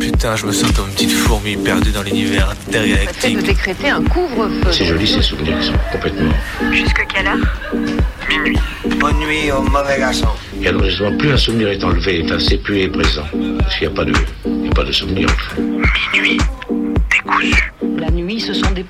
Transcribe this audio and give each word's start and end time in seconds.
Putain, 0.00 0.36
je 0.36 0.46
me 0.46 0.52
sens 0.52 0.72
comme 0.72 0.88
une 0.88 0.94
petite 0.94 1.10
fourmi 1.12 1.56
perdue 1.56 1.90
dans 1.90 2.02
l'univers 2.02 2.50
intergalactique. 2.50 3.36
de 3.36 3.42
décréter 3.42 3.90
un 3.90 4.02
couvre-feu. 4.02 4.70
C'est 4.70 4.84
joli 4.84 5.06
ces 5.06 5.22
souvenirs 5.22 5.58
qui 5.60 5.66
sont 5.66 5.72
complètement. 5.90 6.32
Jusque 6.70 7.06
quelle 7.12 7.26
heure 7.26 7.38
Minuit. 8.28 8.58
Bonne 8.98 9.18
nuit 9.18 9.50
au 9.52 9.62
mauvais 9.62 9.98
garçon. 9.98 10.28
Et 10.62 10.68
alors 10.68 10.84
justement, 10.84 11.16
plus 11.16 11.32
un 11.32 11.36
souvenir 11.36 11.68
est 11.68 11.84
enlevé, 11.84 12.22
enfin 12.24 12.38
c'est 12.38 12.58
plus 12.58 12.80
est 12.80 12.88
présent. 12.88 13.24
Parce 13.58 13.78
qu'il 13.78 13.88
n'y 13.88 13.92
a 13.92 13.96
pas 13.96 14.04
de. 14.04 14.12
Il 14.46 14.52
n'y 14.52 14.68
a 14.68 14.72
pas 14.72 14.84
de 14.84 14.92
souvenir. 14.92 15.28
Minuit. 16.12 16.38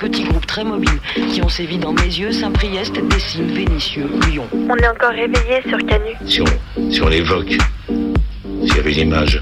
Petits 0.03 0.25
groupes 0.25 0.47
très 0.47 0.65
mobiles 0.65 0.99
qui 1.33 1.41
ont 1.43 1.49
sévi 1.49 1.79
dans 1.79 1.93
mes 1.93 2.03
yeux, 2.03 2.33
Saint-Priest, 2.33 2.95
Dessines, 3.09 3.55
Vénitieux, 3.55 4.09
Lyon. 4.29 4.49
On 4.53 4.77
est 4.77 4.89
encore 4.89 5.11
réveillé 5.11 5.63
sur 5.69 5.79
Canu. 5.79 6.17
Si 6.27 6.41
on, 6.41 6.91
si 6.91 7.01
on 7.03 7.09
l'évoque, 7.09 7.57
s'il 7.87 8.77
y 8.77 8.79
avait 8.81 8.93
une 8.93 9.09
image 9.09 9.41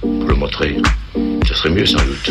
pour 0.00 0.28
le 0.28 0.34
montrer, 0.34 0.78
ce 1.46 1.54
serait 1.54 1.70
mieux 1.70 1.84
sans 1.84 2.02
doute. 2.04 2.30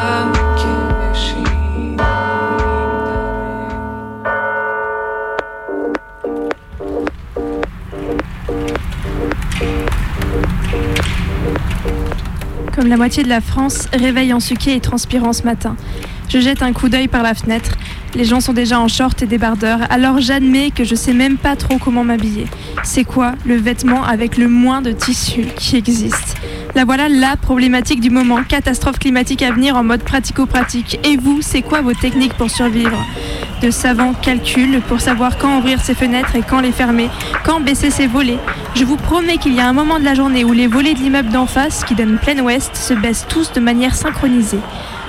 Comme 12.81 12.89
la 12.89 12.97
moitié 12.97 13.21
de 13.21 13.29
la 13.29 13.41
France, 13.41 13.87
réveil 13.93 14.33
ensuqué 14.33 14.75
et 14.75 14.79
transpirant 14.79 15.33
ce 15.33 15.43
matin. 15.43 15.75
Je 16.29 16.39
jette 16.39 16.63
un 16.63 16.73
coup 16.73 16.89
d'œil 16.89 17.07
par 17.07 17.21
la 17.21 17.35
fenêtre. 17.35 17.77
Les 18.15 18.25
gens 18.25 18.39
sont 18.39 18.53
déjà 18.53 18.79
en 18.79 18.87
short 18.87 19.21
et 19.21 19.27
débardeurs, 19.27 19.81
alors 19.91 20.19
j'admets 20.19 20.71
que 20.71 20.83
je 20.83 20.95
sais 20.95 21.13
même 21.13 21.37
pas 21.37 21.55
trop 21.55 21.77
comment 21.77 22.03
m'habiller. 22.03 22.47
C'est 22.83 23.03
quoi 23.03 23.33
le 23.45 23.55
vêtement 23.55 24.03
avec 24.03 24.35
le 24.35 24.47
moins 24.47 24.81
de 24.81 24.93
tissu 24.93 25.45
qui 25.55 25.75
existe? 25.75 26.37
La 26.73 26.83
voilà 26.83 27.07
la 27.07 27.37
problématique 27.37 28.01
du 28.01 28.09
moment, 28.09 28.41
catastrophe 28.41 28.97
climatique 28.97 29.43
à 29.43 29.51
venir 29.51 29.75
en 29.75 29.83
mode 29.83 30.01
pratico-pratique. 30.01 30.99
Et 31.03 31.17
vous, 31.17 31.43
c'est 31.43 31.61
quoi 31.61 31.81
vos 31.81 31.93
techniques 31.93 32.33
pour 32.33 32.49
survivre? 32.49 32.97
De 33.61 33.69
savants 33.69 34.13
calculs 34.13 34.81
pour 34.87 35.01
savoir 35.01 35.37
quand 35.37 35.59
ouvrir 35.59 35.79
ses 35.81 35.93
fenêtres 35.93 36.35
et 36.35 36.41
quand 36.41 36.61
les 36.61 36.71
fermer, 36.71 37.09
quand 37.43 37.59
baisser 37.59 37.91
ses 37.91 38.07
volets. 38.07 38.39
Je 38.75 38.83
vous 38.83 38.97
promets 38.97 39.37
qu'il 39.37 39.53
y 39.53 39.59
a 39.59 39.67
un 39.67 39.73
moment 39.73 39.99
de 39.99 40.03
la 40.03 40.15
journée 40.15 40.43
où 40.43 40.51
les 40.51 40.65
volets 40.65 40.95
de 40.95 40.99
l'immeuble 40.99 41.29
d'en 41.29 41.45
face, 41.45 41.83
qui 41.83 41.93
donne 41.93 42.17
plein 42.17 42.39
ouest, 42.39 42.75
se 42.75 42.95
baissent 42.95 43.27
tous 43.29 43.53
de 43.53 43.59
manière 43.59 43.95
synchronisée. 43.95 44.59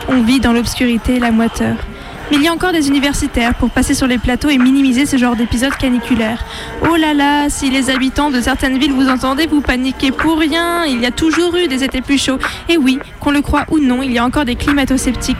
On 0.09 0.21
vit 0.21 0.41
dans 0.41 0.53
l'obscurité 0.53 1.19
la 1.19 1.31
moiteur. 1.31 1.77
Mais 2.33 2.39
il 2.39 2.45
y 2.45 2.49
a 2.49 2.53
encore 2.55 2.73
des 2.73 2.89
universitaires 2.89 3.55
pour 3.57 3.69
passer 3.69 3.93
sur 3.93 4.07
les 4.07 4.17
plateaux 4.17 4.49
et 4.49 4.57
minimiser 4.57 5.05
ce 5.05 5.19
genre 5.19 5.37
d'épisode 5.37 5.77
caniculaire. 5.77 6.43
Oh 6.81 6.97
là 6.97 7.13
là, 7.13 7.51
si 7.51 7.69
les 7.69 7.91
habitants 7.91 8.31
de 8.31 8.41
certaines 8.41 8.79
villes 8.79 8.95
vous 8.95 9.11
entendez, 9.11 9.47
vous 9.47 9.61
paniquez 9.61 10.13
pour 10.13 10.39
rien. 10.39 10.87
Il 10.87 10.99
y 10.99 11.05
a 11.05 11.11
toujours 11.11 11.55
eu 11.57 11.69
des 11.69 11.85
étés 11.85 12.01
plus 12.01 12.17
chauds. 12.17 12.39
Et 12.71 12.79
oui, 12.79 12.99
qu'on 13.21 13.33
le 13.33 13.43
croit 13.43 13.67
ou 13.71 13.81
non, 13.81 14.03
il 14.03 14.13
y 14.13 14.19
a 14.19 14.25
encore 14.25 14.47
des 14.47 14.57
climato-sceptiques 14.57 15.37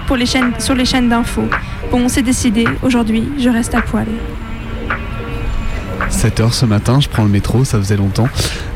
sur 0.59 0.75
les 0.75 0.85
chaînes 0.85 1.09
d'infos. 1.09 1.49
Bon, 1.91 2.09
c'est 2.09 2.21
décidé. 2.21 2.67
Aujourd'hui, 2.83 3.27
je 3.39 3.49
reste 3.49 3.75
à 3.75 3.81
poil. 3.81 4.07
7h 6.13 6.53
ce 6.53 6.67
matin, 6.67 7.01
je 7.01 7.09
prends 7.09 7.25
le 7.25 7.31
métro, 7.31 7.65
ça 7.65 7.79
faisait 7.79 7.97
longtemps. 7.97 8.29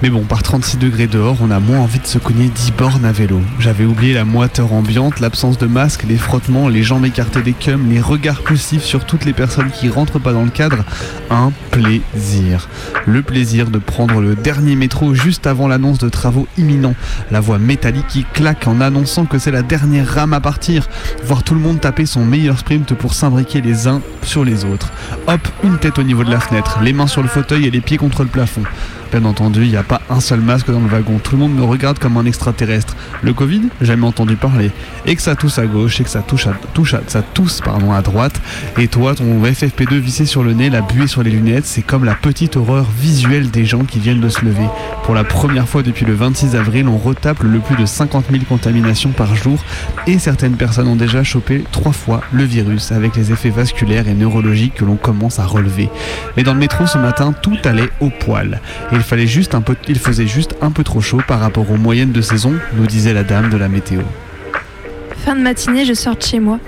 Mais 0.02 0.10
bon, 0.10 0.22
par 0.22 0.42
36 0.42 0.78
degrés 0.78 1.06
dehors, 1.06 1.36
on 1.40 1.50
a 1.50 1.60
moins 1.60 1.78
envie 1.78 2.00
de 2.00 2.06
se 2.06 2.18
cogner 2.18 2.48
10 2.48 2.72
bornes 2.72 3.04
à 3.04 3.12
vélo. 3.12 3.40
J'avais 3.60 3.84
oublié 3.84 4.14
la 4.14 4.24
moiteur 4.24 4.72
ambiante, 4.72 5.20
l'absence 5.20 5.58
de 5.58 5.66
masque, 5.66 6.04
les 6.08 6.16
frottements, 6.16 6.68
les 6.68 6.82
jambes 6.82 7.04
écartées 7.04 7.42
des 7.42 7.52
cums, 7.52 7.88
les 7.88 8.00
regards 8.00 8.42
poussifs 8.42 8.82
sur 8.82 9.04
toutes 9.04 9.24
les 9.24 9.32
personnes 9.32 9.70
qui 9.70 9.88
rentrent 9.88 10.18
pas 10.18 10.32
dans 10.32 10.42
le 10.42 10.50
cadre. 10.50 10.84
Un 11.30 11.52
plaisir. 11.70 12.68
Le 13.06 13.22
plaisir 13.22 13.70
de 13.70 13.78
prendre 13.78 14.20
le 14.20 14.34
dernier 14.34 14.74
métro 14.74 15.14
juste 15.14 15.46
avant 15.46 15.68
l'annonce 15.68 15.98
de 15.98 16.08
travaux 16.08 16.48
imminents. 16.58 16.94
La 17.30 17.40
voix 17.40 17.58
métallique 17.58 18.06
qui 18.08 18.24
claque 18.24 18.66
en 18.66 18.80
annonçant 18.80 19.26
que 19.26 19.38
c'est 19.38 19.50
la 19.50 19.62
dernière 19.62 20.08
rame 20.08 20.32
à 20.32 20.40
partir. 20.40 20.88
Voir 21.24 21.42
tout 21.42 21.54
le 21.54 21.60
monde 21.60 21.80
taper 21.80 22.06
son 22.06 22.24
meilleur 22.24 22.58
sprint 22.58 22.94
pour 22.94 23.14
s'imbriquer 23.14 23.60
les 23.60 23.86
uns 23.86 24.00
sur 24.22 24.44
les 24.44 24.64
autres. 24.64 24.90
Hop, 25.26 25.46
une 25.62 25.78
tête 25.78 25.98
au 25.98 26.02
niveau 26.02 26.24
de 26.24 26.30
la 26.30 26.40
fenêtre, 26.40 26.80
les 26.82 26.92
mains 26.92 27.06
sur 27.06 27.22
le 27.22 27.25
fauteuil 27.26 27.66
et 27.66 27.70
les 27.70 27.80
pieds 27.80 27.96
contre 27.98 28.22
le 28.22 28.28
plafond. 28.28 28.62
Bien 29.12 29.24
entendu, 29.24 29.62
il 29.62 29.70
n'y 29.70 29.76
a 29.76 29.84
pas 29.84 30.00
un 30.10 30.18
seul 30.18 30.40
masque 30.40 30.68
dans 30.70 30.80
le 30.80 30.88
wagon. 30.88 31.18
Tout 31.22 31.32
le 31.36 31.38
monde 31.38 31.54
me 31.54 31.62
regarde 31.62 31.98
comme 32.00 32.16
un 32.16 32.24
extraterrestre. 32.24 32.96
Le 33.22 33.32
Covid, 33.32 33.62
jamais 33.80 34.04
entendu 34.06 34.34
parler. 34.34 34.72
Et 35.06 35.14
que 35.14 35.22
ça 35.22 35.36
tousse 35.36 35.58
à 35.60 35.66
gauche, 35.66 36.00
et 36.00 36.04
que 36.04 36.10
ça 36.10 36.22
touche 36.22 36.48
à, 36.48 36.54
touche 36.74 36.94
à- 36.94 37.02
ça 37.06 37.22
tousse 37.22 37.60
pardon, 37.64 37.92
à 37.92 38.02
droite. 38.02 38.40
Et 38.78 38.88
toi, 38.88 39.14
ton 39.14 39.40
FFP2 39.44 39.94
vissé 40.00 40.26
sur 40.26 40.42
le 40.42 40.54
nez, 40.54 40.70
la 40.70 40.80
buée 40.82 41.06
sur 41.06 41.22
les 41.22 41.30
lunettes, 41.30 41.66
c'est 41.66 41.82
comme 41.82 42.04
la 42.04 42.14
petite 42.14 42.56
horreur 42.56 42.86
visuelle 43.00 43.50
des 43.52 43.64
gens 43.64 43.84
qui 43.84 44.00
viennent 44.00 44.20
de 44.20 44.28
se 44.28 44.44
lever. 44.44 44.66
Pour 45.04 45.14
la 45.14 45.22
première 45.22 45.68
fois 45.68 45.84
depuis 45.84 46.04
le 46.04 46.14
26 46.14 46.56
avril, 46.56 46.88
on 46.88 46.98
retape 46.98 47.44
le 47.44 47.60
plus 47.60 47.76
de 47.76 47.86
50 47.86 48.24
000 48.32 48.42
contaminations 48.48 49.10
par 49.10 49.36
jour. 49.36 49.60
Et 50.08 50.18
certaines 50.18 50.56
personnes 50.56 50.88
ont 50.88 50.96
déjà 50.96 51.22
chopé 51.22 51.62
trois 51.70 51.92
fois 51.92 52.22
le 52.32 52.42
virus, 52.42 52.90
avec 52.90 53.14
les 53.14 53.30
effets 53.30 53.50
vasculaires 53.50 54.08
et 54.08 54.14
neurologiques 54.14 54.74
que 54.74 54.84
l'on 54.84 54.96
commence 54.96 55.38
à 55.38 55.46
relever. 55.46 55.88
Mais 56.36 56.42
dans 56.42 56.54
le 56.54 56.58
métro 56.60 56.86
ce 56.88 56.98
matin, 56.98 57.05
tout 57.42 57.56
allait 57.64 57.88
au 58.00 58.10
poil. 58.10 58.60
Il 58.92 59.00
fallait 59.00 59.26
juste 59.26 59.54
un 59.54 59.60
peu, 59.60 59.76
il 59.88 59.98
faisait 59.98 60.26
juste 60.26 60.54
un 60.60 60.70
peu 60.70 60.84
trop 60.84 61.00
chaud 61.00 61.20
par 61.26 61.40
rapport 61.40 61.70
aux 61.70 61.76
moyennes 61.76 62.12
de 62.12 62.20
saison, 62.20 62.54
nous 62.74 62.86
disait 62.86 63.12
la 63.12 63.22
dame 63.22 63.50
de 63.50 63.56
la 63.56 63.68
météo. 63.68 64.02
Fin 65.24 65.34
de 65.34 65.40
matinée, 65.40 65.84
je 65.84 65.94
sors 65.94 66.20
chez 66.20 66.40
moi. 66.40 66.58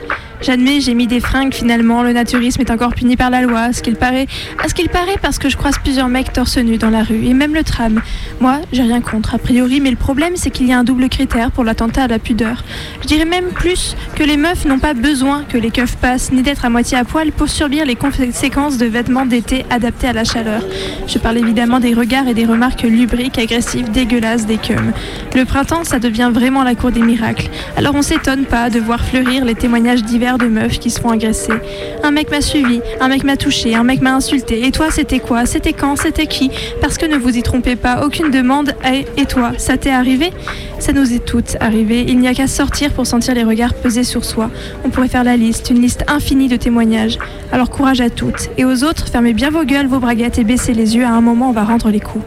J'admets, 0.41 0.81
j'ai 0.81 0.95
mis 0.95 1.09
des 1.09 1.19
fringues 1.19 1.53
finalement, 1.53 2.05
le 2.05 2.13
naturisme 2.13 2.61
est 2.61 2.71
encore 2.71 2.95
puni 2.95 3.17
par 3.17 3.29
la 3.29 3.43
loi, 3.43 3.61
à 3.61 3.73
ce 3.73 3.83
qu'il 3.83 3.97
paraît. 3.97 4.27
À 4.63 4.69
ce 4.69 4.75
qu'il 4.75 4.89
paraît 4.89 5.17
parce 5.21 5.39
que 5.39 5.49
je 5.49 5.57
croise 5.57 5.77
plusieurs 5.79 6.09
mecs 6.09 6.33
torse 6.33 6.59
nu 6.59 6.79
dans 6.79 6.91
la 6.91 7.03
rue, 7.03 7.27
et 7.27 7.35
même 7.35 7.55
le 7.55 7.65
tram. 7.65 8.01
Moi, 8.41 8.61
j'ai 8.73 8.83
rien 8.83 9.01
contre, 9.01 9.35
a 9.35 9.39
priori, 9.39 9.81
mais 9.81 9.91
le 9.91 9.97
problème 9.97 10.35
c'est 10.37 10.51
qu'il 10.51 10.69
y 10.69 10.73
a 10.73 10.79
un 10.79 10.85
double 10.85 11.09
critère 11.09 11.51
pour 11.51 11.65
l'attentat 11.65 12.05
à 12.05 12.07
la 12.07 12.21
pudeur. 12.21 12.63
Je 13.03 13.09
dirais 13.09 13.25
même 13.25 13.47
plus 13.47 13.97
que 14.15 14.23
les 14.23 14.37
meufs 14.37 14.65
n'ont 14.65 14.79
pas 14.79 14.95
besoin 14.95 15.43
que 15.43 15.59
les 15.59 15.71
keufs 15.71 15.97
passent, 15.97 16.31
ni 16.31 16.43
d'être 16.43 16.65
à 16.65 16.71
moitié 16.71 16.97
à 16.99 17.05
poil 17.05 17.33
pour 17.33 17.49
subir 17.49 17.85
les 17.85 17.97
conséquences 17.97 18.79
de 18.79 18.87
vêtements 18.87 19.27
d'été 19.27 19.67
adaptés 19.71 20.07
à 20.07 20.13
la 20.13 20.25
chaleur. 20.25 20.63
Je 21.09 21.19
parle 21.19 21.39
évidemment 21.39 21.81
des 21.81 21.95
regards 21.95 22.29
et 22.29 22.35
des 22.35 22.47
remarques 22.47 22.83
lubriques, 22.83 23.39
agressives, 23.39 23.91
dégueulasses 23.91 24.47
des 24.47 24.59
cums. 24.59 24.93
Le 25.35 25.45
printemps, 25.45 25.83
ça 25.83 25.99
devient 25.99 26.31
vraiment 26.33 26.63
la 26.63 26.77
cour 26.77 26.93
des 26.93 27.03
miracles. 27.03 27.51
Alors 27.77 27.97
on 27.97 28.03
s'étonne 28.03 28.45
pas 28.45 28.71
de 28.71 28.79
voir 28.79 29.05
fleurir 29.05 29.45
les 29.45 29.55
témoignages 29.57 30.05
divers 30.05 30.28
de 30.37 30.47
meufs 30.47 30.79
qui 30.79 30.91
se 30.91 31.01
font 31.01 31.11
agresser. 31.11 31.55
Un 32.03 32.11
mec 32.11 32.31
m'a 32.31 32.43
suivi, 32.43 32.83
un 33.01 33.09
mec 33.09 33.25
m'a 33.25 33.39
touché, 33.39 33.75
un 33.75 33.85
mec 33.85 34.03
m'a 34.03 34.15
insulté. 34.15 34.67
Et 34.67 34.71
toi, 34.71 34.91
c'était 34.91 35.21
quoi? 35.21 35.47
C'était 35.47 35.73
quand? 35.73 35.97
C'était 35.97 36.27
qui? 36.27 36.51
Parce 36.83 36.99
que 36.99 37.07
ne 37.07 37.17
vous 37.17 37.35
y 37.39 37.43
trompez 37.43 37.77
pas, 37.77 38.05
aucune 38.05 38.31
demande 38.31 38.75
et 38.85 39.25
toi, 39.25 39.53
ça 39.57 39.79
t'est 39.79 39.91
arrivé? 39.91 40.31
Ça 40.79 40.93
nous 40.93 41.13
est 41.13 41.25
toutes 41.25 41.57
arrivé. 41.61 42.05
Il 42.07 42.19
n'y 42.19 42.29
a 42.29 42.35
qu'à 42.35 42.47
sortir 42.47 42.93
pour 42.93 43.07
sentir 43.07 43.35
les 43.35 43.45
regards 43.45 43.75
peser 43.75 44.05
sur 44.05 44.25
soi. 44.25 44.51
On 44.85 44.91
pourrait 44.91 45.09
faire 45.09 45.25
la 45.25 45.37
liste, 45.37 45.71
une 45.71 45.81
liste 45.81 46.05
infinie 46.09 46.49
de 46.49 46.57
témoignages. 46.57 47.19
Alors 47.53 47.71
courage 47.71 48.01
à 48.01 48.11
toutes. 48.11 48.51
Et 48.59 48.65
aux 48.65 48.85
autres, 48.85 49.09
fermez 49.09 49.33
bien 49.33 49.51
vos 49.51 49.65
gueules, 49.65 49.87
vos 49.87 50.01
braguettes 50.01 50.39
et 50.39 50.45
baissez 50.45 50.75
les 50.75 50.97
yeux. 50.97 51.05
À 51.05 51.11
un 51.11 51.21
moment, 51.21 51.49
on 51.51 51.53
va 51.53 51.65
rendre 51.65 51.91
les 51.91 52.01
coups. 52.01 52.25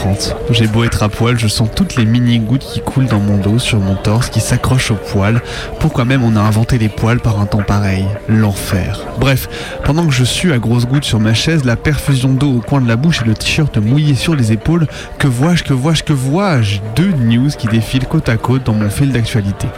11h30. 0.00 0.34
J'ai 0.50 0.66
beau 0.66 0.84
être 0.84 1.02
à 1.02 1.08
poil, 1.08 1.38
je 1.38 1.48
sens 1.48 1.68
toutes 1.74 1.96
les 1.96 2.04
mini-gouttes 2.04 2.64
qui 2.64 2.80
coulent 2.80 3.06
dans 3.06 3.20
mon 3.20 3.36
dos, 3.36 3.58
sur 3.58 3.78
mon 3.78 3.94
torse, 3.94 4.30
qui 4.30 4.40
s'accrochent 4.40 4.90
aux 4.90 4.96
poils. 4.96 5.40
Pourquoi 5.78 6.04
même 6.04 6.24
on 6.24 6.36
a 6.36 6.40
inventé 6.40 6.78
les 6.78 6.88
poils 6.88 7.20
par 7.20 7.40
un 7.40 7.46
temps 7.46 7.62
pareil? 7.62 8.04
L'enfer. 8.28 9.00
Bref, 9.18 9.48
pendant 9.84 10.06
que 10.06 10.12
je 10.12 10.24
suis 10.24 10.52
à 10.52 10.58
grosses 10.58 10.86
gouttes 10.86 11.04
sur 11.04 11.20
ma 11.20 11.34
chaise, 11.34 11.64
la 11.64 11.76
perfusion 11.76 12.30
d'eau 12.30 12.56
au 12.56 12.60
coin 12.60 12.80
de 12.80 12.88
la 12.88 12.96
bouche 12.96 13.22
et 13.22 13.26
le 13.26 13.34
t-shirt 13.34 13.76
mouillé 13.78 14.14
sur 14.14 14.34
les 14.34 14.52
épaules, 14.52 14.86
que 15.18 15.26
vois-je, 15.26 15.64
que 15.64 15.72
vois-je, 15.72 16.02
que 16.02 16.12
vois-je? 16.12 16.80
Deux 16.96 17.12
news 17.12 17.50
qui 17.50 17.66
défilent 17.66 18.06
côte 18.06 18.28
à 18.28 18.36
côte 18.36 18.64
dans 18.64 18.74
mon 18.74 18.90
fil 18.90 19.12
d'actualité. 19.12 19.68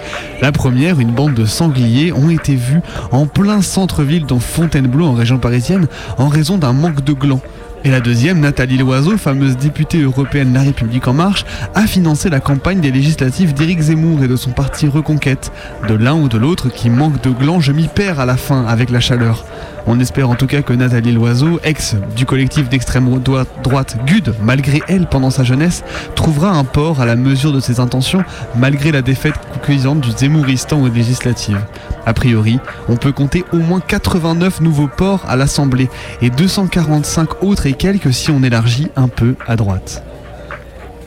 La 0.41 0.53
première, 0.53 1.01
une 1.01 1.13
bande 1.13 1.35
de 1.35 1.45
sangliers 1.45 2.13
ont 2.13 2.31
été 2.31 2.55
vus 2.55 2.81
en 3.11 3.27
plein 3.27 3.63
centre-ville 3.63 4.27
dans 4.27 4.41
Fontainebleau 4.41 5.07
en 5.07 5.13
région 5.13 5.39
parisienne 5.39 5.87
en 6.19 6.29
raison 6.29 6.59
d'un 6.59 6.73
manque 6.73 7.05
de 7.05 7.13
glands. 7.13 7.41
Et 7.85 7.91
la 7.91 8.01
deuxième, 8.01 8.39
Nathalie 8.39 8.79
Loiseau, 8.79 9.17
fameuse 9.19 9.57
députée 9.57 10.03
européenne 10.03 10.53
La 10.53 10.61
République 10.61 11.09
En 11.09 11.15
Marche, 11.15 11.45
a 11.75 11.89
financé 11.89 12.31
la 12.31 12.39
campagne 12.39 12.81
des 12.81 12.93
législatives 12.93 13.55
d'Éric 13.55 13.81
Zemmour 13.81 14.23
et 14.23 14.29
de 14.29 14.37
son 14.37 14.51
parti 14.51 14.87
Reconquête. 14.87 15.51
De 15.89 15.95
l'un 15.95 16.15
ou 16.15 16.29
de 16.29 16.39
l'autre 16.39 16.69
qui 16.69 16.91
manque 16.91 17.21
de 17.23 17.31
glands, 17.31 17.59
je 17.59 17.73
m'y 17.73 17.89
perds 17.89 18.21
à 18.21 18.27
la 18.27 18.37
fin 18.37 18.65
avec 18.67 18.89
la 18.91 19.01
chaleur. 19.01 19.45
On 19.89 19.99
espère 19.99 20.31
en 20.31 20.37
tout 20.37 20.47
cas 20.47 20.63
que 20.63 20.73
Nathalie 20.73 21.11
Loiseau, 21.11 21.59
ex 21.65 21.97
du 22.15 22.25
collectif 22.25 22.69
d'extrême 22.69 23.21
droite 23.65 23.97
GUD, 24.07 24.33
malgré 24.41 24.81
elle 24.87 25.09
pendant 25.09 25.31
sa 25.31 25.43
jeunesse, 25.43 25.83
trouvera 26.15 26.51
un 26.51 26.63
port 26.63 27.01
à 27.01 27.07
la 27.07 27.17
mesure 27.17 27.53
de 27.53 27.59
ses 27.59 27.81
intentions, 27.81 28.23
malgré 28.55 28.93
la 28.93 29.03
défaite 29.03 29.35
cuisante 29.61 30.01
du 30.01 30.13
Zemmouristan 30.13 30.81
aux 30.81 30.89
législatives. 30.89 31.59
A 32.07 32.15
priori, 32.15 32.59
on 32.89 32.97
peut 32.97 33.13
compter 33.13 33.45
au 33.53 33.59
moins 33.59 33.81
89 33.81 34.61
nouveaux 34.61 34.89
ports 34.89 35.25
à 35.29 35.37
l'Assemblée 35.37 35.89
et 36.21 36.31
245 36.31 37.43
autres 37.43 37.67
et 37.67 37.75
quelques 37.75 38.13
si 38.13 38.31
on 38.31 38.43
élargit 38.43 38.89
un 38.97 39.09
peu 39.09 39.37
à 39.47 39.57
droite. 39.57 40.03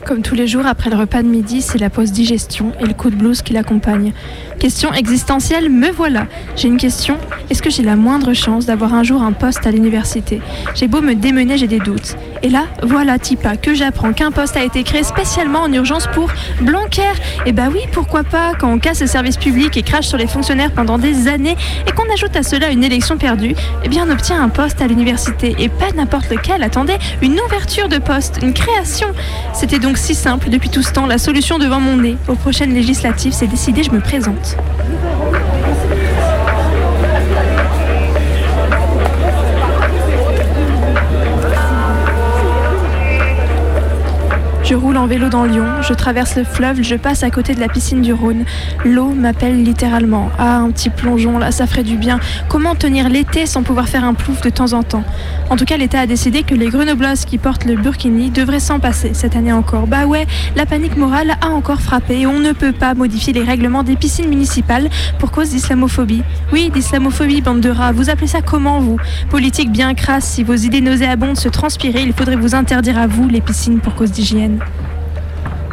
Comme 0.06 0.22
tous 0.22 0.36
les 0.36 0.46
jours 0.46 0.66
après 0.66 0.88
le 0.88 0.96
repas 0.96 1.20
de 1.24 1.26
midi, 1.26 1.60
c'est 1.60 1.78
la 1.78 1.90
pause 1.90 2.12
digestion 2.12 2.70
et 2.78 2.86
le 2.86 2.94
coup 2.94 3.10
de 3.10 3.16
blues 3.16 3.42
qui 3.42 3.52
l'accompagne. 3.52 4.12
Question 4.60 4.92
existentielle, 4.92 5.68
me 5.68 5.90
voilà. 5.90 6.28
J'ai 6.54 6.68
une 6.68 6.76
question. 6.76 7.18
Est-ce 7.50 7.60
que 7.60 7.70
j'ai 7.70 7.82
la 7.82 7.96
moindre 7.96 8.32
chance 8.32 8.66
d'avoir 8.66 8.94
un 8.94 9.02
jour 9.02 9.22
un 9.22 9.32
poste 9.32 9.66
à 9.66 9.72
l'université? 9.72 10.40
J'ai 10.76 10.86
beau 10.86 11.00
me 11.00 11.14
démener, 11.14 11.58
j'ai 11.58 11.66
des 11.66 11.80
doutes. 11.80 12.16
Et 12.44 12.48
là, 12.48 12.66
voilà 12.82 13.18
Tipa, 13.18 13.56
que 13.56 13.74
j'apprends 13.74 14.12
qu'un 14.12 14.30
poste 14.30 14.56
a 14.56 14.62
été 14.62 14.84
créé 14.84 15.02
spécialement 15.02 15.62
en 15.62 15.72
urgence 15.72 16.06
pour 16.14 16.30
Blanquer. 16.60 17.02
Et 17.44 17.52
bah 17.52 17.68
oui, 17.72 17.80
pourquoi 17.90 18.22
pas, 18.22 18.52
quand 18.58 18.72
on 18.72 18.78
casse 18.78 19.00
le 19.00 19.08
service 19.08 19.36
public 19.36 19.76
et 19.76 19.82
crache 19.82 20.06
sur 20.06 20.18
les 20.18 20.28
fonctionnaires 20.28 20.70
pendant 20.70 20.98
des 20.98 21.26
années 21.26 21.56
et 21.86 21.90
qu'on 21.90 22.10
ajoute 22.12 22.36
à 22.36 22.44
cela 22.44 22.70
une 22.70 22.84
élection 22.84 23.18
perdue, 23.18 23.56
eh 23.84 23.88
bien 23.88 24.06
on 24.08 24.12
obtient 24.12 24.40
un 24.40 24.50
poste 24.50 24.80
à 24.80 24.86
l'université. 24.86 25.56
Et 25.58 25.68
pas 25.68 25.90
n'importe 25.96 26.30
lequel, 26.30 26.62
attendez, 26.62 26.96
une 27.20 27.38
ouverture 27.40 27.88
de 27.88 27.98
poste, 27.98 28.38
une 28.42 28.54
création. 28.54 29.08
C'était 29.52 29.80
donc 29.80 29.95
si 29.96 30.14
simple 30.14 30.50
depuis 30.50 30.68
tout 30.68 30.82
ce 30.82 30.92
temps, 30.92 31.06
la 31.06 31.18
solution 31.18 31.58
devant 31.58 31.80
mon 31.80 31.96
nez. 31.96 32.16
Aux 32.28 32.34
prochaines 32.34 32.74
législatives, 32.74 33.32
c'est 33.32 33.46
décidé, 33.46 33.82
je 33.82 33.90
me 33.90 34.00
présente. 34.00 34.56
Je 44.68 44.74
roule 44.74 44.96
en 44.96 45.06
vélo 45.06 45.28
dans 45.28 45.44
Lyon, 45.44 45.64
je 45.80 45.94
traverse 45.94 46.34
le 46.34 46.42
fleuve, 46.42 46.82
je 46.82 46.96
passe 46.96 47.22
à 47.22 47.30
côté 47.30 47.54
de 47.54 47.60
la 47.60 47.68
piscine 47.68 48.02
du 48.02 48.12
Rhône. 48.12 48.44
L'eau 48.84 49.10
m'appelle 49.10 49.62
littéralement. 49.62 50.28
Ah, 50.40 50.56
un 50.56 50.72
petit 50.72 50.90
plongeon 50.90 51.38
là, 51.38 51.52
ça 51.52 51.68
ferait 51.68 51.84
du 51.84 51.96
bien. 51.96 52.18
Comment 52.48 52.74
tenir 52.74 53.08
l'été 53.08 53.46
sans 53.46 53.62
pouvoir 53.62 53.86
faire 53.86 54.02
un 54.02 54.12
plouf 54.12 54.40
de 54.40 54.50
temps 54.50 54.72
en 54.72 54.82
temps? 54.82 55.04
En 55.50 55.56
tout 55.56 55.66
cas, 55.66 55.76
l'État 55.76 56.00
a 56.00 56.06
décidé 56.06 56.42
que 56.42 56.56
les 56.56 56.66
grenobloises 56.66 57.26
qui 57.26 57.38
portent 57.38 57.64
le 57.64 57.76
burkini 57.76 58.30
devraient 58.30 58.58
s'en 58.58 58.80
passer 58.80 59.12
cette 59.14 59.36
année 59.36 59.52
encore. 59.52 59.86
Bah 59.86 60.06
ouais, 60.06 60.26
la 60.56 60.66
panique 60.66 60.96
morale 60.96 61.36
a 61.40 61.50
encore 61.50 61.80
frappé 61.80 62.22
et 62.22 62.26
on 62.26 62.40
ne 62.40 62.50
peut 62.50 62.72
pas 62.72 62.94
modifier 62.94 63.32
les 63.32 63.44
règlements 63.44 63.84
des 63.84 63.94
piscines 63.94 64.28
municipales 64.28 64.88
pour 65.20 65.30
cause 65.30 65.50
d'islamophobie. 65.50 66.24
Oui, 66.52 66.70
d'islamophobie, 66.74 67.40
bande 67.40 67.60
de 67.60 67.70
rats. 67.70 67.92
Vous 67.92 68.10
appelez 68.10 68.26
ça 68.26 68.40
comment, 68.42 68.80
vous? 68.80 68.96
Politique 69.30 69.70
bien 69.70 69.94
crasse, 69.94 70.24
si 70.24 70.42
vos 70.42 70.56
idées 70.56 70.80
nauséabondes 70.80 71.36
se 71.36 71.48
transpiraient, 71.48 72.02
il 72.02 72.12
faudrait 72.12 72.34
vous 72.34 72.56
interdire 72.56 72.98
à 72.98 73.06
vous 73.06 73.28
les 73.28 73.40
piscines 73.40 73.78
pour 73.78 73.94
cause 73.94 74.10
d'hygiène. 74.10 74.55
Amen. 74.58 74.95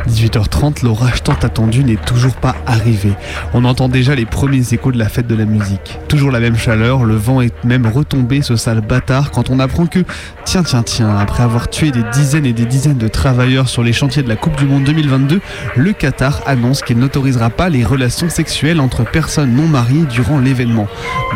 18h30, 0.08 0.84
l'orage 0.84 1.24
tant 1.24 1.38
attendu 1.42 1.84
n'est 1.84 1.96
toujours 1.96 2.36
pas 2.36 2.56
arrivé. 2.66 3.14
On 3.54 3.66
entend 3.66 3.90
déjà 3.90 4.16
les 4.16 4.26
premiers 4.26 4.74
échos 4.74 4.92
de 4.92 4.98
la 4.98 5.10
fête 5.10 5.28
de 5.28 5.36
la 5.36 5.46
musique. 5.46 6.00
Toujours 6.08 6.32
la 6.32 6.40
même 6.40 6.58
chaleur, 6.58 7.04
le 7.04 7.16
vent 7.16 7.42
est 7.42 7.64
même 7.64 7.86
retombé 7.86 8.42
ce 8.42 8.56
sale 8.56 8.82
bâtard 8.82 9.32
quand 9.32 9.50
on 9.50 9.60
apprend 9.60 9.86
que, 9.86 10.00
tiens, 10.46 10.64
tiens, 10.64 10.84
tiens, 10.84 11.18
après 11.18 11.44
avoir 11.44 11.70
tué 11.70 11.92
des 11.92 12.04
dizaines 12.14 12.46
et 12.46 12.54
des 12.54 12.66
dizaines 12.66 12.98
de 12.98 13.08
travailleurs 13.08 13.70
sur 13.70 13.84
les 13.84 13.94
chantiers 13.94 14.24
de 14.24 14.30
la 14.30 14.36
Coupe 14.36 14.58
du 14.58 14.66
Monde 14.66 14.84
2022, 14.84 15.42
le 15.76 15.94
Qatar 15.94 16.42
annonce 16.46 16.82
qu'il 16.82 16.98
n'autorisera 17.00 17.50
pas 17.50 17.70
les 17.70 17.84
relations 17.84 18.30
sexuelles 18.30 18.80
entre 18.80 19.04
personnes 19.04 19.56
non 19.56 19.68
mariées 19.68 20.06
durant 20.06 20.40
l'événement. 20.40 20.88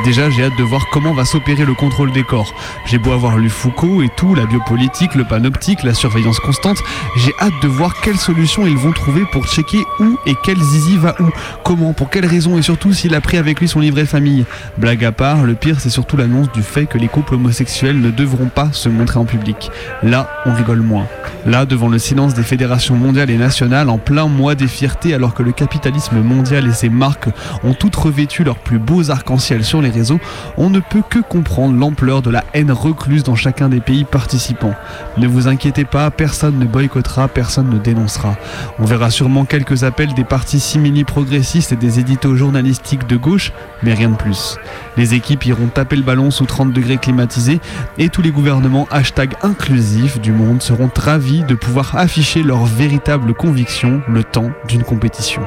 Déjà, 0.04 0.30
j'ai 0.30 0.44
hâte 0.44 0.58
de 0.58 0.64
voir 0.64 0.86
comment 0.92 1.14
va 1.14 1.25
s'opérer 1.25 1.66
le 1.66 1.74
contrôle 1.74 2.12
des 2.12 2.24
corps. 2.24 2.54
J'ai 2.86 2.98
beau 2.98 3.12
avoir 3.12 3.38
lu 3.38 3.50
Foucault 3.50 4.02
et 4.02 4.10
tout, 4.16 4.36
la 4.36 4.46
biopolitique, 4.46 5.16
le 5.16 5.24
panoptique, 5.24 5.84
la 5.84 5.94
surveillance 5.94 6.40
constante, 6.40 6.78
j'ai 7.18 7.34
hâte 7.40 7.54
de 7.62 7.68
voir 7.68 8.00
quelle 8.02 8.18
solution 8.18 8.56
ils 8.65 8.77
vont 8.77 8.92
trouver 8.92 9.24
pour 9.31 9.45
checker 9.45 9.83
où 10.00 10.18
et 10.25 10.33
quel 10.44 10.57
zizi 10.57 10.98
va 10.98 11.15
où, 11.19 11.30
comment, 11.63 11.94
pour 11.94 12.09
quelles 12.09 12.25
raisons 12.25 12.57
et 12.57 12.62
surtout 12.62 12.94
s'il 12.94 13.13
a 13.13 13.21
pris 13.21 13.38
avec 13.38 13.59
lui 13.59 13.68
son 13.68 13.80
livret 13.80 14.06
famille. 14.06 14.45
Blague 14.77 15.06
à 15.06 15.12
part, 15.12 15.44
le 15.44 15.54
pire 15.54 15.80
c'est 15.80 15.89
surtout 15.89 16.18
l'annonce 16.18 16.51
du 16.51 16.63
fait 16.63 16.86
que 16.86 16.98
les 16.98 17.07
couples 17.07 17.36
homosexuels 17.36 18.00
ne 18.00 18.09
devront 18.09 18.48
pas 18.48 18.69
se 18.71 18.89
montrer 18.89 19.19
en 19.19 19.25
public. 19.25 19.69
Là, 20.01 20.30
on 20.45 20.54
rigole 20.54 20.81
moins. 20.81 21.07
Là, 21.45 21.65
devant 21.65 21.88
le 21.88 22.00
silence 22.00 22.33
des 22.33 22.44
fédérations 22.44 22.95
mondiales 22.95 23.30
et 23.30 23.38
nationales, 23.38 23.89
en 23.89 23.98
plein 23.98 24.27
mois 24.27 24.56
des 24.56 24.68
fiertés, 24.68 25.13
alors 25.13 25.33
que 25.33 25.44
le 25.44 25.51
capitalisme 25.51 26.19
mondial 26.19 26.68
et 26.68 26.74
ses 26.74 26.89
marques 26.89 27.30
ont 27.63 27.74
toutes 27.74 27.95
revêtu 27.95 28.44
leurs 28.44 28.57
plus 28.57 28.80
beaux 28.80 29.12
arcs-en-ciel 29.12 29.63
sur 29.63 29.81
les 29.81 29.89
réseaux, 29.89 30.19
on 30.57 30.69
ne 30.69 30.80
peut 30.80 31.04
que 31.07 31.19
comprendre 31.19 31.77
l'ampleur 31.77 32.21
de 32.21 32.30
la 32.30 32.44
haine 32.54 32.71
recluse 32.71 33.24
dans 33.24 33.36
chacun 33.36 33.69
des 33.69 33.80
pays 33.80 34.04
participants. 34.04 34.74
Ne 35.18 35.27
vous 35.27 35.48
inquiétez 35.48 35.86
pas, 35.86 36.12
personne 36.12 36.59
ne 36.59 36.65
boycottera, 36.65 37.27
personne 37.27 37.69
ne 37.69 37.77
dénoncera. 37.77 38.36
On 38.79 38.85
verra 38.85 39.09
sûrement 39.09 39.45
quelques 39.45 39.83
appels 39.83 40.13
des 40.13 40.23
partis 40.23 40.59
simili-progressistes 40.59 41.71
et 41.71 41.75
des 41.75 41.99
éditos 41.99 42.35
journalistiques 42.35 43.07
de 43.07 43.17
gauche, 43.17 43.51
mais 43.83 43.94
rien 43.94 44.09
de 44.09 44.15
plus. 44.15 44.57
Les 44.97 45.13
équipes 45.13 45.45
iront 45.45 45.67
taper 45.67 45.95
le 45.95 46.03
ballon 46.03 46.31
sous 46.31 46.45
30 46.45 46.73
degrés 46.73 46.97
climatisés 46.97 47.59
et 47.97 48.09
tous 48.09 48.21
les 48.21 48.31
gouvernements 48.31 48.88
hashtag 48.91 49.35
inclusifs 49.44 50.19
du 50.19 50.31
monde 50.31 50.61
seront 50.61 50.89
ravis 50.95 51.44
de 51.44 51.55
pouvoir 51.55 51.95
afficher 51.95 52.44
leurs 52.44 52.65
véritables 52.65 53.33
convictions 53.33 54.01
le 54.07 54.23
temps 54.23 54.51
d'une 54.67 54.83
compétition. 54.83 55.41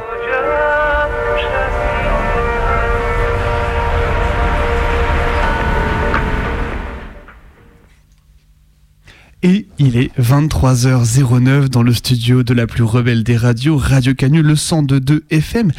Et 9.43 9.67
il 9.79 9.97
est 9.97 10.15
23h09 10.19 11.69
dans 11.69 11.83
le 11.83 11.95
studio 11.95 12.43
de 12.43 12.53
la 12.53 12.67
plus 12.67 12.83
rebelle 12.83 13.25
des 13.25 13.39
radios, 13.39 13.79
Radio 13.79 14.13
Canu, 14.13 14.43
le 14.43 14.53
102.2 14.53 15.23
FM. 15.31 15.73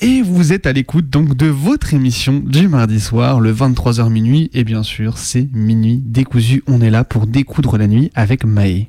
Et 0.00 0.20
vous 0.20 0.52
êtes 0.52 0.66
à 0.66 0.72
l'écoute 0.72 1.08
donc 1.10 1.36
de 1.36 1.46
votre 1.46 1.94
émission 1.94 2.42
du 2.44 2.66
mardi 2.66 2.98
soir, 2.98 3.38
le 3.38 3.54
23h 3.54 4.10
minuit. 4.10 4.50
Et 4.52 4.64
bien 4.64 4.82
sûr, 4.82 5.16
c'est 5.16 5.48
minuit 5.52 6.02
décousu. 6.04 6.64
On 6.66 6.80
est 6.80 6.90
là 6.90 7.04
pour 7.04 7.28
découdre 7.28 7.78
la 7.78 7.86
nuit 7.86 8.10
avec 8.16 8.44
Maë. 8.44 8.88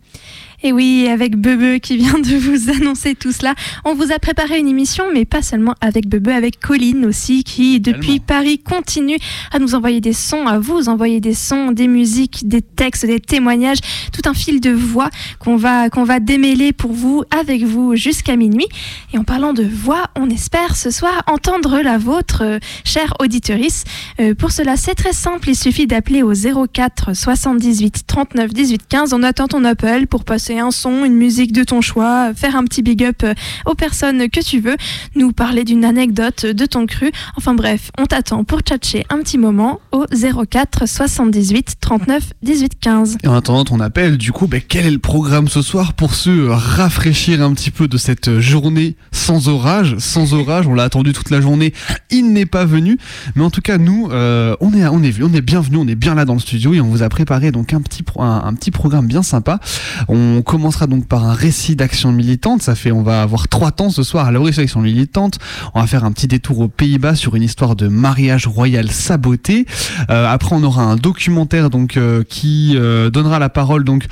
Et 0.65 0.71
oui, 0.71 1.07
avec 1.07 1.35
Bebe 1.35 1.79
qui 1.79 1.95
vient 1.95 2.17
de 2.17 2.35
vous 2.37 2.71
annoncer 2.75 3.13
tout 3.13 3.31
cela, 3.31 3.53
on 3.83 3.93
vous 3.93 4.11
a 4.11 4.17
préparé 4.17 4.57
une 4.57 4.67
émission, 4.67 5.03
mais 5.13 5.23
pas 5.23 5.43
seulement 5.43 5.75
avec 5.79 6.07
Bebe, 6.09 6.29
avec 6.29 6.59
Colline 6.59 7.05
aussi, 7.05 7.43
qui 7.43 7.79
depuis 7.79 8.19
Paris 8.19 8.57
continue 8.57 9.17
à 9.51 9.59
nous 9.59 9.75
envoyer 9.75 10.01
des 10.01 10.11
sons, 10.11 10.47
à 10.47 10.57
vous 10.57 10.89
envoyer 10.89 11.19
des 11.19 11.35
sons, 11.35 11.71
des 11.71 11.87
musiques, 11.87 12.47
des 12.47 12.63
textes, 12.63 13.05
des 13.05 13.19
témoignages, 13.19 13.77
tout 14.11 14.27
un 14.27 14.33
fil 14.33 14.59
de 14.59 14.71
voix 14.71 15.11
qu'on 15.37 15.55
va, 15.55 15.91
qu'on 15.91 16.03
va 16.03 16.19
démêler 16.19 16.73
pour 16.73 16.93
vous, 16.93 17.23
avec 17.29 17.61
vous, 17.61 17.95
jusqu'à 17.95 18.35
minuit. 18.35 18.67
Et 19.13 19.19
en 19.19 19.23
parlant 19.23 19.53
de 19.53 19.63
voix, 19.63 20.05
on 20.15 20.31
espère 20.31 20.75
ce 20.75 20.89
soir 20.89 21.21
entendre 21.27 21.79
la 21.81 21.99
vôtre, 21.99 22.41
euh, 22.43 22.57
chère 22.83 23.13
auditorice. 23.19 23.83
Euh, 24.19 24.33
pour 24.33 24.49
cela, 24.49 24.77
c'est 24.77 24.95
très 24.95 25.13
simple, 25.13 25.47
il 25.47 25.55
suffit 25.55 25.85
d'appeler 25.85 26.23
au 26.23 26.33
04 26.33 27.15
78 27.15 28.07
39 28.07 28.51
18 28.51 28.81
15. 28.89 29.13
On 29.13 29.21
attend 29.21 29.47
ton 29.47 29.63
appel 29.63 30.07
pour 30.07 30.23
passer 30.23 30.54
un 30.59 30.71
son, 30.71 31.05
une 31.05 31.15
musique 31.15 31.51
de 31.51 31.63
ton 31.63 31.81
choix, 31.81 32.33
faire 32.35 32.55
un 32.55 32.63
petit 32.63 32.81
big 32.81 33.03
up 33.03 33.23
euh, 33.23 33.33
aux 33.65 33.75
personnes 33.75 34.29
que 34.29 34.39
tu 34.39 34.59
veux, 34.59 34.77
nous 35.15 35.31
parler 35.31 35.63
d'une 35.63 35.85
anecdote 35.85 36.45
de 36.45 36.65
ton 36.65 36.85
cru. 36.85 37.11
Enfin 37.37 37.53
bref, 37.53 37.91
on 37.97 38.05
t'attend 38.05 38.43
pour 38.43 38.59
tchatcher 38.61 39.05
un 39.09 39.19
petit 39.19 39.37
moment 39.37 39.79
au 39.91 40.05
04 40.09 40.87
78 40.87 41.75
39 41.79 42.33
18 42.41 42.79
15. 42.79 43.17
Et 43.23 43.27
en 43.27 43.35
attendant 43.35 43.63
ton 43.63 43.79
appel, 43.79 44.17
du 44.17 44.31
coup, 44.31 44.47
ben, 44.47 44.61
quel 44.67 44.85
est 44.85 44.91
le 44.91 44.99
programme 44.99 45.47
ce 45.47 45.61
soir 45.61 45.93
pour 45.93 46.13
se 46.13 46.49
rafraîchir 46.49 47.41
un 47.41 47.53
petit 47.53 47.71
peu 47.71 47.87
de 47.87 47.97
cette 47.97 48.39
journée 48.39 48.95
sans 49.11 49.47
orage? 49.47 49.97
Sans 49.99 50.33
orage, 50.33 50.67
on 50.67 50.73
l'a 50.73 50.83
attendu 50.83 51.13
toute 51.13 51.29
la 51.29 51.41
journée, 51.41 51.73
il 52.11 52.33
n'est 52.33 52.45
pas 52.45 52.65
venu. 52.65 52.97
Mais 53.35 53.43
en 53.43 53.49
tout 53.49 53.61
cas, 53.61 53.77
nous, 53.77 54.09
euh, 54.11 54.55
on, 54.59 54.73
est, 54.73 54.85
on, 54.87 55.03
est, 55.03 55.21
on 55.21 55.33
est 55.33 55.41
bienvenus, 55.41 55.79
on 55.81 55.87
est 55.87 55.95
bien 55.95 56.15
là 56.15 56.25
dans 56.25 56.33
le 56.33 56.39
studio 56.39 56.73
et 56.73 56.81
on 56.81 56.87
vous 56.87 57.03
a 57.03 57.09
préparé 57.09 57.51
donc 57.51 57.73
un 57.73 57.81
petit, 57.81 58.03
un, 58.17 58.43
un 58.45 58.53
petit 58.53 58.71
programme 58.71 59.07
bien 59.07 59.23
sympa. 59.23 59.59
On 60.07 60.41
commencera 60.45 60.87
donc 60.87 61.07
par 61.07 61.25
un 61.25 61.33
récit 61.33 61.75
d'action 61.75 62.13
militante. 62.13 62.61
Ça 62.61 62.75
fait, 62.75 62.91
on 62.91 63.03
va 63.03 63.21
avoir 63.21 63.49
trois 63.49 63.71
temps 63.71 63.89
ce 63.89 64.03
soir 64.03 64.27
à 64.27 64.31
la 64.31 64.39
d'action 64.39 64.79
militante. 64.79 65.39
On 65.73 65.81
va 65.81 65.87
faire 65.87 66.05
un 66.05 66.11
petit 66.11 66.27
détour 66.27 66.59
aux 66.59 66.67
Pays-Bas 66.69 67.15
sur 67.15 67.35
une 67.35 67.43
histoire 67.43 67.75
de 67.75 67.89
mariage 67.89 68.47
royal 68.47 68.89
saboté. 68.91 69.65
Euh, 70.09 70.27
après, 70.27 70.55
on 70.55 70.63
aura 70.63 70.83
un 70.83 70.95
documentaire 70.95 71.69
donc 71.69 71.97
euh, 71.97 72.23
qui 72.23 72.73
euh, 72.75 73.09
donnera 73.09 73.39
la 73.39 73.49
parole 73.49 73.83
donc 73.83 74.05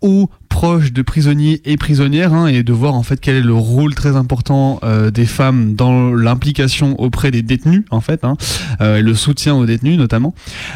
aux 0.00 0.30
proche 0.50 0.92
de 0.92 1.00
prisonniers 1.00 1.62
et 1.64 1.78
prisonnières 1.78 2.34
hein, 2.34 2.46
et 2.46 2.62
de 2.62 2.72
voir 2.72 2.94
en 2.94 3.02
fait 3.02 3.18
quel 3.18 3.36
est 3.36 3.40
le 3.40 3.54
rôle 3.54 3.94
très 3.94 4.16
important 4.16 4.80
euh, 4.82 5.10
des 5.10 5.24
femmes 5.24 5.74
dans 5.74 6.12
l'implication 6.12 7.00
auprès 7.00 7.30
des 7.30 7.40
détenus 7.40 7.84
en 7.90 8.02
fait 8.02 8.24
hein, 8.24 8.36
euh, 8.82 9.00
le 9.00 9.14
soutien 9.14 9.54
aux 9.54 9.64
détenus 9.64 9.96
notamment. 9.96 10.34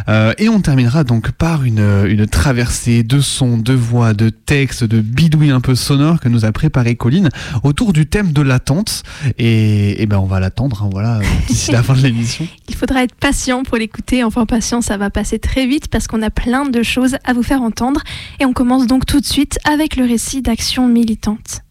Euh, 0.09 0.33
et 0.39 0.49
on 0.49 0.61
terminera 0.61 1.05
donc 1.05 1.33
par 1.33 1.65
une, 1.65 2.07
une 2.07 2.27
traversée 2.27 3.03
de 3.03 3.21
sons, 3.21 3.59
de 3.59 3.75
voix, 3.75 4.15
de 4.15 4.31
textes, 4.31 4.85
de 4.85 5.01
bidouilles 5.01 5.51
un 5.51 5.61
peu 5.61 5.75
sonores 5.75 6.21
que 6.21 6.31
nous 6.31 6.47
a 6.47 6.53
préparé 6.53 6.95
Colline 6.95 7.29
autour 7.65 7.93
du 7.93 8.07
thème 8.07 8.33
de 8.33 8.41
l'attente. 8.41 9.03
Et, 9.39 10.01
et 10.01 10.07
ben 10.07 10.19
on 10.19 10.27
va 10.27 10.41
l'attendre 10.41 10.85
hein, 10.85 10.89
voilà 10.91 11.21
d'ici 11.49 11.73
la 11.73 11.83
fin 11.83 11.95
de 11.95 12.01
l'émission. 12.01 12.47
Il 12.69 12.77
faudra 12.77 13.03
être 13.03 13.15
patient 13.17 13.65
pour 13.65 13.77
l'écouter. 13.77 14.25
Enfin 14.25 14.47
patient 14.47 14.81
ça 14.81 14.97
va 14.97 15.11
passer 15.11 15.39
très 15.39 15.67
vite 15.67 15.89
parce 15.89 16.07
qu'on 16.07 16.23
a 16.23 16.31
plein 16.31 16.65
de 16.65 16.83
choses 16.83 17.17
à 17.25 17.33
vous 17.33 17.43
faire 17.43 17.61
entendre. 17.61 18.01
Et 18.41 18.47
on 18.47 18.53
commence 18.53 18.87
donc 18.87 19.05
tout 19.05 19.14
de 19.21 19.27
suite 19.27 19.59
avec 19.65 19.97
le 19.97 20.05
récit 20.05 20.43
d'action 20.43 20.87
militante. 20.87 21.63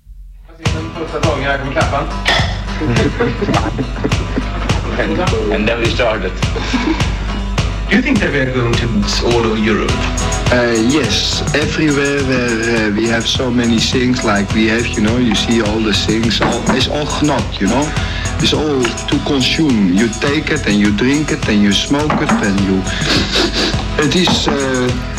And 5.55 5.67
started. 5.87 6.31
Do 7.89 7.95
you 7.95 8.01
think 8.01 8.19
that 8.19 8.31
we're 8.31 8.53
going 8.53 8.73
to 8.73 9.25
all 9.25 9.45
over 9.45 9.57
Europe? 9.57 9.91
Uh, 10.51 10.73
yes, 10.89 11.41
everywhere 11.55 12.23
where 12.23 12.89
uh, 12.89 12.95
we 12.95 13.07
have 13.07 13.27
so 13.27 13.49
many 13.51 13.79
things 13.79 14.23
like 14.23 14.51
we 14.53 14.67
have, 14.67 14.87
you 14.87 15.01
know, 15.01 15.17
you 15.17 15.35
see 15.35 15.61
all 15.61 15.79
the 15.79 15.93
things, 15.93 16.39
all, 16.41 16.61
it's 16.75 16.87
all 16.87 17.07
not, 17.23 17.43
you 17.59 17.67
know? 17.67 17.85
It's 18.39 18.53
all 18.53 18.81
to 18.83 19.19
consume. 19.25 19.93
You 19.93 20.07
take 20.21 20.51
it 20.51 20.65
and 20.67 20.79
you 20.79 20.95
drink 20.95 21.31
it 21.31 21.47
and 21.49 21.61
you 21.61 21.73
smoke 21.73 22.21
it 22.21 22.31
and 22.31 22.59
you... 22.61 22.81
It 23.99 24.15
is 24.15 24.47
uh, 24.47 25.12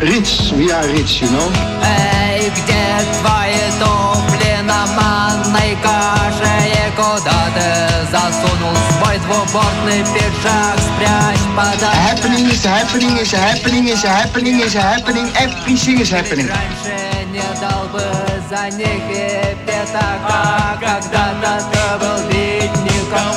we 0.00 0.70
are 0.70 0.86
rich, 0.94 1.22
you 1.22 1.28
know. 1.30 1.50
Эй, 1.82 2.50
где 2.50 3.02
твои 3.18 3.58
туфли 3.80 4.62
на 4.62 4.86
манной 4.86 5.76
каше? 5.82 6.52
И 6.68 6.90
куда 6.94 7.50
ты 7.54 7.66
засунул 8.12 8.76
свой 9.00 9.18
двубортный 9.18 10.04
пиджак? 10.14 10.78
Спрячь 10.78 11.44
под 11.56 11.82
A 11.82 11.90
happening 11.90 12.46
is 12.46 12.64
happening 12.64 13.18
is 13.18 13.32
happening 13.32 13.88
is 13.88 14.02
happening 14.04 14.60
is 14.60 14.74
happening. 14.74 15.26
Everything 15.34 16.00
is 16.00 16.10
happening. 16.10 16.48
Раньше 16.48 16.94
не 17.32 17.42
дал 17.60 17.88
бы 17.92 18.02
за 18.48 18.70
них 18.76 19.02
и 19.10 19.56
пятака 19.66 20.78
Когда-то 20.80 21.64
ты 21.72 21.98
был 21.98 22.18
бедняком 22.28 23.34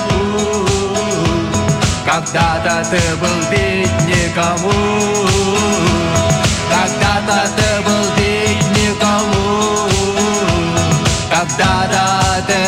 Когда-то 2.05 2.85
ты 2.91 3.01
был 3.15 3.39
бедняком 3.49 4.59
когда-то 7.21 7.49
ты 7.55 7.81
был 7.81 8.05
ведь 8.17 8.65
Николу, 8.77 9.89
когда-то 11.29 12.43
ты 12.47 12.60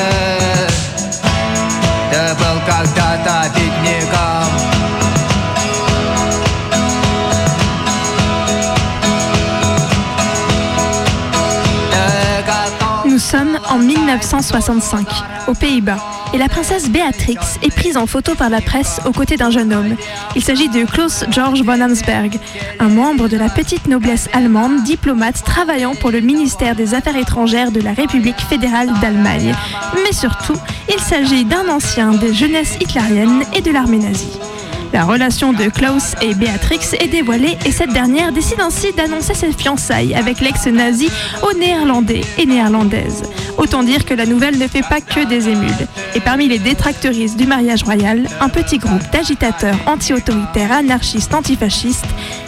1965, 13.83 15.07
aux 15.47 15.53
Pays-Bas, 15.53 15.97
et 16.33 16.37
la 16.37 16.47
princesse 16.47 16.89
Béatrix 16.89 17.37
est 17.61 17.73
prise 17.73 17.97
en 17.97 18.07
photo 18.07 18.33
par 18.35 18.49
la 18.49 18.61
presse 18.61 18.99
aux 19.05 19.11
côtés 19.11 19.37
d'un 19.37 19.51
jeune 19.51 19.73
homme. 19.73 19.95
Il 20.35 20.43
s'agit 20.43 20.69
de 20.69 20.85
Klaus 20.85 21.25
George 21.29 21.61
von 21.61 21.79
Hansberg, 21.79 22.39
un 22.79 22.89
membre 22.89 23.27
de 23.27 23.37
la 23.37 23.49
petite 23.49 23.87
noblesse 23.87 24.29
allemande, 24.33 24.83
diplomate 24.83 25.43
travaillant 25.43 25.95
pour 25.95 26.11
le 26.11 26.21
ministère 26.21 26.75
des 26.75 26.93
Affaires 26.93 27.17
étrangères 27.17 27.71
de 27.71 27.81
la 27.81 27.93
République 27.93 28.39
fédérale 28.49 28.89
d'Allemagne. 29.01 29.55
Mais 30.03 30.13
surtout, 30.13 30.57
il 30.91 30.99
s'agit 30.99 31.45
d'un 31.45 31.69
ancien 31.69 32.11
des 32.11 32.33
jeunesses 32.33 32.77
hitlériennes 32.81 33.43
et 33.53 33.61
de 33.61 33.71
l'armée 33.71 33.99
nazie. 33.99 34.39
La 34.93 35.05
relation 35.05 35.53
de 35.53 35.69
Klaus 35.69 36.13
et 36.21 36.35
Béatrix 36.35 36.95
est 36.99 37.07
dévoilée 37.07 37.57
et 37.65 37.71
cette 37.71 37.93
dernière 37.93 38.31
décide 38.31 38.61
ainsi 38.61 38.93
d'annoncer 38.93 39.33
ses 39.33 39.51
fiançailles 39.51 40.13
avec 40.13 40.39
l'ex-nazi 40.39 41.09
aux 41.41 41.57
Néerlandais 41.57 42.21
et 42.37 42.45
Néerlandaises. 42.45 43.23
Autant 43.57 43.81
dire 43.81 44.05
que 44.05 44.13
la 44.13 44.27
nouvelle 44.27 44.59
ne 44.59 44.67
fait 44.67 44.87
pas 44.87 45.01
que 45.01 45.25
des 45.27 45.49
émules. 45.49 45.87
Et 46.13 46.19
parmi 46.19 46.47
les 46.47 46.59
détractrices 46.59 47.35
du 47.35 47.47
mariage 47.47 47.81
royal, 47.81 48.27
un 48.39 48.49
petit 48.49 48.77
groupe 48.77 49.01
d'agitateurs 49.11 49.77
anti-autoritaires, 49.87 50.71
anarchistes, 50.71 51.33
antifascistes. 51.33 52.05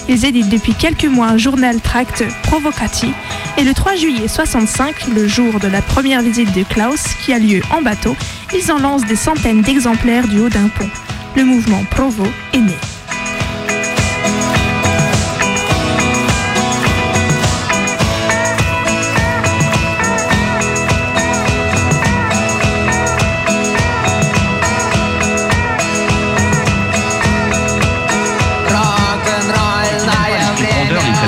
Ils 0.08 0.24
éditent 0.24 0.50
depuis 0.50 0.76
quelques 0.76 1.06
mois 1.06 1.30
un 1.30 1.38
journal 1.38 1.82
tract 1.82 2.24
Provocati. 2.44 3.12
Et 3.58 3.64
le 3.64 3.74
3 3.74 3.96
juillet 3.96 4.28
65, 4.28 5.08
le 5.16 5.28
jour 5.28 5.60
de 5.60 5.68
la 5.68 5.82
première 5.82 6.22
visite 6.22 6.56
de 6.56 6.62
Klaus, 6.62 7.02
qui 7.26 7.34
a 7.34 7.40
lieu 7.40 7.62
en 7.76 7.82
bateau, 7.82 8.16
ils 8.54 8.72
en 8.72 8.78
lancent 8.78 9.06
des 9.06 9.16
centaines 9.16 9.64
d'exemplaires 9.64 10.28
du 10.28 10.40
haut 10.42 10.50
d'un 10.50 10.68
pont 10.68 10.90
le 11.36 11.44
mouvement 11.44 11.84
Provo 11.92 12.26
est 12.54 12.60
né. 12.60 12.74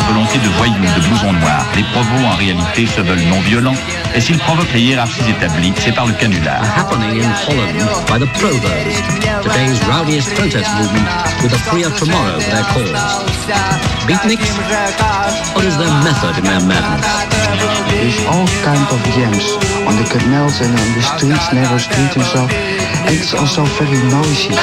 volonté 0.07 0.37
de 0.37 0.47
voyous, 0.57 0.73
de 0.73 1.07
blousons 1.07 1.33
noirs. 1.33 1.65
Les 1.75 1.83
provos, 1.83 2.25
en 2.25 2.35
réalité, 2.35 2.85
se 2.85 3.01
veulent 3.01 3.27
non 3.29 3.39
violents. 3.41 3.75
Et 4.17 4.19
s'ils 4.19 4.39
provoquent 4.39 4.73
les 4.73 4.81
hiérarchies 4.81 5.29
établies, 5.29 5.71
c'est 5.77 5.93
par 5.93 6.07
le 6.07 6.13
canular. 6.13 6.59
A 6.59 6.65
happening 6.79 7.21
in 7.21 7.29
Holland 7.45 7.77
by 8.09 8.17
the 8.17 8.25
Provos, 8.33 8.97
today's 9.43 9.77
rowdiest 9.85 10.33
protest 10.33 10.73
movement 10.73 11.05
with 11.43 11.53
a 11.53 11.59
freer 11.69 11.91
tomorrow 11.91 12.39
for 12.39 12.49
their 12.49 12.65
cause. 12.73 12.97
Beatniks? 14.07 14.49
What 15.53 15.65
is 15.65 15.77
their 15.77 15.93
method 16.01 16.35
in 16.39 16.45
their 16.45 16.65
madness? 16.65 17.05
There's 17.93 18.17
all 18.25 18.49
kinds 18.65 18.89
of 18.89 18.97
jams 19.13 19.53
on 19.85 19.93
the 20.01 20.09
canals 20.09 20.61
and 20.65 20.73
on 20.73 20.89
the 20.97 21.03
streets, 21.13 21.53
narrow 21.53 21.77
streets 21.77 22.15
and 22.17 22.25
so. 22.25 22.41
And 23.05 23.13
it's 23.13 23.35
also 23.35 23.65
very 23.77 24.01
noisy. 24.09 24.57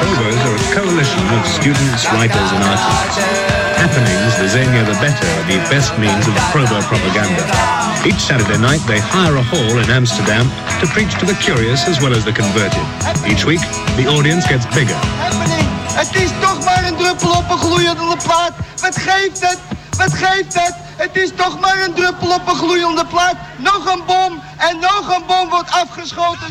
Provos 0.00 0.40
are 0.40 0.56
a 0.56 0.64
coalition 0.72 1.20
of 1.36 1.46
students, 1.46 2.08
writers 2.16 2.50
and 2.56 2.64
artists. 2.64 3.41
Happenings, 3.82 4.38
the 4.38 4.46
zanier 4.46 4.86
the 4.86 4.94
better, 5.02 5.26
are 5.26 5.46
the 5.50 5.58
best 5.66 5.90
means 5.98 6.22
of 6.30 6.34
provo 6.54 6.78
propaganda. 6.86 7.42
Each 8.06 8.22
Saturday 8.22 8.56
night 8.62 8.78
they 8.86 9.00
hire 9.02 9.34
a 9.34 9.42
hall 9.42 9.74
in 9.82 9.90
Amsterdam 9.90 10.46
to 10.78 10.86
preach 10.94 11.10
to 11.18 11.26
the 11.26 11.34
curious 11.42 11.88
as 11.88 11.98
well 11.98 12.14
as 12.14 12.24
the 12.24 12.30
converted. 12.30 12.86
Each 13.26 13.44
week 13.44 13.58
the 13.98 14.06
audience 14.06 14.46
gets 14.46 14.66
bigger. 14.70 14.94
Het 15.98 16.14
is 16.14 16.30
toch 16.40 16.64
maar 16.64 16.84
een 16.86 16.96
druppel 16.96 17.30
op 17.30 17.50
een 17.50 17.58
gloeiende 17.58 18.16
plaat. 18.22 18.52
Wat 18.80 18.96
geeft 18.96 19.40
het? 19.40 19.58
Wat 19.98 20.14
geeft 20.14 20.54
het? 20.54 20.74
Het 20.96 21.16
is 21.16 21.30
toch 21.36 21.60
maar 21.60 21.82
een 21.82 21.94
druppel 21.94 22.34
op 22.34 22.48
een 22.48 22.56
gloeiende 22.56 23.06
plaat. 23.06 23.36
Nog 23.58 23.82
een 23.92 24.02
bom 24.06 24.42
en 24.56 24.78
nog 24.78 25.16
een 25.16 25.24
bom 25.26 25.48
wordt 25.48 25.70
afgeschoten. 25.70 26.48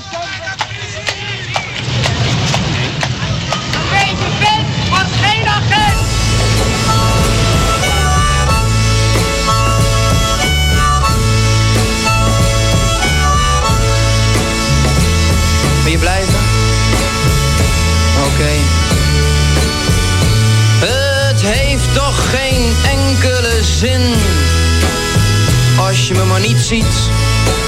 Als 25.80 26.08
je 26.08 26.14
me 26.14 26.24
maar 26.24 26.40
niet 26.40 26.58
ziet 26.58 27.10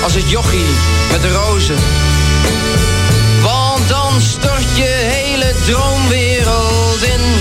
Als 0.04 0.14
het 0.14 0.30
jochie 0.30 0.66
met 1.12 1.22
de 1.22 1.32
rozen. 1.32 1.76
Want 3.42 3.90
dan 3.90 4.22
stort 4.22 4.78
je 4.78 4.84
hele 4.84 5.54
droomwereld 5.66 7.04
in 7.04 7.33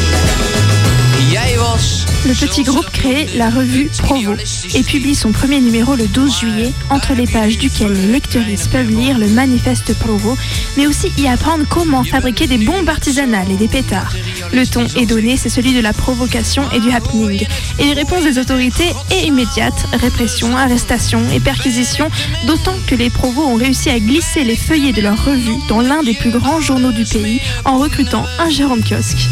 le 2.27 2.35
petit 2.35 2.63
groupe 2.63 2.89
crée 2.91 3.27
la 3.35 3.51
revue 3.51 3.91
Provo 3.99 4.35
et 4.75 4.83
publie 4.83 5.15
son 5.15 5.33
premier 5.33 5.61
numéro 5.61 5.97
le 5.97 6.07
12 6.07 6.41
juillet, 6.41 6.73
entre 6.91 7.15
les 7.15 7.27
pages 7.27 7.59
duquel 7.59 7.93
les 7.93 8.13
lecteuristes 8.13 8.71
peuvent 8.71 8.91
lire 8.91 9.19
le 9.19 9.27
manifeste 9.29 9.95
Provo, 9.99 10.37
mais 10.77 10.87
aussi 10.87 11.13
y 11.19 11.27
apprendre 11.27 11.65
comment 11.69 12.05
fabriquer 12.05 12.47
des 12.47 12.59
bombes 12.59 12.89
artisanales 12.89 13.51
et 13.51 13.57
des 13.57 13.69
pétards. 13.69 14.15
Le 14.53 14.67
ton 14.67 14.87
est 14.97 15.07
donné, 15.07 15.37
c'est 15.37 15.49
celui 15.49 15.75
de 15.75 15.81
la 15.81 15.93
provocation 15.93 16.71
et 16.73 16.81
du 16.81 16.91
happening. 16.91 17.47
Et 17.79 17.85
les 17.85 17.95
réponses 17.95 18.25
des 18.25 18.39
autorités 18.39 18.93
est 19.11 19.27
immédiate, 19.27 19.87
répression, 19.93 20.57
arrestation 20.57 21.23
et 21.33 21.41
perquisition, 21.41 22.09
d'autant 22.47 22.77
que 22.87 22.95
les 22.95 23.11
provos 23.11 23.47
ont 23.47 23.57
réussi 23.57 23.91
à 23.91 23.99
glisser 23.99 24.45
les 24.45 24.57
feuillets 24.57 24.93
de 24.93 25.01
leur 25.01 25.25
revue 25.25 25.57
dans 25.69 25.81
l'un 25.81 26.03
des 26.03 26.15
plus 26.15 26.31
grands 26.31 26.61
journaux 26.61 26.93
du 26.93 27.05
pays 27.05 27.41
en 27.65 27.79
recrutant 27.79 28.25
un 28.39 28.49
de 28.49 28.89
kiosque. 28.89 29.29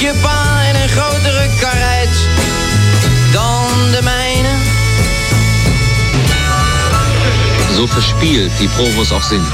Je 0.00 0.14
pa 0.22 0.62
in 0.68 0.74
een 0.82 0.88
grotere 0.88 1.48
kar 1.60 1.74
rijdt 1.74 2.18
dan 3.32 3.90
de 3.90 4.02
mijne. 4.02 4.48
So 7.74 7.86
verspielt 7.86 8.58
die 8.58 8.68
Provos 8.68 9.12
auch 9.12 9.22
sind. 9.22 9.46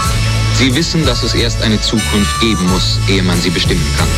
Sie 0.54 0.74
wissen, 0.74 1.04
dass 1.04 1.22
es 1.22 1.34
erst 1.34 1.62
eine 1.62 1.80
Zukunft 1.80 2.40
geben 2.40 2.64
muss, 2.70 2.98
ehe 3.08 3.22
man 3.22 3.40
sie 3.40 3.50
bestimmen 3.50 3.86
kann. 3.98 4.08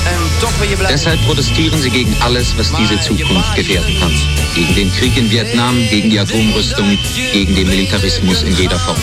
Deshalb 0.89 1.25
protestieren 1.25 1.81
sie 1.81 1.91
gegen 1.91 2.15
alles, 2.21 2.55
was 2.59 2.73
diese 2.73 3.01
Zukunft 3.01 3.55
gefährden 3.55 3.99
kann. 4.01 4.13
Gegen 4.55 4.75
den 4.75 4.93
Krieg 4.93 5.17
in 5.17 5.31
Vietnam, 5.31 5.77
gegen 5.91 6.11
die 6.11 6.21
Atomrüstung, 6.21 6.99
gegen 7.33 7.55
den 7.55 7.69
Militarismus 7.69 8.43
in 8.43 8.55
jeder 8.57 8.79
Form. 8.79 8.97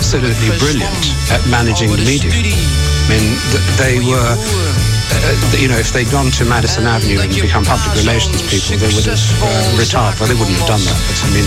Absolutely 0.00 0.48
brilliant 0.56 1.12
at 1.28 1.44
managing 1.52 1.92
the 1.92 2.00
media. 2.08 2.32
I 2.32 3.04
mean, 3.12 3.36
they 3.76 4.00
were, 4.00 4.16
uh, 4.16 5.60
you 5.60 5.68
know, 5.68 5.76
if 5.76 5.92
they'd 5.92 6.08
gone 6.08 6.32
to 6.40 6.48
Madison 6.48 6.88
Avenue 6.88 7.20
and 7.20 7.28
become 7.28 7.68
public 7.68 7.92
relations 8.00 8.40
people, 8.48 8.80
they 8.80 8.88
would 8.96 9.04
have 9.04 9.20
uh, 9.44 9.76
retired. 9.76 10.16
Well, 10.16 10.32
they 10.32 10.38
wouldn't 10.40 10.56
have 10.56 10.64
done 10.72 10.80
that, 10.88 10.96
but 11.04 11.20
I 11.20 11.28
mean, 11.36 11.44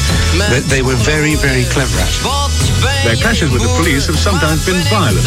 they, 0.53 0.62
they 0.69 0.83
were 0.86 0.93
very, 1.01 1.33
very 1.33 1.65
clever 1.74 1.98
at 1.98 2.13
it. 2.13 2.22
Their 3.01 3.17
clashes 3.17 3.50
with 3.50 3.65
the 3.65 3.74
police 3.74 4.05
have 4.05 4.22
sometimes 4.22 4.62
been 4.69 4.86
violent. 4.93 5.25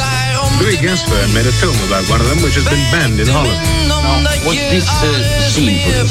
Louis 0.62 0.78
Gaspard 0.78 1.26
made 1.35 1.50
a 1.50 1.56
film 1.59 1.75
about 1.90 2.06
one 2.06 2.23
of 2.23 2.30
them, 2.30 2.38
which 2.47 2.54
has 2.54 2.64
been 2.71 2.87
banned 2.95 3.18
in 3.18 3.26
Holland. 3.26 3.59
Was 4.47 4.54
this 4.71 4.87
uh, 5.02 5.18
scene 5.50 5.83
for 5.83 5.99
you? 5.99 6.06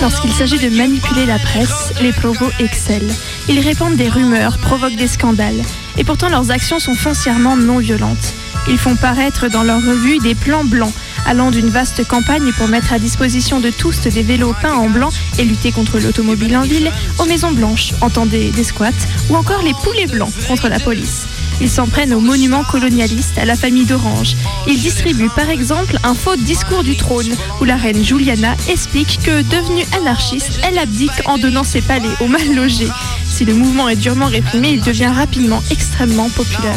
Lorsqu'il 0.00 0.32
s'agit 0.32 0.58
de 0.58 0.74
manipuler 0.76 1.26
la 1.26 1.38
presse, 1.38 1.92
les 2.00 2.12
provos 2.12 2.50
excellent. 2.60 3.12
Ils 3.48 3.58
répandent 3.58 3.96
des 3.96 4.08
rumeurs, 4.08 4.58
provoquent 4.58 4.96
des 4.96 5.08
scandales. 5.08 5.62
Et 5.96 6.04
pourtant 6.04 6.28
leurs 6.28 6.52
actions 6.52 6.78
sont 6.78 6.94
foncièrement 6.94 7.56
non 7.56 7.78
violentes. 7.78 8.34
Ils 8.68 8.78
font 8.78 8.94
paraître 8.94 9.48
dans 9.48 9.64
leurs 9.64 9.84
revues 9.84 10.18
des 10.18 10.34
plans 10.34 10.64
blancs, 10.64 10.92
allant 11.26 11.50
d'une 11.50 11.68
vaste 11.68 12.06
campagne 12.06 12.52
pour 12.52 12.68
mettre 12.68 12.92
à 12.92 12.98
disposition 12.98 13.58
de 13.60 13.70
tous 13.70 14.00
des 14.02 14.22
vélos 14.22 14.54
peints 14.62 14.74
en 14.74 14.88
blanc 14.88 15.10
et 15.38 15.44
lutter 15.44 15.72
contre 15.72 15.98
l'automobile 15.98 16.56
en 16.56 16.62
ville, 16.62 16.92
aux 17.18 17.24
maisons 17.24 17.52
blanches, 17.52 17.92
entendez 18.00 18.50
des 18.50 18.64
squats, 18.64 18.90
ou 19.30 19.36
encore 19.36 19.62
les 19.62 19.74
poulets 19.82 20.06
blancs 20.06 20.32
contre 20.46 20.68
la 20.68 20.78
police. 20.78 21.26
Ils 21.60 21.70
s'en 21.70 21.86
prennent 21.86 22.14
aux 22.14 22.20
monuments 22.20 22.64
colonialistes, 22.64 23.38
à 23.38 23.44
la 23.44 23.56
famille 23.56 23.84
d'Orange. 23.84 24.36
Ils 24.66 24.80
distribuent 24.80 25.30
par 25.34 25.50
exemple 25.50 25.98
un 26.04 26.14
faux 26.14 26.36
discours 26.36 26.84
du 26.84 26.96
trône, 26.96 27.34
où 27.60 27.64
la 27.64 27.76
reine 27.76 28.04
Juliana 28.04 28.54
explique 28.68 29.18
que, 29.22 29.42
devenue 29.42 29.84
anarchiste, 30.00 30.60
elle 30.62 30.78
abdique 30.78 31.10
en 31.26 31.38
donnant 31.38 31.64
ses 31.64 31.80
palais 31.80 32.08
aux 32.20 32.28
mal 32.28 32.54
logés. 32.54 32.88
Si 33.24 33.44
le 33.44 33.54
mouvement 33.54 33.88
est 33.88 33.96
durement 33.96 34.26
réprimé, 34.26 34.70
il 34.70 34.82
devient 34.82 35.12
rapidement 35.14 35.62
extrêmement 35.70 36.28
populaire. 36.30 36.76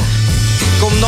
Donder 0.80 1.06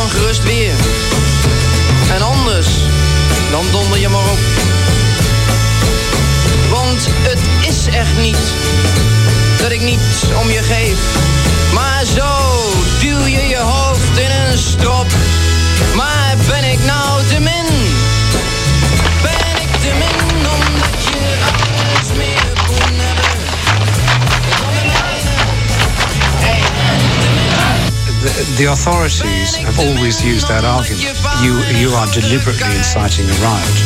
je. 10.62 11.33
The, 28.58 28.68
authorities 28.70 29.56
have 29.56 29.80
always 29.80 30.24
used 30.24 30.48
that 30.48 30.64
argument. 30.64 31.02
You, 31.42 31.54
you 31.82 31.96
are 31.96 32.06
deliberately 32.12 32.76
inciting 32.78 33.26
a 33.26 33.34
riot. 33.42 33.78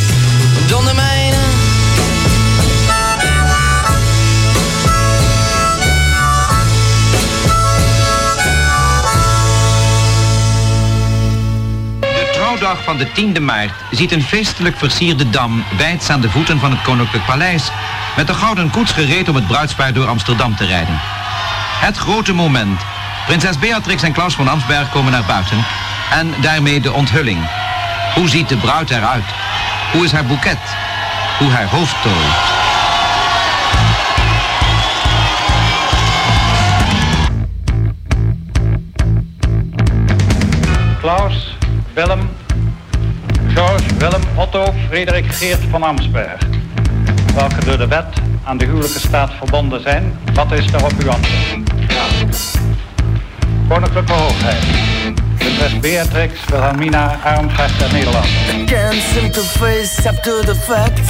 de 12.01 12.30
trouwdag 12.34 12.84
van 12.84 12.97
de 12.97 13.08
10e 13.08 13.41
maart 13.41 13.71
ziet 13.91 14.12
een 14.12 14.23
feestelijk 14.23 14.77
versierde 14.77 15.30
dam 15.30 15.63
wijds 15.77 16.10
aan 16.10 16.21
de 16.21 16.30
voeten 16.30 16.60
van 16.60 16.71
het 16.71 16.82
Koninklijk 16.82 17.25
Paleis 17.25 17.71
met 18.15 18.27
de 18.27 18.34
gouden 18.34 18.69
koets 18.69 18.91
gereed 18.91 19.30
om 19.30 19.36
het 19.36 19.47
bruidspaar 19.47 19.93
door 19.93 20.08
Amsterdam 20.08 20.56
te 20.56 20.65
rijden. 20.65 20.99
Het 21.80 21.97
grote 21.97 22.34
moment. 22.34 22.82
Prinses 23.28 23.60
Beatrix 23.60 24.04
en 24.04 24.12
Klaus 24.12 24.36
van 24.36 24.48
Amsberg 24.48 24.90
komen 24.90 25.12
naar 25.12 25.24
buiten 25.28 25.66
en 26.12 26.34
daarmee 26.42 26.82
de 26.82 26.92
onthulling. 26.92 27.50
Hoe 28.16 28.30
ziet 28.30 28.50
de 28.50 28.58
bruid 28.58 28.90
eruit? 28.90 29.24
Hoe 29.92 30.06
is 30.06 30.12
haar 30.12 30.26
boeket? 30.26 30.58
Hoe 31.40 31.50
haar 31.50 31.68
hoofd 31.68 31.96
tooit? 32.02 32.16
Klaus, 41.00 41.58
Willem, 41.94 42.30
George, 43.54 43.96
Willem, 43.98 44.22
Otto, 44.36 44.74
Frederik, 44.88 45.34
Geert 45.34 45.62
van 45.70 45.84
Amsberg. 45.84 46.42
Welke 47.36 47.66
door 47.66 47.78
de 47.78 47.88
wet 47.88 48.06
aan 48.44 48.58
de 48.58 48.66
huwelijke 48.66 49.00
staat 49.00 49.32
verbonden 49.38 49.82
zijn. 49.82 50.20
Wat 50.34 50.52
is 50.52 50.72
daarop 50.72 50.94
uw 51.00 51.10
antwoord? 51.10 52.57
Hoogheid. 54.15 54.63
Prinses 55.39 55.82
Beatrix 55.82 56.34
Wilhelmina 56.49 57.19
der 57.80 57.89
Nederlanden. 57.89 58.65
Can't 58.65 59.01
seem 59.13 59.32
to 59.32 59.41
face 59.41 60.06
up 60.08 60.21
to 60.23 60.41
the 60.43 60.56
facts. 60.56 61.10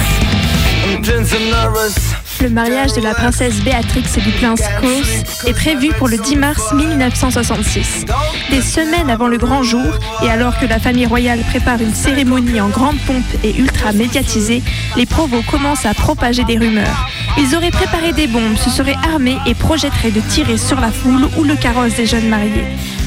I'm 0.84 1.02
tense 1.02 1.34
and 1.34 1.50
nervous. 1.50 2.27
Le 2.40 2.50
mariage 2.50 2.92
de 2.92 3.00
la 3.00 3.14
princesse 3.14 3.60
Béatrix 3.62 4.04
et 4.16 4.20
du 4.20 4.30
prince 4.32 4.62
Klaus 4.78 5.24
est 5.46 5.54
prévu 5.54 5.88
pour 5.98 6.08
le 6.08 6.18
10 6.18 6.36
mars 6.36 6.72
1966. 6.72 8.04
Des 8.50 8.60
semaines 8.60 9.10
avant 9.10 9.26
le 9.26 9.38
grand 9.38 9.62
jour, 9.62 9.98
et 10.22 10.28
alors 10.28 10.58
que 10.58 10.66
la 10.66 10.78
famille 10.78 11.06
royale 11.06 11.40
prépare 11.48 11.80
une 11.80 11.94
cérémonie 11.94 12.60
en 12.60 12.68
grande 12.68 12.98
pompe 13.06 13.24
et 13.42 13.56
ultra 13.56 13.92
médiatisée, 13.92 14.62
les 14.96 15.06
provos 15.06 15.42
commencent 15.50 15.86
à 15.86 15.94
propager 15.94 16.44
des 16.44 16.58
rumeurs. 16.58 17.08
Ils 17.38 17.56
auraient 17.56 17.72
préparé 17.72 18.12
des 18.12 18.28
bombes, 18.28 18.56
se 18.56 18.70
seraient 18.70 18.96
armés 19.12 19.38
et 19.46 19.54
projetteraient 19.54 20.12
de 20.12 20.20
tirer 20.20 20.58
sur 20.58 20.80
la 20.80 20.92
foule 20.92 21.28
ou 21.38 21.44
le 21.44 21.56
carrosse 21.56 21.96
des 21.96 22.06
jeunes 22.06 22.28
mariés. 22.28 22.66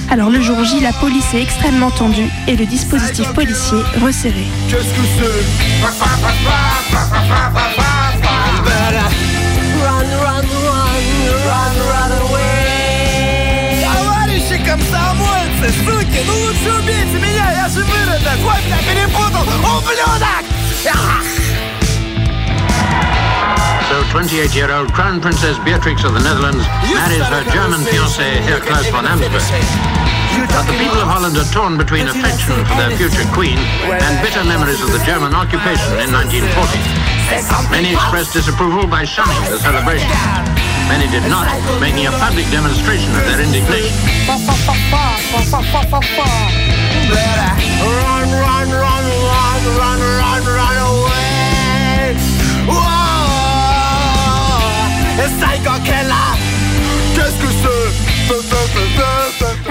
Alors 0.09 0.29
le 0.29 0.41
jour 0.41 0.61
J, 0.65 0.81
la 0.81 0.91
police 0.93 1.33
est 1.33 1.41
extrêmement 1.41 1.91
tendue 1.91 2.29
et 2.47 2.57
le 2.57 2.65
dispositif 2.65 3.31
policier 3.33 3.79
resserré. 4.03 4.45
Run, 10.00 10.08
run, 10.24 10.46
run, 10.66 10.96
run, 11.48 11.74
run 11.90 12.12
away. 12.22 13.84
Товарищи 13.84 14.56
комсомольцы, 14.64 15.68
суки, 15.84 16.20
ну 16.26 16.34
лучше 16.44 16.70
убейте 16.78 17.18
меня, 17.18 17.46
я 17.52 17.68
же 17.68 17.84
выродок, 17.84 18.40
ой, 18.44 18.60
бля, 18.66 18.78
перепутал, 18.88 19.42
ублюдок! 19.42 20.44
Ах! 20.88 21.24
So 23.88 24.02
28-year-old 24.12 24.92
Crown 24.92 25.20
Princess 25.20 25.58
Beatrix 25.64 26.04
of 26.04 26.12
the 26.14 26.20
Netherlands 26.20 26.64
marries 26.92 27.26
her 27.28 27.44
German 27.52 27.80
fiancé, 27.84 28.42
Herr 28.42 28.60
Klaus 28.60 28.86
von 28.90 29.06
Amsberg. 29.06 29.42
But 30.52 30.66
the 30.66 30.76
people 30.76 31.00
of 31.00 31.08
Holland 31.08 31.36
are 31.38 31.48
torn 31.52 31.78
between 31.78 32.08
affection 32.08 32.64
for 32.66 32.74
their 32.76 32.90
future 32.96 33.24
queen 33.32 33.56
and 33.56 34.20
bitter 34.22 34.44
memories 34.44 34.82
of 34.82 34.92
the 34.92 34.98
German 35.04 35.34
occupation 35.34 35.96
in 36.02 36.12
1940. 36.12 37.16
Many 37.71 37.93
expressed 37.93 38.33
disapproval 38.33 38.87
by 38.87 39.05
shunning 39.05 39.39
the 39.49 39.57
celebration. 39.57 40.11
Many 40.91 41.07
did 41.07 41.23
not, 41.29 41.47
making 41.79 42.07
a 42.07 42.11
public 42.11 42.45
demonstration 42.51 43.15
of 43.15 43.23
their 43.23 43.39
indignation. 43.39 43.95
Run, 47.79 48.27
run, 48.27 48.67
run, 48.67 49.05
run, 49.31 49.61
run, 49.79 49.99
run, 50.19 50.43
run 50.43 50.77
away. 50.91 52.19
Whoa. 52.67 52.91
Psycho 55.39 55.79
Killer, 55.87 56.35
qu'est-ce 57.15 57.37
que 57.39 57.47
c'est 57.63 59.20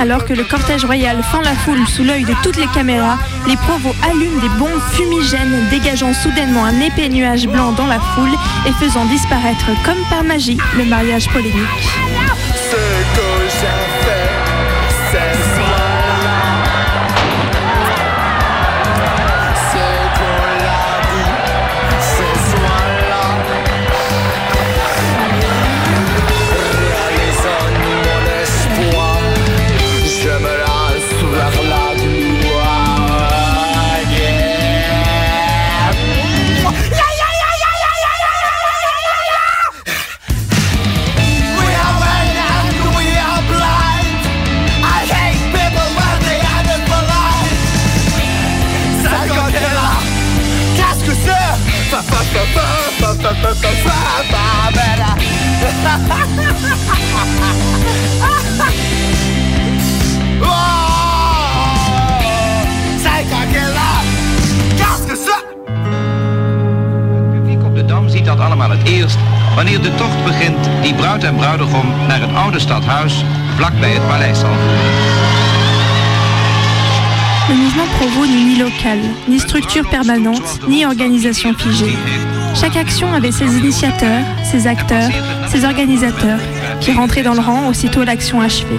Alors 0.00 0.24
que 0.24 0.32
le 0.32 0.44
cortège 0.44 0.86
royal 0.86 1.22
fend 1.22 1.42
la 1.42 1.52
foule 1.52 1.86
sous 1.86 2.02
l'œil 2.02 2.24
de 2.24 2.32
toutes 2.42 2.56
les 2.56 2.66
caméras, 2.68 3.18
les 3.46 3.56
provos 3.56 3.94
allument 4.02 4.40
des 4.40 4.48
bombes 4.58 4.80
fumigènes, 4.92 5.68
dégageant 5.70 6.14
soudainement 6.14 6.64
un 6.64 6.80
épais 6.80 7.10
nuage 7.10 7.46
blanc 7.46 7.72
dans 7.72 7.86
la 7.86 8.00
foule 8.00 8.32
et 8.66 8.72
faisant 8.82 9.04
disparaître 9.04 9.66
comme 9.84 10.02
par 10.08 10.24
magie 10.24 10.56
le 10.78 10.86
mariage 10.86 11.28
polémique. 11.28 11.68
C'est? 65.16 65.44
publiek 67.32 67.64
op 67.64 67.74
de 67.74 67.84
Dam 67.84 68.08
ziet 68.08 68.24
dat 68.24 68.40
allemaal 68.40 68.70
het 68.70 68.88
eerst 68.88 69.18
wanneer 69.54 69.82
de 69.82 69.94
tocht 69.94 70.24
begint 70.24 70.68
die 70.82 70.94
bruid 70.94 71.24
en 71.24 71.36
bruidegom 71.36 71.92
naar 72.08 72.20
het 72.20 72.34
oude 72.34 72.58
stadhuis 72.58 73.24
vlakbij 73.56 73.90
het 73.90 74.06
paleis 74.06 74.38
zal 74.38 74.54
Le 77.50 77.56
mouvement 77.56 77.86
Provo 77.98 78.26
n'est 78.26 78.44
ni 78.44 78.56
local, 78.56 79.00
ni 79.28 79.40
structure 79.40 79.88
permanente, 79.90 80.60
ni 80.68 80.86
organisation 80.86 81.52
figée. 81.52 81.96
Chaque 82.54 82.76
action 82.76 83.12
avait 83.12 83.32
ses 83.32 83.58
initiateurs, 83.58 84.22
ses 84.44 84.68
acteurs, 84.68 85.10
ses 85.48 85.64
organisateurs, 85.64 86.38
qui 86.80 86.92
rentraient 86.92 87.24
dans 87.24 87.34
le 87.34 87.40
rang 87.40 87.66
aussitôt 87.66 88.04
l'action 88.04 88.40
achevée. 88.40 88.78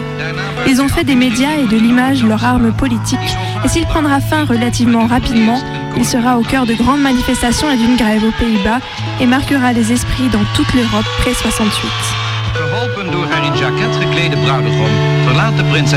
Ils 0.69 0.81
ont 0.81 0.87
fait 0.87 1.03
des 1.03 1.15
médias 1.15 1.57
et 1.61 1.67
de 1.67 1.75
l'image 1.75 2.23
leur 2.23 2.45
arme 2.45 2.71
politique, 2.71 3.19
et 3.65 3.67
s'il 3.67 3.85
prendra 3.87 4.21
fin 4.21 4.45
relativement 4.45 5.05
rapidement, 5.05 5.59
il 5.97 6.05
sera 6.05 6.39
au 6.39 6.43
cœur 6.43 6.65
de 6.65 6.73
grandes 6.73 7.01
manifestations 7.01 7.69
et 7.69 7.75
d'une 7.75 7.97
grève 7.97 8.23
aux 8.23 8.39
Pays-Bas, 8.39 8.79
et 9.19 9.25
marquera 9.25 9.73
les 9.73 9.91
esprits 9.91 10.29
dans 10.31 10.45
toute 10.55 10.73
l'Europe 10.73 11.05
pré-68. 11.19 12.21
Geholpen 12.55 13.11
door 13.11 13.27
haar 13.31 13.43
in 13.43 13.55
jacket 13.57 13.93
geklede 13.99 14.35
bruidegom 14.35 14.91
verlaat 15.25 15.57
de 15.57 15.63
prinses. 15.63 15.95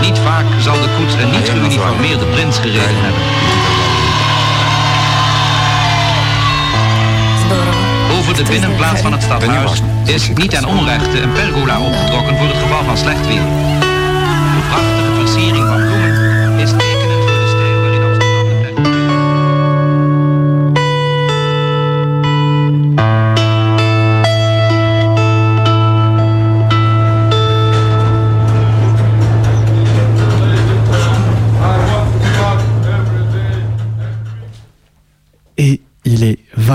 Niet 0.00 0.18
vaak 0.18 0.44
zal 0.60 0.80
de 0.80 0.88
koets 0.96 1.14
een 1.14 1.30
niet 1.30 1.48
geuniformeerde 1.48 2.24
prins 2.24 2.58
gereden 2.58 3.02
hebben. 3.04 3.22
Over 8.18 8.34
de 8.34 8.42
binnenplaats 8.50 9.00
van 9.00 9.12
het 9.12 9.22
stadhuis 9.22 9.82
is 10.04 10.28
niet 10.34 10.50
ten 10.50 10.64
onrechte 10.64 11.20
een 11.20 11.32
pergola 11.32 11.80
opgetrokken 11.80 12.36
voor 12.36 12.46
het 12.46 12.56
geval 12.56 12.84
van 12.84 12.96
slecht 12.96 13.26
weer. 13.26 13.40
Een 14.56 14.66
prachtige 14.68 15.12
versiering 15.14 15.66
van 15.66 15.85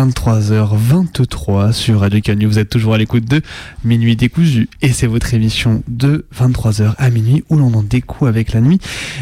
23h23 0.06 1.74
sur 1.74 2.00
Radio 2.00 2.20
Canu. 2.22 2.46
Vous 2.46 2.58
êtes 2.58 2.70
toujours 2.70 2.96
à 2.96 2.98
l'écoute 2.98 3.26
de 3.26 3.42
Minuit 3.84 4.16
décousu. 4.16 4.68
Et 4.82 4.90
c'est 4.94 5.06
votre 5.06 5.34
émission 5.34 5.84
de 5.88 6.26
23h 6.36 6.96
à 6.98 7.10
minuit 7.10 7.44
où 7.50 7.56
l'on 7.58 7.74
en 7.74 7.84
découvre 7.84 8.28
avec 8.28 8.54
la 8.54 8.62
nuit. 8.62 8.80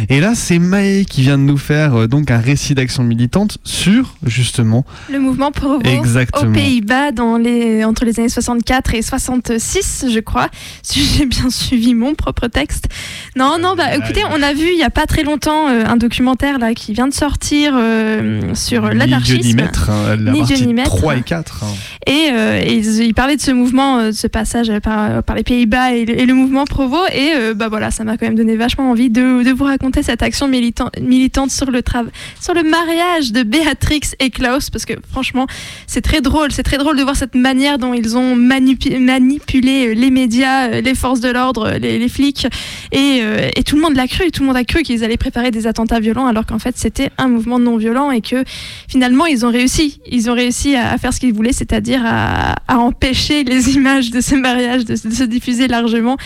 Et 0.08 0.22
là, 0.22 0.36
c'est 0.36 0.58
Maë 0.60 1.04
qui 1.04 1.22
vient 1.22 1.38
de 1.38 1.44
nous 1.44 1.58
faire 1.58 1.96
euh, 1.96 2.08
donc 2.08 2.32
un 2.32 2.40
récit 2.40 2.76
d'action 2.76 3.04
militante 3.04 3.58
sur 3.64 4.16
justement 4.24 4.86
Le 5.12 5.20
mouvement 5.20 5.52
Provo 5.52 5.82
Exactement. 5.84 6.50
aux 6.50 6.54
Pays-Bas 6.54 7.12
dans 7.12 7.38
les, 7.38 7.84
entre 7.84 8.06
les 8.06 8.20
années 8.20 8.30
64 8.30 8.96
et 8.96 9.02
66, 9.02 10.06
je 10.14 10.20
crois, 10.20 10.50
si 10.84 11.04
j'ai 11.04 11.26
bien 11.26 11.50
suivi 11.50 11.94
mon 11.94 12.16
propre 12.16 12.48
texte. 12.48 12.88
Non, 13.36 13.58
non, 13.60 13.76
bah 13.76 13.96
écoutez, 13.96 14.22
on 14.32 14.42
a 14.42 14.54
vu 14.54 14.68
il 14.72 14.80
y 14.80 14.84
a 14.84 14.90
pas 14.90 15.06
très 15.06 15.24
longtemps 15.24 15.68
euh, 15.68 15.84
un 15.86 15.98
documentaire 15.98 16.58
là 16.58 16.74
qui 16.74 16.94
vient 16.94 17.08
de 17.08 17.14
sortir 17.14 17.74
euh, 17.76 18.54
sur 18.54 18.84
ni 18.84 18.90
Dieu 18.90 18.98
l'anarchisme. 18.98 19.48
ni 19.48 19.54
maître, 19.56 19.90
hein, 19.90 20.16
la 20.16 20.34
partie 20.34 20.68
maître. 20.74 20.96
3 20.96 21.18
et 21.18 21.22
4. 21.22 21.64
hein. 21.64 21.68
Et, 22.08 22.30
euh, 22.32 22.62
et 22.64 22.74
ils, 22.76 23.02
ils 23.04 23.14
parlaient 23.14 23.36
de 23.36 23.42
ce 23.42 23.52
mouvement, 23.52 24.00
euh, 24.00 24.08
de 24.08 24.12
ce 24.12 24.28
passage 24.28 24.72
par, 24.82 25.24
par 25.24 25.36
les 25.36 25.44
Pays-Bas 25.44 25.94
et, 25.94 26.06
le- 26.06 26.20
et 26.20 26.26
le 26.26 26.34
mouvement 26.34 26.66
Provo. 26.66 26.98
Et 27.14 27.32
euh, 27.36 27.54
bah 27.54 27.68
voilà, 27.70 27.92
ça 27.92 28.04
m'a 28.04 28.18
quand 28.18 28.26
même 28.26 28.36
donné 28.36 28.56
vachement 28.56 28.90
envie 28.92 29.10
de, 29.10 29.44
de 29.44 29.52
vous 29.52 29.64
raconter 29.66 30.04
cette 30.04 30.22
action 30.24 30.48
militant- 30.48 30.90
militante 31.02 31.52
sur 31.52 31.70
le, 31.72 31.80
trav- 31.82 32.10
sur 32.42 32.54
le 32.54 32.64
mariage 32.64 33.32
de 33.32 33.44
Béatrix 33.44 34.02
et 34.20 34.30
Klaus. 34.30 34.70
Parce 34.70 34.86
que 34.86 34.94
franchement, 35.12 35.48
c'est 35.88 36.02
très 36.02 36.22
drôle. 36.22 36.52
C'est 36.52 36.64
très 36.64 36.78
drôle 36.78 36.98
de 36.98 37.04
voir 37.04 37.16
cette 37.16 37.36
manière 37.36 37.78
dont 37.78 37.94
ils 37.94 38.18
ont 38.18 38.36
manipu- 38.36 38.98
manipulé 39.00 39.94
les 39.96 40.10
médias, 40.12 40.68
les 40.82 40.96
forces 40.96 41.20
de 41.20 41.30
l'ordre, 41.30 41.72
les, 41.80 42.00
les 42.00 42.10
flics. 42.10 42.48
Et, 42.92 43.20
euh, 43.22 43.50
et 43.56 43.64
tout 43.64 43.76
le 43.76 43.82
monde 43.82 43.96
l'a 43.96 44.08
cru. 44.08 44.32
Tout 44.32 44.42
le 44.42 44.48
monde 44.48 44.58
a 44.58 44.64
cru 44.64 44.82
qu'ils 44.84 45.04
allaient 45.04 45.18
préparer 45.18 45.52
des 45.52 45.68
attentats 45.68 46.00
violents 46.00 46.28
alors 46.28 46.46
qu'en 46.46 46.60
fait 46.60 46.78
c'était 46.78 47.10
un 47.18 47.28
mouvement 47.28 47.60
non 47.60 47.78
violent 47.78 48.12
et 48.12 48.22
que 48.22 48.44
finalement 48.88 49.26
ils 49.26 49.46
ont 49.46 49.52
réussi. 49.52 50.00
Ils 50.12 50.30
ont 50.30 50.34
réussi 50.34 50.59
à, 50.76 50.92
à 50.92 50.98
faire 50.98 51.14
ce 51.14 51.20
qu'ils 51.20 51.34
voulaient, 51.34 51.54
c'est-à-dire 51.54 52.02
à, 52.06 52.56
à 52.68 52.78
empêcher 52.78 53.44
les 53.44 53.70
images 53.76 54.12
de 54.12 54.22
ce 54.22 54.36
mariage 54.36 54.86
de, 54.86 54.96
se- 54.96 55.08
de 55.08 55.14
se 55.14 55.24
diffuser 55.24 55.68
largement 55.68 56.18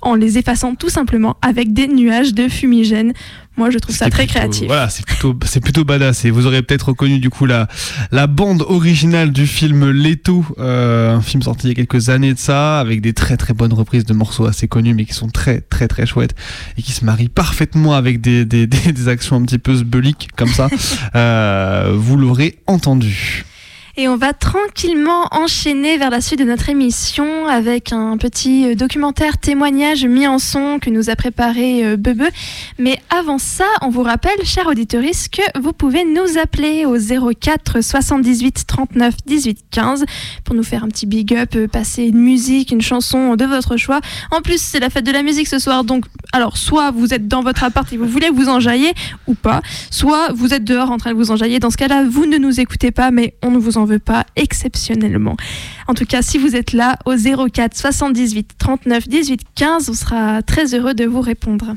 en 0.00 0.14
les 0.14 0.38
effaçant 0.38 0.76
tout 0.76 0.90
simplement 0.90 1.36
avec 1.42 1.72
des 1.72 1.88
nuages 1.88 2.32
de 2.32 2.46
fumigène. 2.48 3.12
Moi 3.56 3.70
je 3.70 3.78
trouve 3.78 3.96
ça 3.96 4.08
très 4.08 4.26
plutôt- 4.26 4.38
créatif. 4.38 4.66
Voilà, 4.68 4.88
c'est 4.88 5.04
plutôt, 5.04 5.36
c'est 5.44 5.58
plutôt 5.58 5.84
badass. 5.84 6.24
Et 6.24 6.30
vous 6.30 6.46
aurez 6.46 6.62
peut-être 6.62 6.90
reconnu 6.90 7.18
du 7.18 7.30
coup 7.30 7.46
la, 7.46 7.66
la 8.12 8.28
bande 8.28 8.62
originale 8.68 9.32
du 9.32 9.48
film 9.48 9.90
Leto, 9.90 10.44
euh, 10.60 11.16
un 11.16 11.20
film 11.20 11.42
sorti 11.42 11.66
il 11.66 11.70
y 11.70 11.72
a 11.72 11.74
quelques 11.74 12.10
années 12.10 12.32
de 12.32 12.38
ça, 12.38 12.78
avec 12.78 13.00
des 13.00 13.12
très 13.12 13.36
très 13.36 13.54
bonnes 13.54 13.72
reprises 13.72 14.04
de 14.04 14.14
morceaux 14.14 14.46
assez 14.46 14.68
connus, 14.68 14.94
mais 14.94 15.04
qui 15.04 15.14
sont 15.14 15.28
très 15.30 15.60
très 15.62 15.88
très 15.88 16.06
chouettes 16.06 16.36
et 16.76 16.82
qui 16.82 16.92
se 16.92 17.04
marient 17.04 17.28
parfaitement 17.28 17.94
avec 17.94 18.20
des, 18.20 18.44
des, 18.44 18.68
des, 18.68 18.92
des 18.92 19.08
actions 19.08 19.34
un 19.34 19.42
petit 19.42 19.58
peu 19.58 19.74
sbeliques 19.74 20.28
comme 20.36 20.50
ça. 20.52 20.68
Euh, 21.16 21.94
vous 21.96 22.16
l'aurez 22.16 22.58
entendu. 22.68 23.44
Et 24.00 24.06
on 24.06 24.16
va 24.16 24.32
tranquillement 24.32 25.26
enchaîner 25.32 25.98
vers 25.98 26.10
la 26.10 26.20
suite 26.20 26.38
de 26.38 26.44
notre 26.44 26.68
émission 26.68 27.48
avec 27.48 27.92
un 27.92 28.16
petit 28.16 28.64
euh, 28.64 28.74
documentaire 28.76 29.38
témoignage 29.38 30.06
mis 30.06 30.24
en 30.28 30.38
son 30.38 30.78
que 30.78 30.88
nous 30.88 31.10
a 31.10 31.16
préparé 31.16 31.84
euh, 31.84 31.96
Bebe. 31.96 32.22
Mais 32.78 33.00
avant 33.10 33.38
ça, 33.38 33.64
on 33.82 33.88
vous 33.88 34.04
rappelle, 34.04 34.38
chers 34.44 34.68
auditeurs, 34.68 35.02
que 35.02 35.60
vous 35.60 35.72
pouvez 35.72 36.04
nous 36.04 36.38
appeler 36.40 36.86
au 36.86 36.96
04 36.96 37.80
78 37.82 38.68
39 38.68 39.14
18 39.26 39.64
15 39.68 40.04
pour 40.44 40.54
nous 40.54 40.62
faire 40.62 40.84
un 40.84 40.88
petit 40.88 41.06
big 41.06 41.34
up, 41.34 41.56
euh, 41.56 41.66
passer 41.66 42.04
une 42.04 42.20
musique, 42.20 42.70
une 42.70 42.80
chanson 42.80 43.34
de 43.34 43.46
votre 43.46 43.76
choix. 43.76 44.00
En 44.30 44.42
plus, 44.42 44.62
c'est 44.62 44.78
la 44.78 44.90
fête 44.90 45.06
de 45.06 45.12
la 45.12 45.24
musique 45.24 45.48
ce 45.48 45.58
soir, 45.58 45.82
donc 45.82 46.04
alors 46.32 46.56
soit 46.56 46.92
vous 46.92 47.14
êtes 47.14 47.26
dans 47.26 47.42
votre 47.42 47.64
appart 47.64 47.92
et 47.92 47.96
vous 47.96 48.06
voulez 48.06 48.30
vous 48.30 48.48
enjailler 48.48 48.92
ou 49.26 49.34
pas, 49.34 49.60
soit 49.90 50.30
vous 50.32 50.54
êtes 50.54 50.62
dehors 50.62 50.92
en 50.92 50.98
train 50.98 51.10
de 51.10 51.16
vous 51.16 51.32
enjailler. 51.32 51.58
Dans 51.58 51.70
ce 51.70 51.76
cas-là, 51.76 52.04
vous 52.08 52.26
ne 52.26 52.38
nous 52.38 52.60
écoutez 52.60 52.92
pas, 52.92 53.10
mais 53.10 53.34
on 53.42 53.50
ne 53.50 53.58
vous 53.58 53.76
en 53.76 53.87
veut 53.88 53.98
pas 53.98 54.24
exceptionnellement. 54.36 55.36
En 55.86 55.94
tout 55.94 56.06
cas, 56.06 56.22
si 56.22 56.38
vous 56.38 56.54
êtes 56.54 56.72
là 56.72 56.98
au 57.04 57.14
04 57.16 57.76
78 57.76 58.50
39 58.58 59.08
18 59.08 59.40
15, 59.54 59.88
on 59.90 59.94
sera 59.94 60.42
très 60.42 60.74
heureux 60.74 60.94
de 60.94 61.04
vous 61.04 61.20
répondre. 61.20 61.74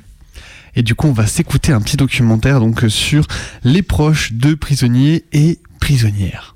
Et 0.75 0.83
du 0.83 0.95
coup, 0.95 1.07
on 1.07 1.13
va 1.13 1.27
s'écouter 1.27 1.73
un 1.73 1.81
petit 1.81 1.97
documentaire 1.97 2.59
donc 2.59 2.83
euh, 2.83 2.89
sur 2.89 3.25
les 3.63 3.81
proches 3.81 4.33
de 4.33 4.53
prisonniers 4.53 5.25
et 5.33 5.59
prisonnière. 5.79 6.53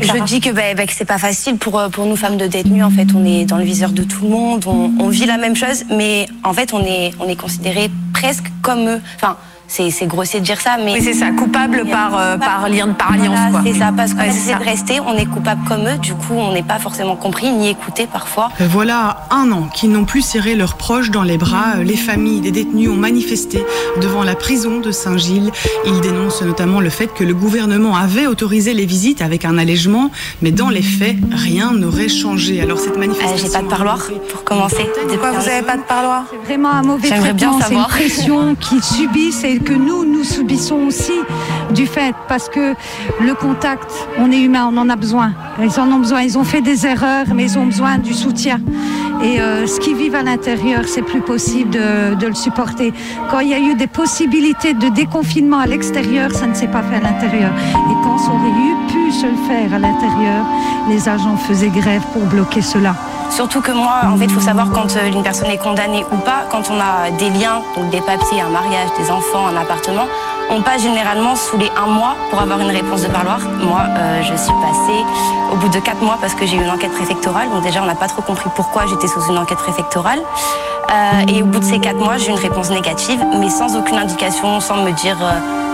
Je 0.00 0.24
dis 0.24 0.40
que, 0.40 0.50
bah, 0.50 0.74
bah, 0.76 0.86
que 0.86 0.92
c'est 0.92 1.04
pas 1.04 1.18
facile 1.18 1.56
pour, 1.56 1.78
euh, 1.78 1.88
pour 1.88 2.06
nous 2.06 2.16
femmes 2.16 2.36
de 2.36 2.46
détenus. 2.46 2.84
En 2.84 2.90
fait, 2.90 3.08
on 3.14 3.24
est 3.24 3.44
dans 3.44 3.56
le 3.56 3.64
viseur 3.64 3.90
de 3.90 4.02
tout 4.02 4.24
le 4.24 4.30
monde, 4.30 4.64
on, 4.66 4.92
on 4.98 5.08
vit 5.08 5.26
la 5.26 5.38
même 5.38 5.56
chose, 5.56 5.84
mais 5.90 6.26
en 6.42 6.52
fait, 6.52 6.72
on 6.72 6.84
est, 6.84 7.12
on 7.20 7.28
est 7.28 7.36
considérés 7.36 7.90
presque 8.12 8.46
comme 8.64 8.88
eux. 8.88 9.00
Enfin, 9.14 9.36
c'est 9.66 10.06
grossier 10.06 10.40
de 10.40 10.44
dire 10.44 10.60
ça, 10.60 10.76
mais. 10.82 10.92
Oui, 10.94 11.00
c'est 11.02 11.14
ça, 11.14 11.30
coupable 11.30 11.84
par, 11.90 12.16
euh, 12.18 12.36
par, 12.38 12.68
lien, 12.68 12.88
par 12.88 13.12
alliance. 13.12 13.28
Voilà, 13.34 13.50
quoi. 13.50 13.60
C'est 13.64 13.78
ça, 13.78 13.90
parce 13.96 14.12
qu'on 14.14 14.20
Ouais, 14.20 14.30
c'est 14.30 14.50
essaie 14.50 14.58
de 14.58 14.64
rester, 14.64 15.00
on 15.00 15.16
est 15.16 15.26
coupable 15.26 15.62
comme 15.66 15.86
eux, 15.88 15.98
du 15.98 16.14
coup, 16.14 16.34
on 16.34 16.52
n'est 16.52 16.62
pas 16.62 16.78
forcément 16.78 17.16
compris 17.16 17.50
ni 17.50 17.70
écouté 17.70 18.06
parfois. 18.10 18.50
Euh, 18.60 18.66
Voilà 18.70 19.26
un 19.30 19.50
an 19.52 19.68
qu'ils 19.74 19.90
n'ont 19.90 20.04
plus 20.04 20.22
serré 20.22 20.54
leurs 20.54 20.74
proches 20.76 21.10
dans 21.10 21.22
les 21.22 21.38
bras. 21.38 21.76
Euh, 21.76 21.82
Les 21.82 21.96
familles 21.96 22.40
des 22.40 22.50
détenus 22.52 22.88
ont 22.90 22.94
manifesté 22.96 23.64
devant 24.00 24.22
la 24.22 24.34
prison 24.34 24.78
de 24.80 24.90
Saint-Gilles. 24.92 25.50
Ils 25.86 26.00
dénoncent 26.00 26.42
notamment 26.42 26.80
le 26.80 26.90
fait 26.90 27.08
que 27.12 27.24
le 27.24 27.34
gouvernement 27.34 27.96
avait 27.96 28.26
autorisé 28.26 28.74
les 28.74 28.86
visites 28.86 29.22
avec 29.22 29.44
un 29.44 29.58
allègement, 29.58 30.10
mais 30.42 30.50
dans 30.52 30.68
les 30.70 30.82
faits, 30.82 31.16
rien 31.32 31.72
n'aurait 31.72 32.08
changé. 32.08 32.60
Alors 32.60 32.78
cette 32.78 32.96
manifestation. 32.98 33.34
Euh, 33.46 33.48
J'ai 33.48 33.52
pas 33.52 33.62
de 33.62 33.68
parloir 33.68 33.98
pour 34.30 34.44
commencer. 34.44 34.86
Pourquoi 35.08 35.32
vous 35.32 35.46
n'avez 35.46 35.62
pas 35.62 35.76
de 35.76 35.82
parloir? 35.82 36.24
C'est 36.30 36.46
vraiment 36.46 36.70
un 36.70 36.82
mauvais 36.82 37.08
J'aimerais 37.08 37.32
bien 37.32 37.48
traitement, 37.50 37.58
c'est 37.60 37.74
une 37.74 37.80
savoir. 37.80 37.88
pression 37.88 38.54
qu'ils 38.56 38.82
subissent 38.84 39.44
et 39.44 39.53
que 39.58 39.72
nous, 39.72 40.04
nous 40.04 40.24
subissons 40.24 40.86
aussi 40.86 41.12
du 41.74 41.86
fait 41.86 42.14
parce 42.28 42.48
que 42.48 42.74
le 43.20 43.34
contact, 43.34 43.90
on 44.18 44.30
est 44.30 44.40
humain, 44.40 44.70
on 44.72 44.76
en 44.76 44.88
a 44.88 44.96
besoin. 44.96 45.32
Ils 45.62 45.78
en 45.80 45.90
ont 45.90 45.98
besoin, 45.98 46.22
ils 46.22 46.38
ont 46.38 46.44
fait 46.44 46.60
des 46.60 46.86
erreurs, 46.86 47.26
mais 47.34 47.44
ils 47.44 47.58
ont 47.58 47.66
besoin 47.66 47.98
du 47.98 48.14
soutien. 48.14 48.60
Et 49.22 49.40
euh, 49.40 49.66
ce 49.66 49.80
qu'ils 49.80 49.96
vivent 49.96 50.14
à 50.14 50.22
l'intérieur, 50.22 50.82
c'est 50.86 51.02
plus 51.02 51.20
possible 51.20 51.70
de, 51.70 52.26
le 52.26 52.34
supporter. 52.34 52.92
Quand 53.30 53.40
il 53.40 53.48
y 53.48 53.54
a 53.54 53.60
eu 53.60 53.74
des 53.74 53.86
possibilités 53.86 54.74
de 54.74 54.88
déconfinement 54.88 55.58
à 55.58 55.66
l'extérieur, 55.66 56.32
ça 56.32 56.46
ne 56.46 56.54
s'est 56.54 56.68
pas 56.68 56.82
fait 56.82 56.96
à 56.96 57.00
l'intérieur. 57.00 57.52
Et 57.74 57.94
quand 58.02 58.18
ça 58.18 58.30
aurait 58.30 58.48
eu 58.48 58.74
pu 58.88 59.12
se 59.12 59.26
le 59.26 59.36
faire 59.48 59.74
à 59.74 59.78
l'intérieur, 59.78 60.44
les 60.88 61.08
agents 61.08 61.36
faisaient 61.36 61.68
grève 61.68 62.02
pour 62.12 62.22
bloquer 62.22 62.62
cela. 62.62 62.94
Surtout 63.30 63.60
que 63.60 63.72
moi, 63.72 64.00
en 64.06 64.16
fait, 64.16 64.26
il 64.26 64.30
faut 64.30 64.40
savoir 64.40 64.70
quand 64.70 64.96
euh, 64.96 65.06
une 65.06 65.22
personne 65.22 65.48
est 65.48 65.58
condamnée 65.58 66.04
ou 66.12 66.16
pas, 66.18 66.44
quand 66.50 66.70
on 66.70 66.78
a 66.78 67.10
des 67.10 67.30
liens, 67.30 67.62
donc 67.76 67.90
des 67.90 68.00
papiers, 68.00 68.40
un 68.40 68.48
mariage, 68.48 68.88
des 68.98 69.10
enfants, 69.10 69.46
un 69.46 69.56
appartement, 69.56 70.06
on 70.50 70.62
passe 70.62 70.82
généralement 70.82 71.34
sous 71.34 71.56
les 71.56 71.70
un 71.76 71.86
mois 71.86 72.16
pour 72.30 72.40
avoir 72.40 72.60
une 72.60 72.70
réponse 72.70 73.02
de 73.02 73.08
parloir. 73.08 73.40
Moi, 73.40 73.80
euh, 73.88 74.22
je 74.22 74.34
suis 74.36 74.52
passée 74.52 75.04
au 75.52 75.56
bout 75.56 75.68
de 75.68 75.80
quatre 75.80 76.00
mois 76.00 76.18
parce 76.20 76.34
que 76.34 76.46
j'ai 76.46 76.56
eu 76.56 76.62
une 76.62 76.70
enquête 76.70 76.92
préfectorale. 76.92 77.50
Donc 77.50 77.62
déjà, 77.62 77.82
on 77.82 77.86
n'a 77.86 77.94
pas 77.94 78.08
trop 78.08 78.22
compris 78.22 78.50
pourquoi 78.54 78.86
j'étais 78.86 79.08
sous 79.08 79.22
une 79.28 79.38
enquête 79.38 79.58
préfectorale. 79.58 80.20
Euh, 80.90 81.26
et 81.28 81.42
au 81.42 81.46
bout 81.46 81.58
de 81.58 81.64
ces 81.64 81.80
quatre 81.80 81.98
mois, 81.98 82.18
j'ai 82.18 82.28
eu 82.28 82.30
une 82.30 82.38
réponse 82.38 82.70
négative, 82.70 83.24
mais 83.38 83.48
sans 83.48 83.76
aucune 83.76 83.96
indication, 83.96 84.60
sans 84.60 84.76
me 84.76 84.92
dire 84.92 85.16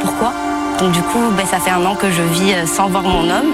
pourquoi. 0.00 0.32
Donc 0.78 0.92
du 0.92 1.02
coup, 1.02 1.30
ben, 1.36 1.44
ça 1.46 1.58
fait 1.58 1.70
un 1.70 1.84
an 1.84 1.94
que 1.94 2.10
je 2.10 2.22
vis 2.22 2.66
sans 2.66 2.88
voir 2.88 3.02
mon 3.02 3.28
homme, 3.28 3.52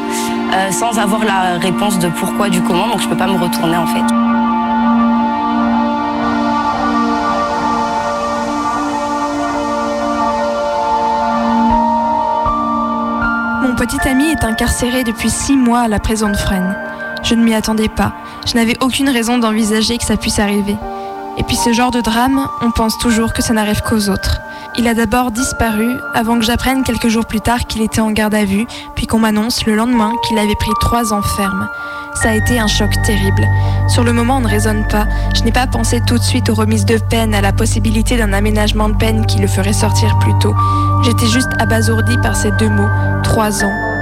euh, 0.52 0.70
sans 0.70 0.98
avoir 0.98 1.24
la 1.24 1.58
réponse 1.58 1.98
de 1.98 2.08
pourquoi, 2.08 2.48
du 2.48 2.62
comment, 2.62 2.88
donc 2.88 3.00
je 3.00 3.08
peux 3.08 3.16
pas 3.16 3.26
me 3.26 3.38
retourner 3.38 3.76
en 3.76 3.86
fait. 3.86 4.14
Mon 13.62 13.74
petit 13.74 14.08
ami 14.08 14.26
est 14.26 14.44
incarcéré 14.44 15.04
depuis 15.04 15.30
six 15.30 15.56
mois 15.56 15.80
à 15.80 15.88
la 15.88 15.98
prison 15.98 16.30
de 16.30 16.36
Fresnes. 16.36 16.76
Je 17.22 17.34
ne 17.34 17.42
m'y 17.42 17.54
attendais 17.54 17.88
pas. 17.88 18.12
Je 18.46 18.54
n'avais 18.54 18.76
aucune 18.80 19.08
raison 19.08 19.38
d'envisager 19.38 19.98
que 19.98 20.04
ça 20.04 20.16
puisse 20.16 20.38
arriver. 20.38 20.76
Et 21.38 21.42
puis 21.42 21.56
ce 21.56 21.72
genre 21.72 21.90
de 21.90 22.00
drame, 22.00 22.46
on 22.62 22.70
pense 22.70 22.96
toujours 22.98 23.32
que 23.32 23.42
ça 23.42 23.52
n'arrive 23.52 23.82
qu'aux 23.82 24.08
autres. 24.08 24.40
Il 24.78 24.86
a 24.88 24.94
d'abord 24.94 25.30
disparu 25.30 25.96
avant 26.12 26.38
que 26.38 26.44
j'apprenne 26.44 26.82
quelques 26.82 27.08
jours 27.08 27.24
plus 27.24 27.40
tard 27.40 27.66
qu'il 27.66 27.80
était 27.80 28.00
en 28.00 28.10
garde 28.10 28.34
à 28.34 28.44
vue, 28.44 28.66
puis 28.94 29.06
qu'on 29.06 29.18
m'annonce 29.18 29.64
le 29.64 29.74
lendemain 29.74 30.12
qu'il 30.26 30.36
avait 30.36 30.54
pris 30.54 30.70
trois 30.80 31.14
ans 31.14 31.22
ferme. 31.22 31.66
Ça 32.14 32.30
a 32.30 32.34
été 32.34 32.58
un 32.58 32.66
choc 32.66 32.90
terrible. 33.02 33.46
Sur 33.88 34.04
le 34.04 34.12
moment, 34.12 34.36
on 34.36 34.40
ne 34.40 34.48
raisonne 34.48 34.86
pas. 34.88 35.06
Je 35.34 35.42
n'ai 35.44 35.52
pas 35.52 35.66
pensé 35.66 36.02
tout 36.06 36.18
de 36.18 36.22
suite 36.22 36.50
aux 36.50 36.54
remises 36.54 36.84
de 36.84 36.98
peine, 36.98 37.34
à 37.34 37.40
la 37.40 37.52
possibilité 37.52 38.18
d'un 38.18 38.34
aménagement 38.34 38.90
de 38.90 38.96
peine 38.96 39.24
qui 39.24 39.38
le 39.38 39.46
ferait 39.46 39.72
sortir 39.72 40.18
plus 40.18 40.38
tôt. 40.40 40.54
J'étais 41.04 41.26
juste 41.26 41.50
abasourdie 41.58 42.18
par 42.22 42.36
ces 42.36 42.50
deux 42.52 42.68
mots, 42.68 42.88
trois 43.22 43.64
ans. 43.64 43.95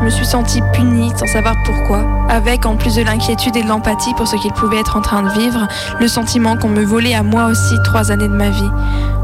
Je 0.00 0.06
me 0.06 0.10
suis 0.10 0.24
sentie 0.24 0.62
punie 0.72 1.12
sans 1.14 1.26
savoir 1.26 1.56
pourquoi, 1.62 2.06
avec 2.30 2.64
en 2.64 2.76
plus 2.76 2.94
de 2.94 3.02
l'inquiétude 3.02 3.54
et 3.56 3.62
de 3.62 3.68
l'empathie 3.68 4.14
pour 4.14 4.26
ce 4.26 4.36
qu'il 4.36 4.50
pouvait 4.52 4.80
être 4.80 4.96
en 4.96 5.02
train 5.02 5.22
de 5.22 5.28
vivre, 5.28 5.68
le 6.00 6.08
sentiment 6.08 6.56
qu'on 6.56 6.70
me 6.70 6.82
volait 6.82 7.14
à 7.14 7.22
moi 7.22 7.44
aussi 7.44 7.74
trois 7.84 8.10
années 8.10 8.28
de 8.28 8.34
ma 8.34 8.48
vie. 8.48 8.70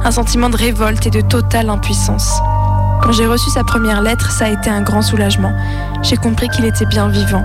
Un 0.05 0.11
sentiment 0.11 0.51
de 0.51 0.57
révolte 0.57 1.07
et 1.07 1.11
de 1.11 1.23
totale 1.23 1.71
impuissance. 1.71 2.31
Quand 3.03 3.13
j'ai 3.13 3.27
reçu 3.27 3.49
sa 3.49 3.65
première 3.65 4.03
lettre, 4.03 4.31
ça 4.31 4.47
a 4.47 4.49
été 4.51 4.69
un 4.69 4.83
grand 4.83 5.01
soulagement. 5.01 5.53
J'ai 6.03 6.19
compris 6.19 6.51
qu'il 6.51 6.67
était 6.67 6.87
bien 6.87 7.09
vivant. 7.09 7.45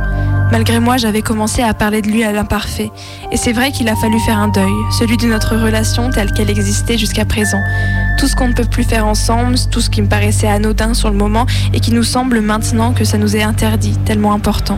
Malgré 0.51 0.81
moi, 0.81 0.97
j'avais 0.97 1.21
commencé 1.21 1.61
à 1.61 1.73
parler 1.73 2.01
de 2.01 2.09
lui 2.09 2.25
à 2.25 2.33
l'imparfait. 2.33 2.91
Et 3.31 3.37
c'est 3.37 3.53
vrai 3.53 3.71
qu'il 3.71 3.87
a 3.87 3.95
fallu 3.95 4.19
faire 4.19 4.39
un 4.39 4.49
deuil, 4.49 4.73
celui 4.99 5.15
de 5.15 5.27
notre 5.27 5.55
relation 5.55 6.09
telle 6.09 6.33
qu'elle 6.33 6.49
existait 6.49 6.97
jusqu'à 6.97 7.23
présent. 7.23 7.61
Tout 8.21 8.27
ce 8.27 8.35
qu'on 8.35 8.49
ne 8.49 8.53
peut 8.53 8.65
plus 8.65 8.83
faire 8.83 9.07
ensemble, 9.07 9.55
tout 9.71 9.81
ce 9.81 9.89
qui 9.89 9.99
me 9.99 10.07
paraissait 10.07 10.47
anodin 10.47 10.93
sur 10.93 11.09
le 11.09 11.17
moment 11.17 11.47
et 11.73 11.79
qui 11.79 11.91
nous 11.91 12.03
semble 12.03 12.39
maintenant 12.39 12.93
que 12.93 13.03
ça 13.03 13.17
nous 13.17 13.35
est 13.35 13.41
interdit, 13.41 13.97
tellement 14.05 14.31
important. 14.31 14.77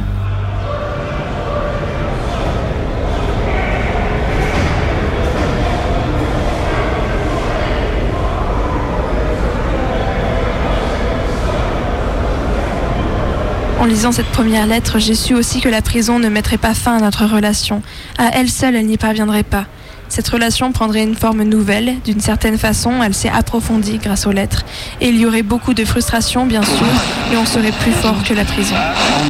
En 13.84 13.86
lisant 13.86 14.14
cette 14.14 14.28
première 14.28 14.66
lettre, 14.66 14.98
j'ai 14.98 15.14
su 15.14 15.36
aussi 15.36 15.60
que 15.60 15.68
la 15.68 15.82
prison 15.82 16.18
ne 16.18 16.30
mettrait 16.30 16.58
pas 16.58 16.74
fin 16.74 16.96
à 16.96 17.02
notre 17.02 17.26
relation. 17.26 17.82
À 18.18 18.30
elle 18.32 18.50
seule, 18.50 18.78
elle 18.78 18.86
n'y 18.86 18.96
parviendrait 18.96 19.44
pas. 19.44 19.66
Cette 20.08 20.30
relation 20.30 20.72
prendrait 20.72 21.04
une 21.04 21.16
forme 21.16 21.44
nouvelle. 21.44 21.96
D'une 22.06 22.22
certaine 22.22 22.58
façon, 22.58 23.04
elle 23.04 23.14
s'est 23.14 23.28
approfondie 23.28 23.98
grâce 23.98 24.26
aux 24.26 24.32
lettres. 24.32 24.64
Et 25.02 25.10
il 25.10 25.20
y 25.20 25.26
aurait 25.26 25.42
beaucoup 25.42 25.74
de 25.74 25.84
frustration, 25.84 26.46
bien 26.46 26.64
sûr, 26.64 26.88
mais 27.30 27.36
on 27.36 27.46
serait 27.46 27.74
plus 27.74 27.92
fort 27.92 28.24
que 28.24 28.34
la 28.34 28.46
prison. 28.46 28.76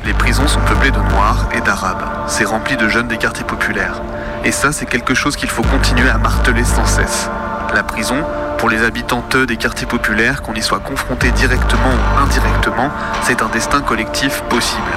Les 0.05 0.13
prisons 0.13 0.47
sont 0.47 0.61
peuplées 0.67 0.91
de 0.91 0.99
noirs 0.99 1.49
et 1.57 1.61
d'arabes. 1.61 2.05
C'est 2.27 2.45
rempli 2.45 2.77
de 2.77 2.87
jeunes 2.87 3.07
des 3.07 3.17
quartiers 3.17 3.45
populaires. 3.45 4.03
Et 4.45 4.51
ça, 4.51 4.71
c'est 4.71 4.85
quelque 4.85 5.15
chose 5.15 5.35
qu'il 5.35 5.49
faut 5.49 5.63
continuer 5.63 6.09
à 6.09 6.19
marteler 6.19 6.63
sans 6.63 6.85
cesse. 6.85 7.27
La 7.73 7.81
prison, 7.81 8.17
pour 8.59 8.69
les 8.69 8.83
habitants 8.83 9.23
des 9.47 9.57
quartiers 9.57 9.87
populaires, 9.87 10.43
qu'on 10.43 10.53
y 10.53 10.61
soit 10.61 10.79
confronté 10.79 11.31
directement 11.31 11.89
ou 11.89 12.19
indirectement, 12.19 12.91
c'est 13.23 13.41
un 13.41 13.47
destin 13.47 13.81
collectif 13.81 14.41
possible. 14.43 14.91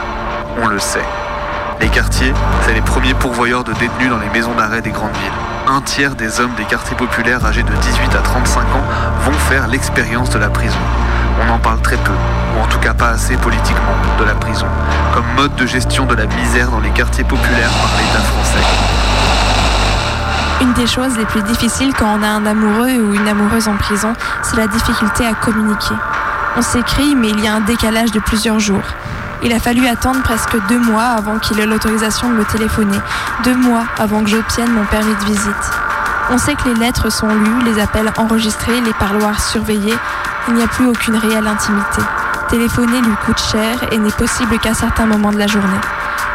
On 0.63 0.67
le 0.67 0.79
sait. 0.79 1.05
Les 1.81 1.89
quartiers, 1.89 2.35
c'est 2.63 2.75
les 2.75 2.83
premiers 2.83 3.15
pourvoyeurs 3.15 3.65
de 3.65 3.73
détenus 3.73 4.11
dans 4.11 4.19
les 4.19 4.29
maisons 4.29 4.55
d'arrêt 4.55 4.83
des 4.83 4.91
grandes 4.91 5.17
villes. 5.17 5.33
Un 5.69 5.81
tiers 5.81 6.15
des 6.17 6.39
hommes 6.39 6.55
des 6.59 6.65
quartiers 6.65 6.97
populaires 6.97 7.47
âgés 7.47 7.63
de 7.63 7.73
18 7.73 8.15
à 8.15 8.21
35 8.21 8.61
ans 8.61 8.85
vont 9.25 9.33
faire 9.33 9.69
l'expérience 9.69 10.29
de 10.29 10.39
la 10.39 10.51
prison. 10.51 10.79
On 11.47 11.51
en 11.51 11.59
parle 11.59 11.81
très 11.81 11.97
peu, 11.97 12.13
ou 12.13 12.63
en 12.63 12.67
tout 12.67 12.79
cas 12.79 12.93
pas 12.93 13.09
assez 13.09 13.37
politiquement, 13.37 13.97
de 14.19 14.25
la 14.25 14.35
prison, 14.35 14.67
comme 15.15 15.27
mode 15.35 15.55
de 15.55 15.67
gestion 15.67 16.05
de 16.05 16.15
la 16.15 16.27
misère 16.27 16.71
dans 16.71 16.81
les 16.81 16.91
quartiers 16.91 17.25
populaires 17.25 17.71
par 17.71 17.91
l'État 17.99 18.23
français. 18.23 19.06
Une 20.61 20.73
des 20.73 20.87
choses 20.87 21.19
les 21.19 21.27
plus 21.27 21.43
difficiles 21.43 21.93
quand 21.93 22.19
on 22.19 22.23
a 22.23 22.29
un 22.29 22.47
amoureux 22.47 22.99
ou 22.99 23.15
une 23.15 23.29
amoureuse 23.29 23.69
en 23.69 23.77
prison, 23.77 24.15
c'est 24.43 24.57
la 24.57 24.67
difficulté 24.67 25.27
à 25.27 25.35
communiquer. 25.35 25.95
On 26.57 26.63
s'écrit, 26.63 27.15
mais 27.15 27.29
il 27.29 27.41
y 27.41 27.47
a 27.47 27.55
un 27.55 27.61
décalage 27.61 28.11
de 28.11 28.21
plusieurs 28.21 28.59
jours. 28.59 28.85
Il 29.43 29.53
a 29.53 29.59
fallu 29.59 29.87
attendre 29.87 30.23
presque 30.23 30.57
deux 30.69 30.79
mois 30.79 31.05
avant 31.05 31.39
qu'il 31.39 31.61
ait 31.61 31.67
l'autorisation 31.67 32.31
de 32.31 32.37
me 32.37 32.45
téléphoner, 32.45 32.99
deux 33.45 33.55
mois 33.55 33.85
avant 33.99 34.25
que 34.25 34.31
j'obtienne 34.31 34.73
mon 34.73 34.85
permis 34.87 35.15
de 35.15 35.25
visite. 35.27 35.71
On 36.31 36.39
sait 36.39 36.55
que 36.55 36.69
les 36.69 36.75
lettres 36.75 37.13
sont 37.13 37.29
lues, 37.29 37.63
les 37.65 37.81
appels 37.81 38.11
enregistrés, 38.17 38.81
les 38.81 38.95
parloirs 38.95 39.41
surveillés. 39.41 39.97
Il 40.49 40.55
n'y 40.55 40.63
a 40.63 40.69
plus 40.69 40.87
aucune 40.87 41.17
réelle 41.17 41.47
intimité. 41.47 42.01
Téléphoner 42.49 43.01
lui 43.03 43.15
coûte 43.27 43.41
cher 43.41 43.77
et 43.93 43.99
n'est 43.99 44.11
possible 44.11 44.59
qu'à 44.59 44.73
certains 44.73 45.07
moments 45.07 45.33
de 45.33 45.39
la 45.39 45.47
journée. 45.47 45.81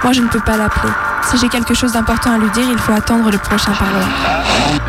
Moi, 0.04 0.14
je 0.14 0.22
ne 0.22 0.28
peux 0.28 0.40
pas 0.40 0.58
l'appeler. 0.58 0.92
Si 1.24 1.38
j'ai 1.38 1.50
quelque 1.50 1.74
chose 1.74 1.94
d'important 1.94 2.34
à 2.34 2.38
lui 2.38 2.50
dire, 2.50 2.66
il 2.70 2.78
faut 2.78 2.92
attendre 2.94 3.32
le 3.32 3.38
prochain 3.38 3.72
parloir. 3.72 4.06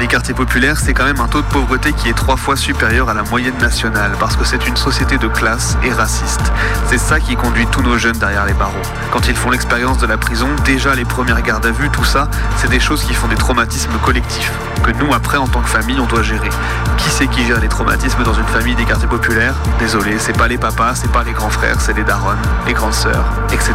Les 0.00 0.06
quartiers 0.06 0.34
populaires, 0.34 0.76
c'est 0.78 0.92
quand 0.92 1.04
même 1.04 1.20
un 1.20 1.28
taux 1.28 1.42
de 1.42 1.46
pauvreté 1.46 1.92
qui 1.92 2.08
est 2.08 2.14
trois 2.14 2.36
fois 2.36 2.56
supérieur 2.56 3.08
à 3.08 3.14
la 3.14 3.22
moyenne 3.22 3.56
nationale, 3.58 4.12
parce 4.18 4.36
que 4.36 4.44
c'est 4.44 4.66
une 4.66 4.76
société 4.76 5.18
de 5.18 5.28
classe 5.28 5.76
et 5.84 5.92
raciste. 5.92 6.52
C'est 6.86 6.98
ça 6.98 7.20
qui 7.20 7.36
conduit 7.36 7.66
tous 7.66 7.82
nos 7.82 7.98
jeunes 7.98 8.16
derrière 8.18 8.44
les 8.46 8.54
barreaux. 8.54 8.72
Quand 9.12 9.28
ils 9.28 9.36
font 9.36 9.50
l'expérience 9.50 9.98
de 9.98 10.06
la 10.06 10.18
prison, 10.18 10.48
déjà 10.64 10.94
les 10.94 11.04
premières 11.04 11.42
gardes 11.42 11.66
à 11.66 11.70
vue, 11.70 11.88
tout 11.90 12.04
ça, 12.04 12.28
c'est 12.56 12.70
des 12.70 12.80
choses 12.80 13.04
qui 13.04 13.14
font 13.14 13.28
des 13.28 13.36
traumatismes 13.36 13.96
collectifs, 14.02 14.52
que 14.82 14.90
nous, 14.92 15.14
après, 15.14 15.36
en 15.36 15.46
tant 15.46 15.60
que 15.60 15.68
famille, 15.68 16.00
on 16.00 16.06
doit 16.06 16.22
gérer. 16.22 16.50
Qui 16.96 17.10
c'est 17.10 17.28
qui 17.28 17.44
gère 17.46 17.60
les 17.60 17.68
traumatismes 17.68 18.24
dans 18.24 18.34
une 18.34 18.46
famille 18.46 18.74
des 18.74 18.84
quartiers 18.84 19.08
populaires? 19.08 19.54
Désolé, 19.78 20.18
c'est 20.18 20.36
pas 20.36 20.48
les 20.48 20.58
papas, 20.58 20.94
c'est 20.96 21.12
pas 21.12 21.22
les 21.22 21.32
grands 21.32 21.50
frères, 21.50 21.80
c'est 21.80 21.92
les 21.92 22.04
darons, 22.04 22.30
les 22.66 22.72
grandes 22.72 22.94
sœurs, 22.94 23.24
etc. 23.52 23.74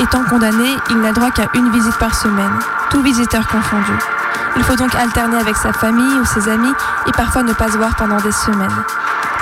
Étant 0.00 0.24
condamné, 0.24 0.78
il 0.88 0.98
n'a 1.00 1.12
droit 1.12 1.30
qu'à 1.30 1.48
une 1.52 1.70
visite 1.70 1.96
par 1.98 2.14
semaine, 2.14 2.58
tout 2.88 3.02
visiteur 3.02 3.46
confondu. 3.46 3.92
Il 4.56 4.64
faut 4.64 4.74
donc 4.74 4.94
alterner 4.94 5.38
avec 5.38 5.56
sa 5.58 5.74
famille 5.74 6.18
ou 6.18 6.24
ses 6.24 6.48
amis 6.48 6.72
et 7.06 7.12
parfois 7.12 7.42
ne 7.42 7.52
pas 7.52 7.70
se 7.70 7.76
voir 7.76 7.94
pendant 7.96 8.16
des 8.16 8.32
semaines. 8.32 8.82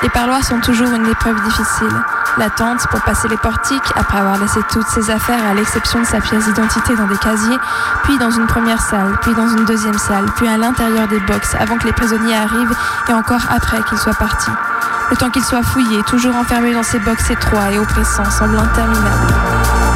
Les 0.02 0.08
parloirs 0.08 0.42
sont 0.42 0.58
toujours 0.58 0.92
une 0.92 1.06
épreuve 1.06 1.40
difficile. 1.42 1.94
L'attente 2.38 2.86
pour 2.88 3.00
passer 3.02 3.28
les 3.28 3.36
portiques, 3.36 3.92
après 3.94 4.18
avoir 4.18 4.36
laissé 4.38 4.60
toutes 4.68 4.88
ses 4.88 5.10
affaires 5.10 5.44
à 5.48 5.54
l'exception 5.54 6.00
de 6.00 6.06
sa 6.06 6.20
pièce 6.20 6.44
d'identité 6.46 6.96
dans 6.96 7.06
des 7.06 7.16
casiers, 7.18 7.58
puis 8.02 8.18
dans 8.18 8.30
une 8.32 8.46
première 8.46 8.80
salle, 8.80 9.16
puis 9.22 9.34
dans 9.34 9.48
une 9.48 9.64
deuxième 9.64 9.98
salle, 9.98 10.26
puis 10.36 10.48
à 10.48 10.56
l'intérieur 10.56 11.06
des 11.06 11.20
box 11.20 11.54
avant 11.58 11.78
que 11.78 11.86
les 11.86 11.92
prisonniers 11.92 12.36
arrivent 12.36 12.74
et 13.08 13.14
encore 13.14 13.42
après 13.48 13.80
qu'ils 13.88 13.98
soient 13.98 14.12
partis. 14.14 14.50
Le 15.10 15.16
temps 15.16 15.30
qu'ils 15.30 15.44
soient 15.44 15.62
fouillés, 15.62 16.02
toujours 16.02 16.34
enfermés 16.34 16.74
dans 16.74 16.82
ces 16.82 16.98
box 16.98 17.30
étroits 17.30 17.70
et 17.70 17.78
oppressants, 17.78 18.30
semble 18.30 18.58
interminable. 18.58 19.87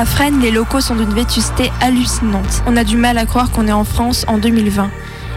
À 0.00 0.06
Fresnes, 0.06 0.40
les 0.40 0.50
locaux 0.50 0.80
sont 0.80 0.96
d'une 0.96 1.12
vétusté 1.12 1.70
hallucinante. 1.82 2.62
On 2.66 2.74
a 2.78 2.84
du 2.84 2.96
mal 2.96 3.18
à 3.18 3.26
croire 3.26 3.50
qu'on 3.50 3.68
est 3.68 3.72
en 3.72 3.84
France 3.84 4.24
en 4.28 4.38
2020. 4.38 4.90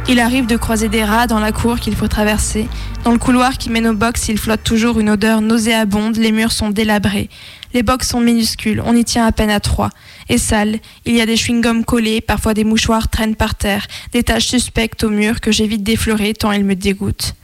Il 0.07 0.21
arrive 0.21 0.45
de 0.45 0.55
croiser 0.55 0.87
des 0.87 1.03
rats 1.03 1.27
dans 1.27 1.41
la 1.41 1.51
cour 1.51 1.81
qu'il 1.81 1.97
faut 1.97 2.07
traverser. 2.07 2.69
Dans 3.03 3.11
le 3.11 3.17
couloir 3.17 3.57
qui 3.57 3.69
mène 3.69 3.87
au 3.87 3.93
box, 3.93 4.29
il 4.29 4.37
flotte 4.37 4.63
toujours 4.63 5.01
une 5.01 5.09
odeur 5.09 5.41
nauséabonde, 5.41 6.15
les 6.15 6.31
murs 6.31 6.53
sont 6.53 6.69
délabrés. 6.69 7.29
Les 7.73 7.83
box 7.83 8.07
sont 8.07 8.21
minuscules, 8.21 8.81
on 8.85 8.95
y 8.95 9.03
tient 9.03 9.25
à 9.25 9.33
peine 9.33 9.49
à 9.49 9.59
trois. 9.59 9.89
Et 10.29 10.37
sales, 10.37 10.79
il 11.03 11.13
y 11.13 11.19
a 11.19 11.25
des 11.25 11.35
chewing-gums 11.35 11.83
collés, 11.83 12.21
parfois 12.21 12.53
des 12.53 12.63
mouchoirs 12.63 13.09
traînent 13.09 13.35
par 13.35 13.55
terre, 13.55 13.85
des 14.13 14.23
taches 14.23 14.47
suspectes 14.47 15.03
au 15.03 15.09
mur 15.09 15.41
que 15.41 15.51
j'évite 15.51 15.83
d'effleurer 15.83 16.33
tant 16.33 16.53
ils 16.53 16.63
me 16.63 16.75
dégoûtent. 16.75 17.35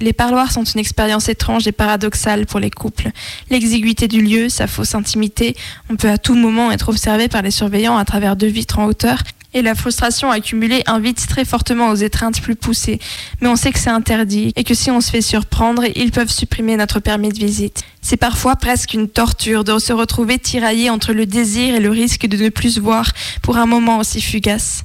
Les 0.00 0.12
parloirs 0.12 0.52
sont 0.52 0.64
une 0.64 0.80
expérience 0.80 1.28
étrange 1.28 1.66
et 1.66 1.72
paradoxale 1.72 2.46
pour 2.46 2.60
les 2.60 2.70
couples. 2.70 3.10
L'exiguïté 3.50 4.08
du 4.08 4.22
lieu, 4.22 4.48
sa 4.48 4.66
fausse 4.66 4.94
intimité, 4.94 5.56
on 5.90 5.96
peut 5.96 6.10
à 6.10 6.18
tout 6.18 6.34
moment 6.34 6.70
être 6.70 6.88
observé 6.88 7.28
par 7.28 7.42
les 7.42 7.50
surveillants 7.50 7.96
à 7.96 8.04
travers 8.04 8.36
deux 8.36 8.46
vitres 8.46 8.78
en 8.78 8.86
hauteur, 8.86 9.18
et 9.54 9.62
la 9.62 9.74
frustration 9.74 10.30
accumulée 10.30 10.82
invite 10.86 11.26
très 11.26 11.44
fortement 11.44 11.88
aux 11.88 11.94
étreintes 11.94 12.40
plus 12.40 12.54
poussées. 12.54 12.98
Mais 13.40 13.48
on 13.48 13.56
sait 13.56 13.72
que 13.72 13.78
c'est 13.78 13.88
interdit 13.88 14.52
et 14.56 14.64
que 14.64 14.74
si 14.74 14.90
on 14.90 15.00
se 15.00 15.10
fait 15.10 15.22
surprendre, 15.22 15.84
ils 15.96 16.10
peuvent 16.10 16.30
supprimer 16.30 16.76
notre 16.76 17.00
permis 17.00 17.30
de 17.30 17.38
visite. 17.38 17.82
C'est 18.02 18.18
parfois 18.18 18.56
presque 18.56 18.92
une 18.92 19.08
torture 19.08 19.64
de 19.64 19.78
se 19.78 19.92
retrouver 19.92 20.38
tiraillé 20.38 20.90
entre 20.90 21.12
le 21.12 21.24
désir 21.24 21.74
et 21.74 21.80
le 21.80 21.90
risque 21.90 22.26
de 22.26 22.36
ne 22.36 22.50
plus 22.50 22.78
voir 22.78 23.10
pour 23.42 23.56
un 23.56 23.66
moment 23.66 23.98
aussi 23.98 24.20
fugace. 24.20 24.84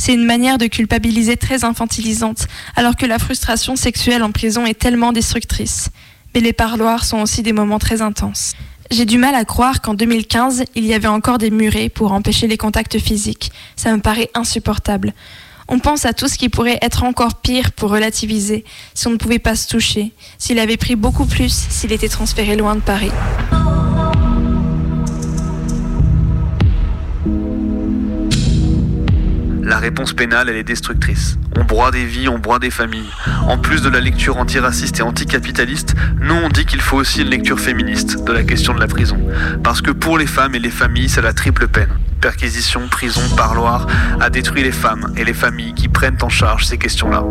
C'est 0.00 0.14
une 0.14 0.24
manière 0.24 0.56
de 0.56 0.66
culpabiliser 0.66 1.36
très 1.36 1.62
infantilisante, 1.62 2.46
alors 2.74 2.96
que 2.96 3.04
la 3.04 3.18
frustration 3.18 3.76
sexuelle 3.76 4.22
en 4.22 4.32
prison 4.32 4.64
est 4.64 4.78
tellement 4.78 5.12
destructrice. 5.12 5.90
Mais 6.34 6.40
les 6.40 6.54
parloirs 6.54 7.04
sont 7.04 7.18
aussi 7.18 7.42
des 7.42 7.52
moments 7.52 7.78
très 7.78 8.00
intenses. 8.00 8.54
J'ai 8.90 9.04
du 9.04 9.18
mal 9.18 9.34
à 9.34 9.44
croire 9.44 9.82
qu'en 9.82 9.92
2015, 9.92 10.64
il 10.74 10.86
y 10.86 10.94
avait 10.94 11.06
encore 11.06 11.36
des 11.36 11.50
murets 11.50 11.90
pour 11.90 12.12
empêcher 12.12 12.46
les 12.46 12.56
contacts 12.56 12.98
physiques. 12.98 13.52
Ça 13.76 13.94
me 13.94 14.00
paraît 14.00 14.30
insupportable. 14.32 15.12
On 15.68 15.78
pense 15.78 16.06
à 16.06 16.14
tout 16.14 16.28
ce 16.28 16.38
qui 16.38 16.48
pourrait 16.48 16.78
être 16.80 17.04
encore 17.04 17.34
pire 17.34 17.70
pour 17.72 17.90
relativiser, 17.90 18.64
si 18.94 19.06
on 19.06 19.10
ne 19.10 19.18
pouvait 19.18 19.38
pas 19.38 19.54
se 19.54 19.68
toucher, 19.68 20.14
s'il 20.38 20.58
avait 20.60 20.78
pris 20.78 20.96
beaucoup 20.96 21.26
plus, 21.26 21.52
s'il 21.68 21.92
était 21.92 22.08
transféré 22.08 22.56
loin 22.56 22.74
de 22.74 22.80
Paris. 22.80 23.12
La 29.70 29.78
réponse 29.78 30.14
pénale, 30.14 30.48
elle 30.48 30.56
est 30.56 30.64
destructrice. 30.64 31.38
On 31.56 31.62
broie 31.62 31.92
des 31.92 32.04
vies, 32.04 32.26
on 32.26 32.40
broie 32.40 32.58
des 32.58 32.70
familles. 32.70 33.08
En 33.46 33.56
plus 33.56 33.82
de 33.82 33.88
la 33.88 34.00
lecture 34.00 34.36
antiraciste 34.36 34.98
et 34.98 35.02
anticapitaliste, 35.02 35.94
nous 36.20 36.34
on 36.34 36.48
dit 36.48 36.66
qu'il 36.66 36.80
faut 36.80 36.96
aussi 36.96 37.22
une 37.22 37.28
lecture 37.28 37.60
féministe 37.60 38.24
de 38.24 38.32
la 38.32 38.42
question 38.42 38.74
de 38.74 38.80
la 38.80 38.88
prison. 38.88 39.16
Parce 39.62 39.80
que 39.80 39.92
pour 39.92 40.18
les 40.18 40.26
femmes 40.26 40.56
et 40.56 40.58
les 40.58 40.70
familles, 40.70 41.08
c'est 41.08 41.22
la 41.22 41.32
triple 41.32 41.68
peine. 41.68 41.90
Perquisition, 42.20 42.88
prison, 42.88 43.22
parloir, 43.36 43.86
a 44.20 44.28
détruit 44.28 44.64
les 44.64 44.72
femmes 44.72 45.14
et 45.16 45.24
les 45.24 45.34
familles 45.34 45.74
qui 45.74 45.86
prennent 45.86 46.18
en 46.20 46.28
charge 46.28 46.66
ces 46.66 46.76
questions-là 46.76 47.22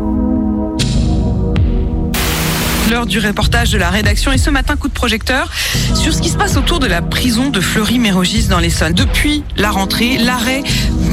l'heure 2.89 3.05
du 3.05 3.19
reportage 3.19 3.71
de 3.71 3.77
la 3.77 3.89
rédaction 3.89 4.31
et 4.31 4.37
ce 4.37 4.49
matin 4.49 4.75
coup 4.75 4.87
de 4.87 4.93
projecteur 4.93 5.51
sur 5.93 6.13
ce 6.13 6.21
qui 6.21 6.29
se 6.29 6.37
passe 6.37 6.57
autour 6.57 6.79
de 6.79 6.87
la 6.87 7.01
prison 7.01 7.49
de 7.49 7.61
Fleury-Mérogis 7.61 8.47
dans 8.47 8.59
l'Essonne. 8.59 8.93
Depuis 8.93 9.43
la 9.57 9.69
rentrée, 9.69 10.17
l'arrêt 10.17 10.63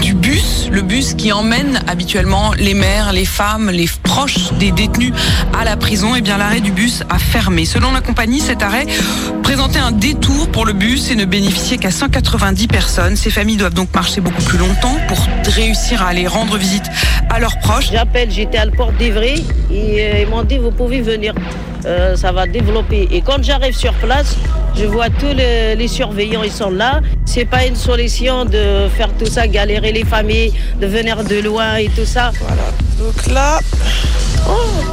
du 0.00 0.14
bus, 0.14 0.68
le 0.70 0.82
bus 0.82 1.14
qui 1.14 1.32
emmène 1.32 1.80
habituellement 1.86 2.52
les 2.54 2.74
mères, 2.74 3.12
les 3.12 3.24
femmes, 3.24 3.70
les 3.70 3.86
proches 4.16 4.50
des 4.54 4.72
détenus 4.72 5.12
à 5.60 5.62
la 5.66 5.76
prison, 5.76 6.14
et 6.14 6.20
eh 6.20 6.22
bien 6.22 6.38
l'arrêt 6.38 6.60
du 6.60 6.72
bus 6.72 7.02
a 7.10 7.18
fermé. 7.18 7.66
Selon 7.66 7.92
la 7.92 8.00
compagnie, 8.00 8.40
cet 8.40 8.62
arrêt 8.62 8.86
présentait 9.42 9.78
un 9.78 9.90
détour 9.90 10.48
pour 10.48 10.64
le 10.64 10.72
bus 10.72 11.10
et 11.10 11.16
ne 11.16 11.26
bénéficiait 11.26 11.76
qu'à 11.76 11.90
190 11.90 12.66
personnes. 12.66 13.14
Ces 13.16 13.28
familles 13.28 13.58
doivent 13.58 13.74
donc 13.74 13.94
marcher 13.94 14.22
beaucoup 14.22 14.40
plus 14.42 14.56
longtemps 14.56 14.96
pour 15.06 15.18
réussir 15.52 16.00
à 16.00 16.08
aller 16.08 16.26
rendre 16.26 16.56
visite 16.56 16.86
à 17.28 17.38
leurs 17.40 17.58
proches. 17.58 17.90
J'appelle, 17.92 18.30
j'étais 18.30 18.56
à 18.56 18.64
la 18.64 18.72
porte 18.72 18.96
d'Ivry 18.96 19.44
et 19.70 20.00
euh, 20.00 20.22
ils 20.22 20.28
m'ont 20.28 20.44
dit 20.44 20.56
vous 20.56 20.70
pouvez 20.70 21.02
venir. 21.02 21.34
Euh, 21.84 22.16
ça 22.16 22.32
va 22.32 22.46
développer. 22.46 23.08
Et 23.12 23.20
quand 23.20 23.42
j'arrive 23.42 23.76
sur 23.76 23.92
place, 23.94 24.34
je 24.74 24.86
vois 24.86 25.10
tous 25.10 25.34
les, 25.36 25.88
surveillants, 25.88 26.42
ils 26.42 26.50
sont 26.50 26.70
là. 26.70 27.02
C'est 27.26 27.44
pas 27.44 27.66
une 27.66 27.76
solution 27.76 28.46
de 28.46 28.88
faire 28.96 29.10
tout 29.18 29.26
ça, 29.26 29.46
galérer 29.46 29.92
les 29.92 30.04
familles, 30.06 30.54
de 30.80 30.86
venir 30.86 31.22
de 31.22 31.38
loin 31.38 31.76
et 31.76 31.90
tout 31.90 32.06
ça. 32.06 32.32
Voilà. 32.40 32.85
Donc 32.98 33.26
là, 33.26 33.60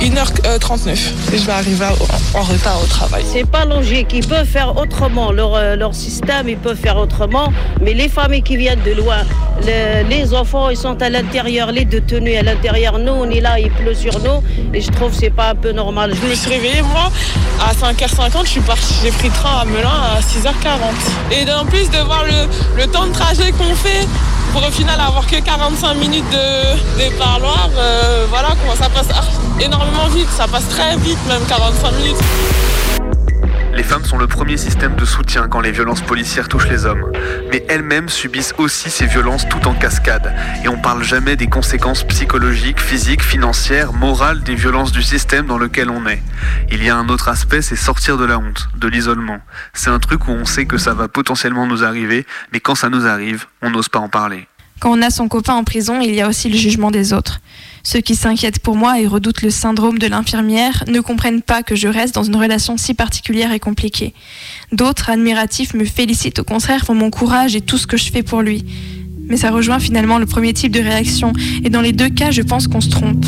1h39 0.01 0.89
et 1.33 1.37
je 1.37 1.45
vais 1.45 1.51
arriver 1.51 1.85
en, 2.33 2.41
retard 2.41 2.81
au 2.83 2.85
travail. 2.85 3.23
C'est 3.31 3.47
pas 3.47 3.65
logique. 3.65 4.09
Ils 4.13 4.25
peuvent 4.25 4.47
faire 4.47 4.75
autrement. 4.77 5.31
Leur, 5.31 5.55
euh, 5.55 5.75
leur 5.75 5.93
système, 5.93 6.49
ils 6.49 6.57
peuvent 6.57 6.77
faire 6.77 6.97
autrement. 6.97 7.53
Mais 7.81 7.93
les 7.93 8.09
familles 8.09 8.41
qui 8.41 8.57
viennent 8.57 8.81
de 8.81 8.91
loin, 8.91 9.19
les 9.65 10.33
enfants, 10.33 10.69
ils 10.69 10.77
sont 10.77 11.01
à 11.01 11.09
l'intérieur, 11.09 11.71
les 11.71 11.85
détenus 11.85 12.37
à 12.37 12.43
l'intérieur. 12.43 12.99
Nous, 12.99 13.11
on 13.11 13.29
est 13.29 13.41
là, 13.41 13.59
il 13.59 13.71
pleut 13.71 13.95
sur 13.95 14.19
nous. 14.19 14.43
Et 14.73 14.81
je 14.81 14.91
trouve 14.91 15.11
que 15.11 15.17
c'est 15.17 15.29
pas 15.29 15.51
un 15.51 15.55
peu 15.55 15.71
normal. 15.71 16.13
Je 16.21 16.27
me 16.27 16.35
suis 16.35 16.49
réveillée, 16.49 16.81
moi, 16.81 17.09
à 17.61 17.73
5h50. 17.73 18.45
Je 18.45 18.49
suis 18.49 18.61
partie, 18.61 18.95
j'ai 19.03 19.11
pris 19.11 19.29
le 19.29 19.33
train 19.33 19.59
à 19.59 19.65
Melun 19.65 19.87
à 19.87 20.19
6h40. 20.19 21.31
Et 21.31 21.49
en 21.51 21.65
plus 21.65 21.89
de 21.89 21.99
voir 21.99 22.25
le, 22.25 22.81
le 22.81 22.87
temps 22.87 23.07
de 23.07 23.13
trajet 23.13 23.51
qu'on 23.51 23.75
fait, 23.75 24.07
pour 24.53 24.61
au 24.67 24.71
final 24.71 24.99
avoir 24.99 25.25
que 25.25 25.39
45 25.39 25.95
minutes 25.95 26.29
de, 26.31 27.03
de 27.03 27.17
parloir, 27.17 27.69
euh, 27.93 28.25
voilà 28.29 28.49
comment 28.59 28.75
ça 28.75 28.89
passe? 28.89 29.07
Énormément 29.59 30.07
vite, 30.07 30.29
ça 30.29 30.47
passe 30.47 30.67
très 30.69 30.97
vite, 30.97 31.19
même 31.27 31.45
45 31.47 31.91
minutes. 31.93 32.17
Les 33.75 33.83
femmes 33.83 34.05
sont 34.05 34.19
le 34.19 34.27
premier 34.27 34.57
système 34.57 34.95
de 34.95 35.03
soutien 35.03 35.47
quand 35.47 35.59
les 35.59 35.71
violences 35.71 36.01
policières 36.01 36.47
touchent 36.47 36.69
les 36.69 36.85
hommes. 36.85 37.11
Mais 37.51 37.65
elles-mêmes 37.67 38.07
subissent 38.07 38.53
aussi 38.59 38.91
ces 38.91 39.07
violences 39.07 39.49
tout 39.49 39.67
en 39.67 39.73
cascade. 39.73 40.33
Et 40.63 40.67
on 40.67 40.77
parle 40.77 41.03
jamais 41.03 41.35
des 41.35 41.47
conséquences 41.47 42.03
psychologiques, 42.03 42.79
physiques, 42.79 43.23
financières, 43.23 43.91
morales 43.93 44.43
des 44.43 44.53
violences 44.53 44.91
du 44.91 45.01
système 45.01 45.47
dans 45.47 45.57
lequel 45.57 45.89
on 45.89 46.05
est. 46.05 46.21
Il 46.71 46.83
y 46.83 46.89
a 46.89 46.95
un 46.95 47.09
autre 47.09 47.29
aspect, 47.29 47.63
c'est 47.63 47.75
sortir 47.75 48.17
de 48.17 48.25
la 48.25 48.37
honte, 48.37 48.69
de 48.75 48.87
l'isolement. 48.87 49.39
C'est 49.73 49.89
un 49.89 49.99
truc 49.99 50.27
où 50.27 50.31
on 50.31 50.45
sait 50.45 50.65
que 50.65 50.77
ça 50.77 50.93
va 50.93 51.07
potentiellement 51.07 51.65
nous 51.65 51.83
arriver, 51.83 52.27
mais 52.51 52.59
quand 52.59 52.75
ça 52.75 52.89
nous 52.89 53.07
arrive, 53.07 53.47
on 53.63 53.71
n'ose 53.71 53.89
pas 53.89 53.99
en 53.99 54.09
parler. 54.09 54.47
Quand 54.83 54.99
on 54.99 55.01
a 55.01 55.09
son 55.09 55.29
copain 55.29 55.53
en 55.53 55.63
prison, 55.63 56.01
il 56.01 56.13
y 56.13 56.19
a 56.19 56.27
aussi 56.27 56.49
le 56.49 56.57
jugement 56.57 56.91
des 56.91 57.13
autres. 57.13 57.39
Ceux 57.83 58.01
qui 58.01 58.15
s'inquiètent 58.15 58.59
pour 58.59 58.75
moi 58.75 58.99
et 58.99 59.07
redoutent 59.07 59.41
le 59.41 59.49
syndrome 59.49 59.97
de 59.97 60.07
l'infirmière 60.07 60.83
ne 60.89 60.99
comprennent 60.99 61.41
pas 61.41 61.63
que 61.63 61.73
je 61.73 61.87
reste 61.87 62.13
dans 62.13 62.23
une 62.23 62.35
relation 62.35 62.75
si 62.75 62.93
particulière 62.93 63.53
et 63.53 63.61
compliquée. 63.61 64.13
D'autres, 64.73 65.09
admiratifs, 65.09 65.73
me 65.73 65.85
félicitent 65.85 66.39
au 66.39 66.43
contraire 66.43 66.85
pour 66.85 66.95
mon 66.95 67.11
courage 67.11 67.55
et 67.55 67.61
tout 67.61 67.77
ce 67.77 67.87
que 67.87 67.95
je 67.95 68.11
fais 68.11 68.23
pour 68.23 68.41
lui. 68.41 68.65
Mais 69.29 69.37
ça 69.37 69.51
rejoint 69.51 69.79
finalement 69.79 70.17
le 70.17 70.25
premier 70.25 70.51
type 70.51 70.73
de 70.73 70.81
réaction, 70.81 71.31
et 71.63 71.69
dans 71.69 71.79
les 71.79 71.93
deux 71.93 72.09
cas, 72.09 72.31
je 72.31 72.41
pense 72.41 72.67
qu'on 72.67 72.81
se 72.81 72.89
trompe. 72.89 73.25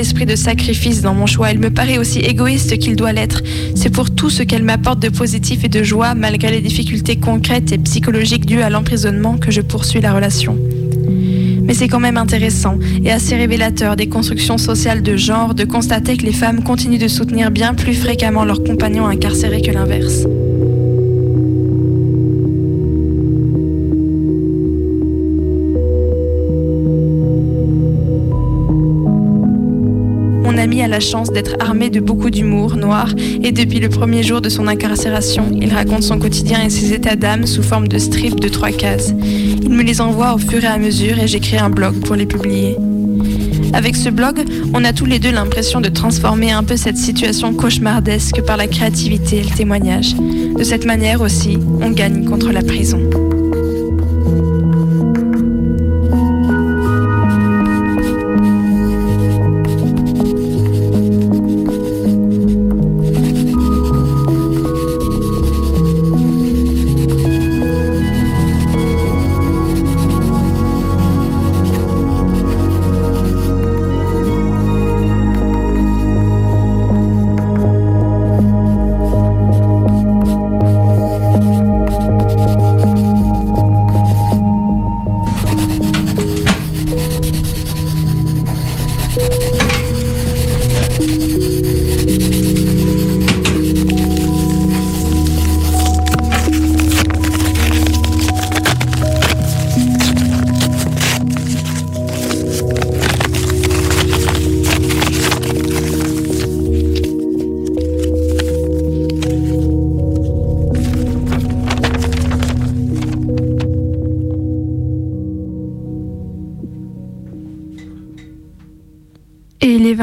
L'esprit 0.00 0.24
de 0.24 0.34
sacrifice 0.34 1.02
dans 1.02 1.12
mon 1.12 1.26
choix. 1.26 1.50
Elle 1.50 1.58
me 1.58 1.68
paraît 1.68 1.98
aussi 1.98 2.20
égoïste 2.20 2.78
qu'il 2.78 2.96
doit 2.96 3.12
l'être. 3.12 3.42
C'est 3.74 3.90
pour 3.90 4.10
tout 4.10 4.30
ce 4.30 4.42
qu'elle 4.42 4.62
m'apporte 4.62 4.98
de 4.98 5.10
positif 5.10 5.62
et 5.62 5.68
de 5.68 5.82
joie, 5.82 6.14
malgré 6.14 6.50
les 6.50 6.62
difficultés 6.62 7.16
concrètes 7.16 7.70
et 7.72 7.76
psychologiques 7.76 8.46
dues 8.46 8.62
à 8.62 8.70
l'emprisonnement, 8.70 9.36
que 9.36 9.50
je 9.50 9.60
poursuis 9.60 10.00
la 10.00 10.14
relation. 10.14 10.56
Mais 11.64 11.74
c'est 11.74 11.88
quand 11.88 12.00
même 12.00 12.16
intéressant 12.16 12.78
et 13.04 13.12
assez 13.12 13.36
révélateur 13.36 13.94
des 13.94 14.08
constructions 14.08 14.56
sociales 14.56 15.02
de 15.02 15.18
genre 15.18 15.54
de 15.54 15.64
constater 15.64 16.16
que 16.16 16.24
les 16.24 16.32
femmes 16.32 16.64
continuent 16.64 16.98
de 16.98 17.06
soutenir 17.06 17.50
bien 17.50 17.74
plus 17.74 17.92
fréquemment 17.92 18.46
leurs 18.46 18.64
compagnons 18.64 19.06
incarcérés 19.06 19.60
que 19.60 19.70
l'inverse. 19.70 20.24
La 30.90 31.00
chance 31.00 31.30
d'être 31.30 31.54
armé 31.60 31.88
de 31.88 32.00
beaucoup 32.00 32.30
d'humour 32.30 32.76
noir 32.76 33.08
et 33.42 33.52
depuis 33.52 33.78
le 33.78 33.88
premier 33.88 34.22
jour 34.22 34.40
de 34.40 34.48
son 34.48 34.66
incarcération, 34.66 35.44
il 35.60 35.72
raconte 35.72 36.02
son 36.02 36.18
quotidien 36.18 36.62
et 36.62 36.68
ses 36.68 36.92
états 36.92 37.16
d'âme 37.16 37.46
sous 37.46 37.62
forme 37.62 37.86
de 37.86 37.96
strips 37.96 38.40
de 38.40 38.48
trois 38.48 38.72
cases. 38.72 39.14
Il 39.62 39.70
me 39.70 39.84
les 39.84 40.00
envoie 40.00 40.34
au 40.34 40.38
fur 40.38 40.62
et 40.62 40.66
à 40.66 40.78
mesure 40.78 41.18
et 41.18 41.28
j'écris 41.28 41.58
un 41.58 41.70
blog 41.70 42.00
pour 42.00 42.16
les 42.16 42.26
publier. 42.26 42.76
Avec 43.72 43.94
ce 43.94 44.08
blog, 44.08 44.44
on 44.74 44.84
a 44.84 44.92
tous 44.92 45.06
les 45.06 45.20
deux 45.20 45.30
l'impression 45.30 45.80
de 45.80 45.88
transformer 45.88 46.50
un 46.50 46.64
peu 46.64 46.76
cette 46.76 46.96
situation 46.96 47.54
cauchemardesque 47.54 48.42
par 48.42 48.56
la 48.56 48.66
créativité 48.66 49.38
et 49.38 49.44
le 49.44 49.56
témoignage. 49.56 50.16
De 50.16 50.64
cette 50.64 50.86
manière 50.86 51.20
aussi, 51.20 51.56
on 51.80 51.90
gagne 51.90 52.24
contre 52.24 52.50
la 52.50 52.62
prison. 52.62 52.98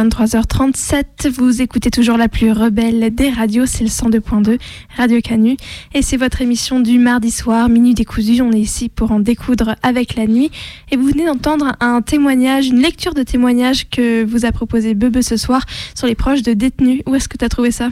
23h37, 0.08 1.30
vous 1.30 1.62
écoutez 1.62 1.91
toujours 1.91 2.18
la 2.18 2.30
plus 2.30 2.51
rebelle 2.51 3.14
des 3.14 3.30
radios, 3.30 3.66
c'est 3.66 3.84
le 3.84 3.89
102.2, 3.89 4.58
Radio 4.95 5.20
Canu. 5.22 5.58
Et 5.93 6.01
c'est 6.01 6.18
votre 6.18 6.41
émission 6.41 6.80
du 6.80 6.97
mardi 6.97 7.30
soir, 7.30 7.68
Minuit 7.68 7.93
décousu. 7.93 8.41
On 8.41 8.51
est 8.51 8.60
ici 8.60 8.88
pour 8.89 9.12
en 9.12 9.20
découdre 9.20 9.76
avec 9.84 10.16
la 10.16 10.26
nuit. 10.26 10.49
Et 10.91 10.97
vous 10.97 11.08
venez 11.08 11.26
d'entendre 11.26 11.74
un 11.82 12.01
témoignage, 12.01 12.68
une 12.68 12.82
lecture 12.82 13.14
de 13.14 13.24
témoignage 13.24 13.89
que 13.89 14.24
vous 14.24 14.45
a 14.45 14.51
proposé 14.51 14.93
Bebe 14.93 15.22
ce 15.22 15.36
soir 15.36 15.64
sur 15.93 16.08
les 16.08 16.16
proches 16.16 16.41
de 16.41 16.53
détenus. 16.53 17.01
Où 17.05 17.16
est-ce 17.16 17.28
que 17.28 17.38
tu 17.38 17.43
as 17.43 17.49
trouvé 17.49 17.72
ça? 17.72 17.89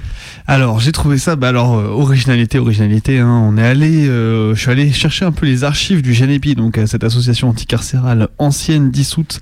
Alors 0.48 0.80
j'ai 0.80 0.94
trouvé 0.94 1.18
ça, 1.18 1.36
bah 1.36 1.50
alors 1.50 1.76
euh, 1.76 1.88
originalité, 1.88 2.60
originalité. 2.60 3.20
Hein, 3.20 3.42
on 3.44 3.58
est 3.58 3.66
allé, 3.66 4.08
euh, 4.08 4.56
je 4.56 4.62
suis 4.62 4.72
allé 4.72 4.92
chercher 4.94 5.26
un 5.26 5.32
peu 5.32 5.46
les 5.46 5.64
archives 5.64 6.02
du 6.02 6.14
GENEPI, 6.14 6.56
donc 6.56 6.80
cette 6.86 7.04
association 7.04 7.50
anticarcérale 7.50 8.30
ancienne 8.38 8.90
dissoute 8.90 9.42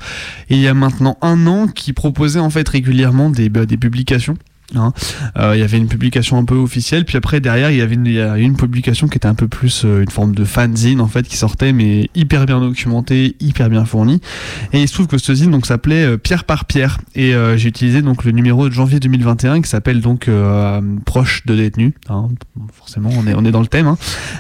il 0.50 0.60
y 0.60 0.68
a 0.68 0.74
maintenant 0.74 1.18
un 1.22 1.48
an, 1.48 1.68
qui 1.68 1.94
proposait 1.94 2.40
en 2.40 2.50
fait 2.50 2.63
régulièrement 2.70 3.30
des, 3.30 3.50
bah, 3.50 3.66
publications. 3.66 4.36
Hein. 4.76 4.94
Euh, 5.38 5.54
Il 5.56 5.60
y 5.60 5.64
avait 5.64 5.78
une 5.78 5.88
publication 5.88 6.38
un 6.38 6.46
peu 6.46 6.56
officielle, 6.56 7.06
puis 7.06 7.18
après 7.18 7.40
derrière 7.40 7.72
il 7.72 7.78
y 7.78 7.82
avait 7.82 7.96
une, 7.96 8.06
y 8.06 8.20
a 8.20 8.38
une 8.38 8.56
publication 8.56 9.08
qui 9.08 9.18
était 9.18 9.28
un 9.28 9.36
peu 9.36 9.48
plus 9.48 9.84
euh, 9.86 10.02
une 10.04 10.10
forme 10.10 10.34
de 10.36 10.46
fanzine 10.46 11.02
en 11.02 11.08
fait 11.08 11.28
qui 11.28 11.38
sortait, 11.38 11.74
mais 11.74 12.10
hyper 12.16 12.46
bien 12.46 12.60
documentée, 12.60 13.36
hyper 13.40 13.70
bien 13.70 13.86
fournie. 13.86 14.22
Et 14.72 14.82
il 14.82 14.88
se 14.88 14.94
trouve 14.94 15.08
que 15.08 15.18
ce 15.18 15.34
zine 15.34 15.52
donc 15.52 15.66
s'appelait 15.66 16.06
euh, 16.06 16.18
Pierre 16.18 16.44
par 16.44 16.66
Pierre, 16.66 17.00
et 17.16 17.34
euh, 17.36 17.58
j'ai 17.58 17.70
utilisé 17.70 18.02
donc 18.02 18.24
le 18.24 18.32
numéro 18.32 18.68
de 18.68 18.74
janvier 18.74 19.00
2021 19.00 19.62
qui 19.62 19.70
s'appelle 19.70 20.02
donc 20.02 20.30
proche 21.06 21.46
de 21.46 21.56
détenus. 21.56 21.94
hein. 22.10 22.28
Forcément, 22.74 23.10
on 23.18 23.28
est 23.28 23.34
on 23.36 23.46
est 23.46 23.52
dans 23.52 23.62
le 23.62 23.68
thème. 23.68 23.88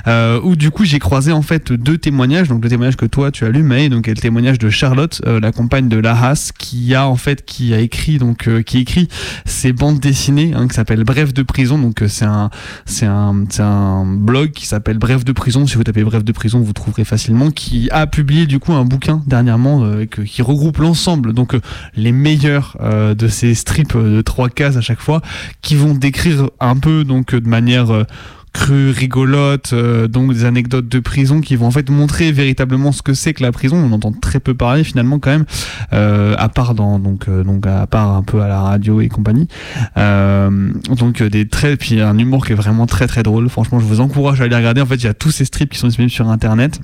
Hein. 0.05 0.39
Où 0.43 0.55
du 0.55 0.71
coup 0.71 0.85
j'ai 0.85 0.99
croisé 0.99 1.31
en 1.31 1.41
fait 1.41 1.71
deux 1.71 1.97
témoignages, 1.97 2.47
donc 2.47 2.61
deux 2.61 2.69
témoignages 2.69 2.97
que 2.97 3.05
toi 3.05 3.31
tu 3.31 3.45
as 3.45 3.49
lu, 3.49 3.63
mais 3.63 3.89
donc 3.89 4.07
et 4.07 4.13
le 4.13 4.19
témoignage 4.19 4.59
de 4.59 4.69
Charlotte, 4.69 5.21
la 5.25 5.51
compagne 5.51 5.89
de 5.89 5.97
Lahas, 5.97 6.51
qui 6.57 6.95
a 6.95 7.07
en 7.07 7.15
fait 7.15 7.45
qui 7.45 7.73
a 7.73 7.79
écrit 7.79 8.17
donc 8.17 8.49
qui 8.63 8.79
écrit 8.79 9.07
ces 9.45 9.73
bandes 9.73 9.99
dessinées 9.99 10.22
hein, 10.31 10.67
qui 10.67 10.73
s'appelle 10.73 11.03
Bref 11.03 11.33
de 11.33 11.43
prison. 11.43 11.77
Donc 11.77 12.01
euh, 12.01 12.07
c'est 12.07 12.25
un 12.25 12.49
c'est 12.85 13.05
un 13.05 13.45
c'est 13.49 13.61
un 13.61 14.05
blog 14.05 14.51
qui 14.51 14.65
s'appelle 14.65 14.97
Bref 14.97 15.25
de 15.25 15.31
prison. 15.31 15.67
Si 15.67 15.75
vous 15.75 15.83
tapez 15.83 16.03
Bref 16.03 16.23
de 16.23 16.31
prison, 16.31 16.59
vous 16.59 16.73
trouverez 16.73 17.03
facilement. 17.03 17.51
Qui 17.51 17.89
a 17.91 18.07
publié 18.07 18.45
du 18.45 18.59
coup 18.59 18.73
un 18.73 18.85
bouquin 18.85 19.21
dernièrement 19.27 19.83
euh, 19.83 20.05
qui 20.05 20.41
regroupe 20.41 20.77
l'ensemble 20.77 21.33
donc 21.33 21.55
euh, 21.55 21.61
les 21.95 22.11
meilleurs 22.11 22.77
de 22.81 23.27
ces 23.27 23.53
strips 23.53 23.95
de 23.95 24.21
trois 24.21 24.49
cases 24.49 24.77
à 24.77 24.81
chaque 24.81 24.99
fois, 24.99 25.21
qui 25.61 25.75
vont 25.75 25.93
décrire 25.93 26.49
un 26.59 26.75
peu 26.75 27.03
donc 27.03 27.35
de 27.35 27.47
manière 27.47 28.05
euh, 28.55 28.63
crue, 28.63 28.91
rigolote, 28.91 29.73
euh, 29.73 30.07
donc 30.07 30.33
des 30.33 30.45
anecdotes 30.45 30.87
de 30.87 30.99
prison 30.99 31.41
qui 31.41 31.55
vont 31.55 31.67
en 31.67 31.71
fait 31.71 31.89
montrer 31.89 32.31
véritablement 32.31 32.91
ce 32.91 33.01
que 33.01 33.13
c'est 33.13 33.33
que 33.33 33.43
la 33.43 33.51
prison. 33.51 33.77
On 33.77 33.91
entend 33.91 34.11
très 34.11 34.39
peu 34.39 34.53
parler 34.53 34.83
finalement 34.83 35.19
quand 35.19 35.31
même, 35.31 35.45
euh, 35.91 36.35
à 36.37 36.49
part 36.49 36.75
dans 36.75 36.99
donc 36.99 37.27
euh, 37.27 37.43
donc 37.43 37.65
à 37.67 37.87
part 37.87 38.15
un 38.15 38.23
peu 38.23 38.41
à 38.41 38.47
la 38.47 38.61
radio 38.61 39.01
et 39.01 39.09
compagnie. 39.09 39.47
Euh, 39.97 40.71
donc 40.95 41.21
des 41.21 41.47
traits 41.47 41.79
puis 41.79 42.01
un 42.01 42.17
humour 42.17 42.45
qui 42.45 42.53
est 42.53 42.55
vraiment 42.55 42.85
très 42.85 43.07
très 43.07 43.23
drôle. 43.23 43.49
Franchement, 43.49 43.79
je 43.79 43.85
vous 43.85 43.99
encourage 43.99 44.41
à 44.41 44.45
aller 44.45 44.55
regarder. 44.55 44.81
En 44.81 44.85
fait, 44.85 44.95
il 44.95 45.05
y 45.05 45.07
a 45.07 45.13
tous 45.13 45.31
ces 45.31 45.45
strips 45.45 45.71
qui 45.71 45.77
sont 45.77 45.87
disponibles 45.87 46.11
sur 46.11 46.29
internet. 46.29 46.79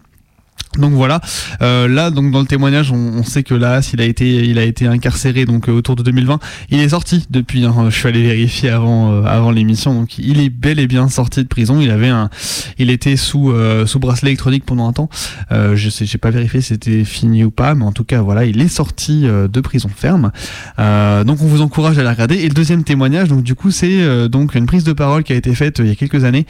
Donc 0.77 0.93
voilà, 0.93 1.19
euh, 1.63 1.87
là 1.87 2.11
donc 2.11 2.31
dans 2.31 2.41
le 2.41 2.45
témoignage, 2.45 2.91
on, 2.91 3.23
sait 3.23 3.41
que 3.41 3.55
là, 3.55 3.81
il 3.91 4.01
a 4.01 4.05
été, 4.05 4.45
il 4.45 4.59
a 4.59 4.63
été 4.63 4.85
incarcéré 4.85 5.45
donc 5.45 5.67
euh, 5.67 5.71
autour 5.71 5.95
de 5.95 6.03
2020. 6.03 6.39
Il 6.69 6.79
est 6.79 6.89
sorti 6.89 7.25
depuis. 7.31 7.65
hein, 7.65 7.87
je 7.89 7.95
suis 7.95 8.07
allé 8.07 8.21
vérifier 8.21 8.69
avant, 8.69 9.11
euh, 9.11 9.23
avant 9.23 9.49
l'émission. 9.49 9.95
Donc 9.95 10.19
il 10.19 10.39
est 10.39 10.49
bel 10.49 10.79
et 10.79 10.85
bien 10.85 11.09
sorti 11.09 11.41
de 11.41 11.47
prison. 11.47 11.79
Il 11.81 11.89
avait 11.89 12.09
un, 12.09 12.29
il 12.77 12.91
était 12.91 13.15
sous, 13.15 13.51
sous 13.85 13.99
bracelet 13.99 14.29
électronique 14.29 14.63
pendant 14.63 14.87
un 14.87 14.93
temps. 14.93 15.09
Je 15.51 15.89
sais, 15.89 16.05
j'ai 16.05 16.19
pas 16.19 16.29
vérifié 16.29 16.61
si 16.61 16.67
c'était 16.67 17.03
fini 17.03 17.43
ou 17.43 17.51
pas, 17.51 17.73
mais 17.73 17.85
en 17.85 17.91
tout 17.91 18.03
cas 18.03 18.21
voilà, 18.21 18.45
il 18.45 18.61
est 18.61 18.67
sorti 18.67 19.23
de 19.23 19.61
prison 19.61 19.89
ferme. 19.93 20.31
Donc 20.77 21.41
on 21.41 21.47
vous 21.47 21.61
encourage 21.61 21.97
à 21.97 22.03
la 22.03 22.11
regarder. 22.11 22.35
Et 22.35 22.47
le 22.47 22.53
deuxième 22.53 22.83
témoignage, 22.83 23.29
donc 23.29 23.43
du 23.43 23.55
coup, 23.55 23.71
c'est 23.71 24.29
donc 24.29 24.53
une 24.53 24.67
prise 24.67 24.83
de 24.83 24.93
parole 24.93 25.23
qui 25.23 25.33
a 25.33 25.35
été 25.35 25.53
faite 25.55 25.79
il 25.79 25.87
y 25.87 25.91
a 25.91 25.95
quelques 25.95 26.23
années 26.23 26.45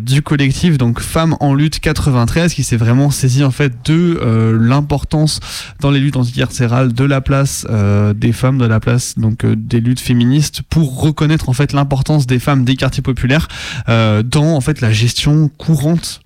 du 0.00 0.22
collectif 0.22 0.78
donc 0.78 1.00
Femmes 1.00 1.36
en 1.40 1.54
lutte 1.54 1.80
93 1.80 2.54
qui 2.54 2.64
s'est 2.64 2.76
vraiment 2.76 3.10
saisi 3.10 3.41
en 3.44 3.50
fait 3.50 3.72
de 3.84 4.18
euh, 4.20 4.58
l'importance 4.60 5.40
dans 5.80 5.90
les 5.90 6.00
luttes 6.00 6.16
anticarcérales 6.16 6.92
de 6.92 7.04
la 7.04 7.20
place 7.20 7.66
euh, 7.70 8.12
des 8.14 8.32
femmes, 8.32 8.58
de 8.58 8.66
la 8.66 8.80
place 8.80 9.18
donc 9.18 9.44
euh, 9.44 9.54
des 9.56 9.80
luttes 9.80 10.00
féministes 10.00 10.62
pour 10.62 11.00
reconnaître 11.00 11.48
en 11.48 11.52
fait 11.52 11.72
l'importance 11.72 12.26
des 12.26 12.38
femmes 12.38 12.64
des 12.64 12.76
quartiers 12.76 13.02
populaires 13.02 13.48
dans 13.86 14.56
en 14.56 14.60
fait 14.60 14.80
la 14.80 14.92
gestion 14.92 15.50
courante 15.58 16.21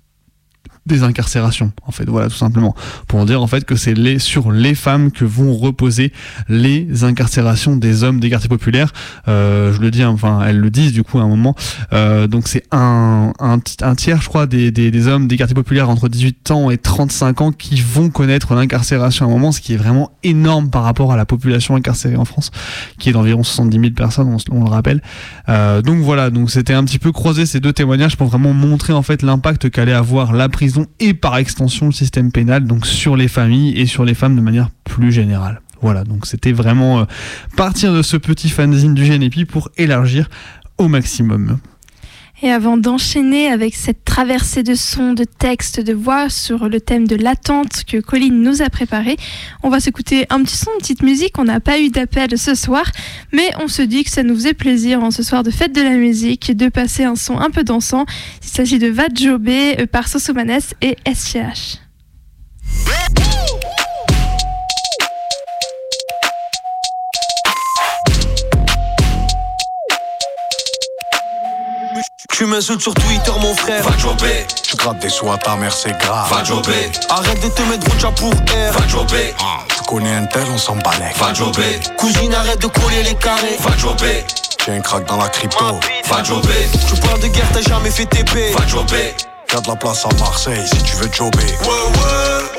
des 0.87 1.03
incarcérations 1.03 1.71
en 1.85 1.91
fait 1.91 2.05
voilà 2.05 2.27
tout 2.27 2.35
simplement. 2.35 2.75
Pour 3.07 3.25
dire 3.25 3.41
en 3.41 3.47
fait 3.47 3.65
que 3.65 3.75
c'est 3.75 3.93
les 3.93 4.19
sur 4.19 4.51
les 4.51 4.75
femmes 4.75 5.11
que 5.11 5.25
vont 5.25 5.55
reposer 5.55 6.11
les 6.49 7.03
incarcérations 7.03 7.75
des 7.75 8.03
hommes 8.03 8.19
des 8.19 8.29
quartiers 8.29 8.49
populaires. 8.49 8.93
Euh, 9.27 9.73
je 9.73 9.81
le 9.81 9.91
dis 9.91 10.03
enfin 10.03 10.41
elles 10.45 10.59
le 10.59 10.69
disent 10.69 10.93
du 10.93 11.03
coup 11.03 11.19
à 11.19 11.23
un 11.23 11.27
moment. 11.27 11.55
Euh, 11.93 12.27
donc 12.27 12.47
c'est 12.47 12.63
un, 12.71 13.33
un, 13.39 13.59
tiers 13.95 14.21
je 14.21 14.27
crois 14.27 14.45
des, 14.45 14.71
des, 14.71 14.91
des 14.91 15.07
hommes 15.07 15.27
des 15.27 15.37
quartiers 15.37 15.55
populaires 15.55 15.89
entre 15.89 16.09
18 16.09 16.51
ans 16.51 16.69
et 16.69 16.77
35 16.77 17.41
ans 17.41 17.51
qui 17.51 17.81
vont 17.81 18.09
connaître 18.09 18.53
l'incarcération 18.53 19.25
à 19.25 19.29
un 19.29 19.31
moment 19.31 19.51
ce 19.51 19.61
qui 19.61 19.73
est 19.73 19.77
vraiment 19.77 20.11
énorme 20.23 20.69
par 20.69 20.83
rapport 20.83 21.11
à 21.11 21.17
la 21.17 21.25
population 21.25 21.75
incarcérée 21.75 22.17
en 22.17 22.25
France 22.25 22.51
qui 22.97 23.09
est 23.09 23.13
d'environ 23.13 23.43
70 23.43 23.79
000 23.79 23.91
personnes 23.91 24.27
on, 24.27 24.37
on 24.55 24.63
le 24.63 24.69
rappelle. 24.69 25.01
Euh, 25.49 25.81
donc 25.81 25.99
voilà, 25.99 26.29
donc 26.29 26.51
c'était 26.51 26.73
un 26.73 26.83
petit 26.83 26.99
peu 26.99 27.11
croiser 27.11 27.45
ces 27.45 27.59
deux 27.59 27.73
témoignages 27.73 28.17
pour 28.17 28.27
vraiment 28.27 28.53
montrer 28.53 28.93
en 28.93 29.01
fait 29.01 29.21
l'impact 29.21 29.69
qu'allait 29.69 29.93
avoir 29.93 30.33
la 30.33 30.49
prison 30.49 30.76
et 30.99 31.13
par 31.13 31.37
extension 31.37 31.87
le 31.87 31.91
système 31.91 32.31
pénal 32.31 32.65
donc 32.65 32.85
sur 32.85 33.15
les 33.15 33.27
familles 33.27 33.79
et 33.79 33.85
sur 33.85 34.05
les 34.05 34.13
femmes 34.13 34.35
de 34.35 34.41
manière 34.41 34.69
plus 34.83 35.11
générale. 35.11 35.61
Voilà, 35.81 36.03
donc 36.03 36.25
c'était 36.25 36.51
vraiment 36.51 36.99
euh, 36.99 37.05
partir 37.55 37.93
de 37.93 38.01
ce 38.01 38.17
petit 38.17 38.49
fanzine 38.49 38.93
du 38.93 39.03
GNP 39.03 39.45
pour 39.45 39.69
élargir 39.77 40.29
au 40.77 40.87
maximum. 40.87 41.59
Et 42.43 42.51
avant 42.51 42.77
d'enchaîner 42.77 43.47
avec 43.47 43.73
cette 43.73 44.05
traversée 44.05 44.61
de 44.61 44.75
sons, 44.75 45.13
de 45.13 45.23
textes, 45.23 45.79
de 45.79 45.93
voix 45.93 46.29
sur 46.29 46.69
le 46.69 46.79
thème 46.79 47.07
de 47.07 47.15
l'attente 47.15 47.83
que 47.85 47.97
Colline 47.97 48.43
nous 48.43 48.61
a 48.61 48.69
préparé, 48.69 49.17
on 49.63 49.69
va 49.69 49.79
s'écouter 49.79 50.27
un 50.29 50.43
petit 50.43 50.55
son, 50.55 50.69
une 50.73 50.77
petite 50.77 51.01
musique. 51.01 51.39
On 51.39 51.45
n'a 51.45 51.59
pas 51.59 51.79
eu 51.79 51.89
d'appel 51.89 52.37
ce 52.37 52.53
soir, 52.53 52.85
mais 53.33 53.49
on 53.59 53.67
se 53.67 53.81
dit 53.81 54.03
que 54.03 54.11
ça 54.11 54.21
nous 54.21 54.35
faisait 54.35 54.53
plaisir 54.53 55.03
en 55.03 55.09
ce 55.09 55.23
soir 55.23 55.41
de 55.41 55.49
fête 55.49 55.73
de 55.73 55.81
la 55.81 55.95
musique 55.95 56.55
de 56.55 56.69
passer 56.69 57.05
un 57.05 57.15
son 57.15 57.39
un 57.39 57.49
peu 57.49 57.63
dansant. 57.63 58.05
Il 58.43 58.49
s'agit 58.49 58.77
de 58.77 58.87
Vajobé 58.87 59.79
euh, 59.79 59.87
par 59.87 60.07
Sosomanes 60.07 60.61
et 60.81 60.95
SCH. 61.11 61.79
Tu 72.37 72.45
m'insultes 72.45 72.81
sur 72.81 72.93
Twitter, 72.93 73.31
mon 73.41 73.55
frère. 73.55 73.81
Va 73.81 73.97
jobber. 73.97 74.45
Tu 74.61 74.75
grattes 74.75 74.99
des 74.99 75.09
sous 75.09 75.27
à 75.31 75.39
ta 75.39 75.55
mère, 75.55 75.73
c'est 75.73 75.97
grave. 75.97 76.29
Va 76.29 76.43
jobber. 76.43 76.91
Arrête 77.09 77.41
de 77.41 77.49
te 77.49 77.63
mettre 77.63 77.87
rouge 77.89 78.13
pour 78.15 78.31
air. 78.55 78.73
Va 78.73 78.87
jobber. 78.87 79.33
Tu 79.75 79.83
connais 79.87 80.13
un 80.13 80.25
tel, 80.27 80.45
on 80.53 80.57
s'en. 80.59 80.75
Va 80.75 81.33
jobber. 81.33 81.79
Cousine, 81.97 82.35
arrête 82.35 82.61
de 82.61 82.67
coller 82.67 83.01
les 83.01 83.15
carrés. 83.15 83.57
Va 83.61 83.75
jobber. 83.75 84.23
J'ai 84.63 84.73
un 84.73 84.81
crack 84.81 85.07
dans 85.07 85.17
la 85.17 85.29
crypto. 85.29 85.79
Va 86.11 86.23
jobber. 86.23 86.69
Tu 86.87 87.01
parles 87.01 87.21
de 87.21 87.27
guerre, 87.27 87.49
t'as 87.51 87.61
jamais 87.61 87.89
fait 87.89 88.05
TP. 88.05 88.53
Va 88.55 88.67
jobber. 88.67 89.15
Y'a 89.51 89.59
de 89.59 89.67
la 89.69 89.75
place 89.75 90.05
à 90.05 90.09
Marseille 90.19 90.63
si 90.67 90.83
tu 90.83 90.95
veux 90.97 91.11
jobber. 91.11 91.39
Ouais, 91.39 91.69
ouais. 91.69 92.56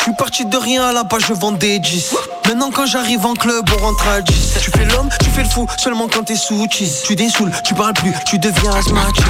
Je 0.00 0.04
suis 0.04 0.14
parti 0.14 0.46
de 0.46 0.56
rien 0.56 0.82
à 0.82 0.92
la 0.94 1.04
base, 1.04 1.24
je 1.28 1.34
vends 1.34 1.52
des 1.52 1.78
10. 1.78 2.14
Maintenant 2.46 2.70
quand 2.70 2.86
j'arrive 2.86 3.26
en 3.26 3.34
club, 3.34 3.68
on 3.76 3.84
rentre 3.84 4.08
à 4.08 4.22
10. 4.22 4.34
Tu 4.62 4.70
fais 4.70 4.86
l'homme, 4.86 5.10
tu 5.22 5.28
fais 5.28 5.42
le 5.42 5.48
fou, 5.48 5.66
seulement 5.76 6.08
quand 6.08 6.24
t'es 6.24 6.36
sous 6.36 6.66
cheese. 6.70 7.02
Tu 7.06 7.16
dessoules, 7.16 7.52
tu 7.64 7.74
parles 7.74 7.92
plus, 7.92 8.14
tu 8.24 8.38
deviens 8.38 8.72
asthmatique. 8.72 9.26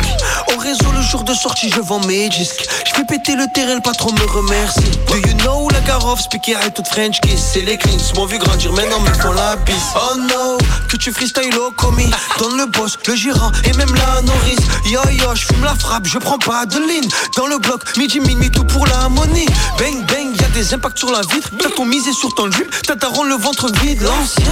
Au 0.55 0.61
réseau, 0.61 0.93
le 0.95 1.03
jour 1.03 1.25
de 1.25 1.35
sortie, 1.35 1.71
je 1.75 1.81
vends 1.81 1.99
mes 2.07 2.29
disques. 2.29 2.69
Je 2.87 2.93
fais 2.95 3.05
péter 3.05 3.35
le 3.35 3.49
terrain, 3.53 3.75
le 3.75 3.81
patron 3.81 4.13
me 4.13 4.25
remercie. 4.33 4.93
Do 5.09 5.17
you 5.17 5.35
know 5.39 5.69
la 5.71 5.81
Garof, 5.81 6.21
speaker 6.21 6.65
et 6.65 6.71
toute 6.71 6.87
French 6.87 7.21
kiss? 7.21 7.41
C'est 7.53 7.63
les 7.63 7.77
cleans, 7.77 7.99
m'ont 8.15 8.27
vu 8.27 8.39
grandir, 8.39 8.73
maintenant 8.73 9.01
me 9.01 9.13
font 9.13 9.33
la 9.33 9.57
bise. 9.57 9.75
Oh 9.97 10.17
no, 10.19 10.59
que 10.89 10.97
tu 10.97 11.11
freestyle 11.11 11.59
au 11.59 11.73
commis. 11.73 12.11
Donne 12.39 12.57
le 12.57 12.67
boss, 12.67 12.97
le 13.09 13.17
gérant 13.17 13.51
et 13.65 13.73
même 13.73 13.93
la 13.93 14.23
nourrice. 14.23 14.61
Yo 14.87 15.01
yo, 15.11 15.35
je 15.35 15.47
fume 15.47 15.65
la 15.65 15.75
frappe, 15.75 16.07
je 16.07 16.19
prends 16.19 16.39
pas 16.39 16.65
de 16.65 16.79
ligne. 16.79 17.11
Dans 17.37 17.49
le 17.49 17.59
bloc, 17.59 17.83
midi, 17.99 18.21
minuit, 18.21 18.53
tout 18.53 18.65
pour 18.65 18.87
la 18.87 19.09
money. 19.09 19.47
Bang 19.77 20.07
bang, 20.07 20.20
y'a 20.35 20.49
des 20.49 20.75
impacts 20.75 20.99
sur 20.99 21.11
la 21.11 21.21
vitre. 21.21 21.51
T'as 21.59 21.71
ton 21.71 21.85
misé 21.85 22.13
sur 22.13 22.35
ton 22.35 22.49
drip, 22.49 22.71
t'as 22.87 22.97
ta 22.97 23.09
rend 23.09 23.25
le 23.25 23.35
ventre 23.35 23.71
vide, 23.81 24.03
l'ancien. 24.03 24.45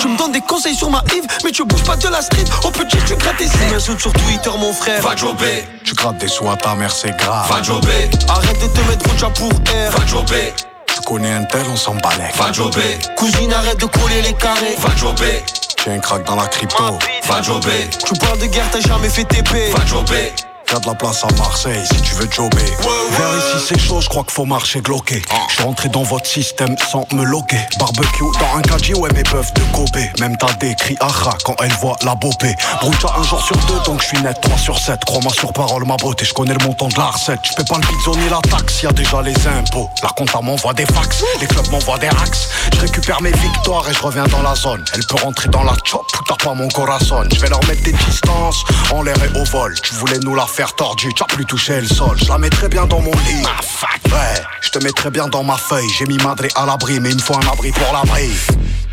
Tu 0.00 0.08
me 0.08 0.16
donnes 0.16 0.32
des 0.32 0.40
conseils 0.40 0.74
sur 0.74 0.90
ma 0.90 1.02
Yves, 1.14 1.26
mais 1.44 1.50
tu 1.50 1.64
bouges 1.64 1.84
pas 1.84 1.96
de 1.96 2.08
la 2.08 2.22
street. 2.22 2.44
Au 2.64 2.70
petit, 2.70 2.96
tu 3.06 3.16
grattes 3.16 3.36
tes 3.38 3.46
Tu 3.48 3.72
m'insultes 3.72 4.00
sur 4.00 4.12
Twitter, 4.12 4.50
mon 4.58 4.72
frère. 4.72 5.02
Va 5.02 5.16
jobber. 5.16 5.64
Tu 5.84 5.94
grattes 5.94 6.18
des 6.18 6.28
sous 6.28 6.48
à 6.48 6.56
ta 6.56 6.74
mère, 6.74 6.92
c'est 6.92 7.16
grave. 7.16 7.50
Va 7.50 7.62
jobber. 7.62 8.10
Arrête 8.28 8.60
de 8.60 8.66
te 8.66 8.80
mettre 8.88 9.08
rouge 9.10 9.32
pour 9.34 9.74
air. 9.74 9.90
Va 9.92 10.06
jobber. 10.06 10.54
Tu 10.86 11.00
connais 11.06 11.32
un 11.32 11.44
tel, 11.44 11.66
on 11.70 11.76
s'en 11.76 11.94
balèque. 11.94 12.36
Va 12.36 12.52
jobber. 12.52 12.98
Cousine, 13.16 13.52
arrête 13.52 13.78
de 13.80 13.86
coller 13.86 14.22
les 14.22 14.34
carrés. 14.34 14.76
Va 14.78 14.94
jobber. 14.96 15.44
J'ai 15.84 15.92
un 15.92 15.98
crack 15.98 16.24
dans 16.24 16.36
la 16.36 16.46
crypto. 16.46 16.98
Va 17.28 17.42
jobber. 17.42 17.88
Tu 18.04 18.14
parles 18.14 18.38
de 18.38 18.46
guerre, 18.46 18.66
t'as 18.70 18.80
jamais 18.80 19.08
fait 19.08 19.24
TP. 19.24 19.72
Va 19.76 19.86
jobber. 19.86 20.32
Y'a 20.70 20.78
de 20.80 20.86
la 20.86 20.94
place 20.94 21.24
à 21.24 21.28
Marseille 21.38 21.80
si 21.90 22.02
tu 22.02 22.14
veux 22.16 22.28
jobber. 22.30 22.58
Vers 22.58 23.38
ici 23.38 23.66
c'est 23.68 23.80
chaud, 23.80 24.02
je 24.02 24.08
crois 24.08 24.22
qu'il 24.22 24.32
faut 24.32 24.44
marcher 24.44 24.82
bloqué. 24.82 25.22
Je 25.48 25.54
suis 25.54 25.62
rentré 25.62 25.88
dans 25.88 26.02
votre 26.02 26.26
système 26.26 26.76
sans 26.90 27.06
me 27.14 27.24
loquer. 27.24 27.56
Barbecue 27.78 28.24
dans 28.38 28.58
un 28.58 28.60
caddie, 28.60 28.92
ouais 28.94 29.08
mes 29.14 29.22
bœufs 29.22 29.50
de 29.54 29.62
Kobe. 29.74 30.20
Même 30.20 30.36
t'as 30.36 30.52
des 30.54 30.74
cris 30.74 30.96
aha 31.00 31.38
quand 31.42 31.56
elle 31.62 31.72
voit 31.80 31.96
la 32.04 32.14
bopée. 32.16 32.54
Broucha 32.82 33.14
un 33.16 33.22
jour 33.22 33.42
sur 33.42 33.56
deux, 33.56 33.80
donc 33.86 34.02
je 34.02 34.08
suis 34.08 34.20
net 34.20 34.38
3 34.42 34.58
sur 34.58 34.78
7. 34.78 35.04
Crois-moi 35.06 35.32
sur 35.32 35.54
parole, 35.54 35.86
ma 35.86 35.96
beauté, 35.96 36.26
je 36.26 36.34
connais 36.34 36.52
le 36.52 36.62
montant 36.62 36.88
de 36.88 36.98
la 36.98 37.06
recette. 37.06 37.40
Je 37.44 37.52
fais 37.56 37.64
pas 37.64 37.76
le 37.76 37.86
pizzo 37.86 38.14
ni 38.16 38.28
la 38.28 38.40
taxe, 38.42 38.82
y'a 38.82 38.92
déjà 38.92 39.22
les 39.22 39.46
impôts. 39.46 39.88
La 40.02 40.10
compta 40.10 40.42
m'envoie 40.42 40.74
des 40.74 40.86
fax, 40.86 41.24
les 41.40 41.46
clubs 41.46 41.70
m'envoient 41.70 41.98
des 41.98 42.10
racks. 42.10 42.48
Je 42.74 42.80
récupère 42.80 43.22
mes 43.22 43.32
victoires 43.32 43.88
et 43.88 43.94
je 43.94 44.02
reviens 44.02 44.26
dans 44.26 44.42
la 44.42 44.54
zone. 44.54 44.84
Elle 44.92 45.06
peut 45.06 45.16
rentrer 45.22 45.48
dans 45.48 45.62
la 45.62 45.74
chop, 45.84 46.04
t'as 46.28 46.36
pas 46.36 46.52
mon 46.52 46.68
corazon. 46.68 47.24
Je 47.32 47.40
vais 47.40 47.48
leur 47.48 47.64
mettre 47.66 47.82
des 47.84 47.92
distances 47.92 48.62
en 48.92 49.02
l'air 49.02 49.16
et 49.24 49.38
au 49.38 49.44
vol. 49.44 49.74
Tu 49.80 49.94
voulais 49.94 50.18
nous 50.18 50.34
la 50.34 50.46
faire 50.46 50.57
tordue, 50.66 51.12
t'as 51.14 51.26
plus 51.26 51.44
touché 51.44 51.80
le 51.80 51.86
sol. 51.86 52.16
Je 52.18 52.28
la 52.28 52.38
mettrais 52.38 52.68
bien 52.68 52.86
dans 52.86 53.00
mon 53.00 53.12
lit. 53.12 53.42
Ah, 53.44 53.62
fuck. 53.62 54.12
Ouais, 54.12 54.42
je 54.60 54.70
te 54.70 54.82
mettrais 54.82 55.10
bien 55.10 55.28
dans 55.28 55.44
ma 55.44 55.56
feuille. 55.56 55.88
J'ai 55.96 56.06
mis 56.06 56.18
madré 56.18 56.48
à 56.56 56.66
l'abri, 56.66 56.98
mais 57.00 57.10
il 57.10 57.16
me 57.16 57.20
faut 57.20 57.36
un 57.36 57.52
abri 57.52 57.70
pour 57.70 57.92
l'abri. 57.92 58.30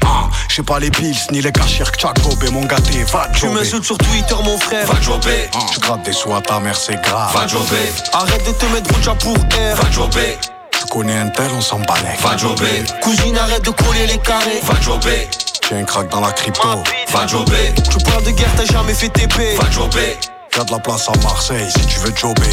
Ah, 0.05 0.29
j'ai 0.49 0.61
pas 0.61 0.79
les 0.79 0.91
pills 0.91 1.17
ni 1.31 1.41
les 1.41 1.51
cachir 1.51 1.91
que 1.91 2.45
et 2.45 2.51
mon 2.51 2.65
gâté. 2.65 3.03
Va 3.11 3.27
Tu 3.33 3.47
m'insultes 3.47 3.85
sur 3.85 3.97
Twitter, 3.97 4.35
mon 4.43 4.57
frère. 4.59 4.85
Va 4.85 5.01
jobber. 5.01 5.49
Tu 5.73 5.79
grattes 5.79 6.03
des 6.03 6.13
sous 6.13 6.33
à 6.33 6.41
ta 6.41 6.59
mère, 6.59 6.75
c'est 6.75 7.01
grave. 7.01 7.33
Va 7.33 7.47
jobber. 7.47 7.91
Arrête 8.13 8.45
de 8.45 8.51
te 8.51 8.65
mettre 8.67 8.93
rouge 8.93 9.17
pour 9.19 9.37
air. 9.57 9.75
Va 9.75 9.91
jobber. 9.91 10.37
Tu 10.71 10.85
connais 10.91 11.17
un 11.17 11.29
tel, 11.29 11.49
on 11.57 11.61
s'en 11.61 11.79
balèque. 11.79 12.21
Va 12.21 12.37
jobber. 12.37 12.83
Cousine, 13.01 13.37
arrête 13.37 13.65
de 13.65 13.71
coller 13.71 14.05
les 14.05 14.19
carrés. 14.19 14.61
Va 14.63 14.79
jobber. 14.81 15.27
J'ai 15.67 15.77
un 15.77 15.83
crack 15.83 16.09
dans 16.09 16.21
la 16.21 16.31
crypto. 16.31 16.83
Va 17.09 17.25
jobber. 17.25 17.73
Tu 17.89 17.97
parles 18.05 18.23
de 18.23 18.31
guerre, 18.31 18.51
t'as 18.55 18.65
jamais 18.65 18.93
fait 18.93 19.09
TP. 19.09 19.57
Va 19.59 19.71
jobber. 19.71 20.17
Y'a 20.57 20.63
de 20.63 20.71
la 20.71 20.79
place 20.79 21.09
à 21.09 21.17
Marseille 21.21 21.69
si 21.69 21.85
tu 21.85 21.99
veux 21.99 22.15
jobber. 22.15 22.43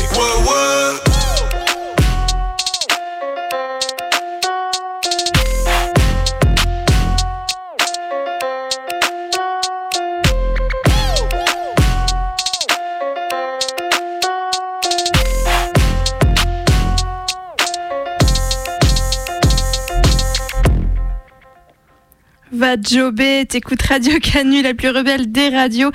Va 22.53 22.77
jobber, 22.81 23.47
t'écoutes 23.47 23.83
Radio 23.83 24.19
Canu, 24.19 24.63
la 24.63 24.75
plus 24.75 24.91
rebelle 24.91 25.31
des 25.31 25.49
radios. 25.51 25.91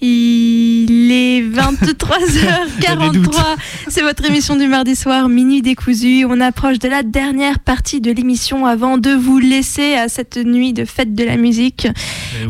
Il 0.00 1.12
est 1.12 1.42
23h43. 1.50 3.56
C'est 3.88 4.02
votre 4.02 4.24
émission 4.24 4.56
du 4.56 4.66
mardi 4.66 4.96
soir, 4.96 5.28
Minuit 5.28 5.62
décousu. 5.62 6.24
On 6.28 6.40
approche 6.40 6.78
de 6.78 6.88
la 6.88 7.02
dernière 7.02 7.58
partie 7.58 8.00
de 8.00 8.10
l'émission 8.10 8.66
avant 8.66 8.98
de 8.98 9.10
vous 9.10 9.38
laisser 9.38 9.94
à 9.94 10.08
cette 10.08 10.36
nuit 10.36 10.72
de 10.72 10.84
fête 10.84 11.14
de 11.14 11.24
la 11.24 11.36
musique. 11.36 11.88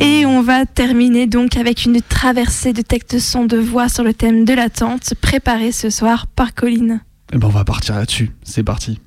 Et 0.01 0.25
on 0.27 0.43
va 0.43 0.67
terminer 0.67 1.27
donc 1.27 1.57
avec 1.57 1.85
une 1.85 2.01
traversée 2.01 2.73
de 2.73 2.83
textes 2.83 3.19
son 3.19 3.45
de 3.45 3.57
voix 3.57 3.89
sur 3.89 4.05
le 4.05 4.15
thème 4.15 4.45
de 4.45 4.55
l'attente, 4.55 5.15
préparée 5.21 5.73
ce 5.73 5.91
soir 5.91 6.27
par 6.27 6.55
Colline. 6.55 7.01
Et 7.33 7.39
ben 7.39 7.47
on 7.47 7.51
va 7.51 7.65
partir 7.65 7.97
là-dessus. 7.97 8.31
C'est 8.43 8.65
parti. 8.65 8.99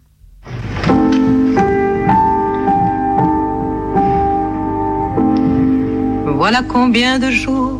Voilà 6.44 6.62
combien 6.62 7.20
de 7.20 7.32
jours, 7.32 7.80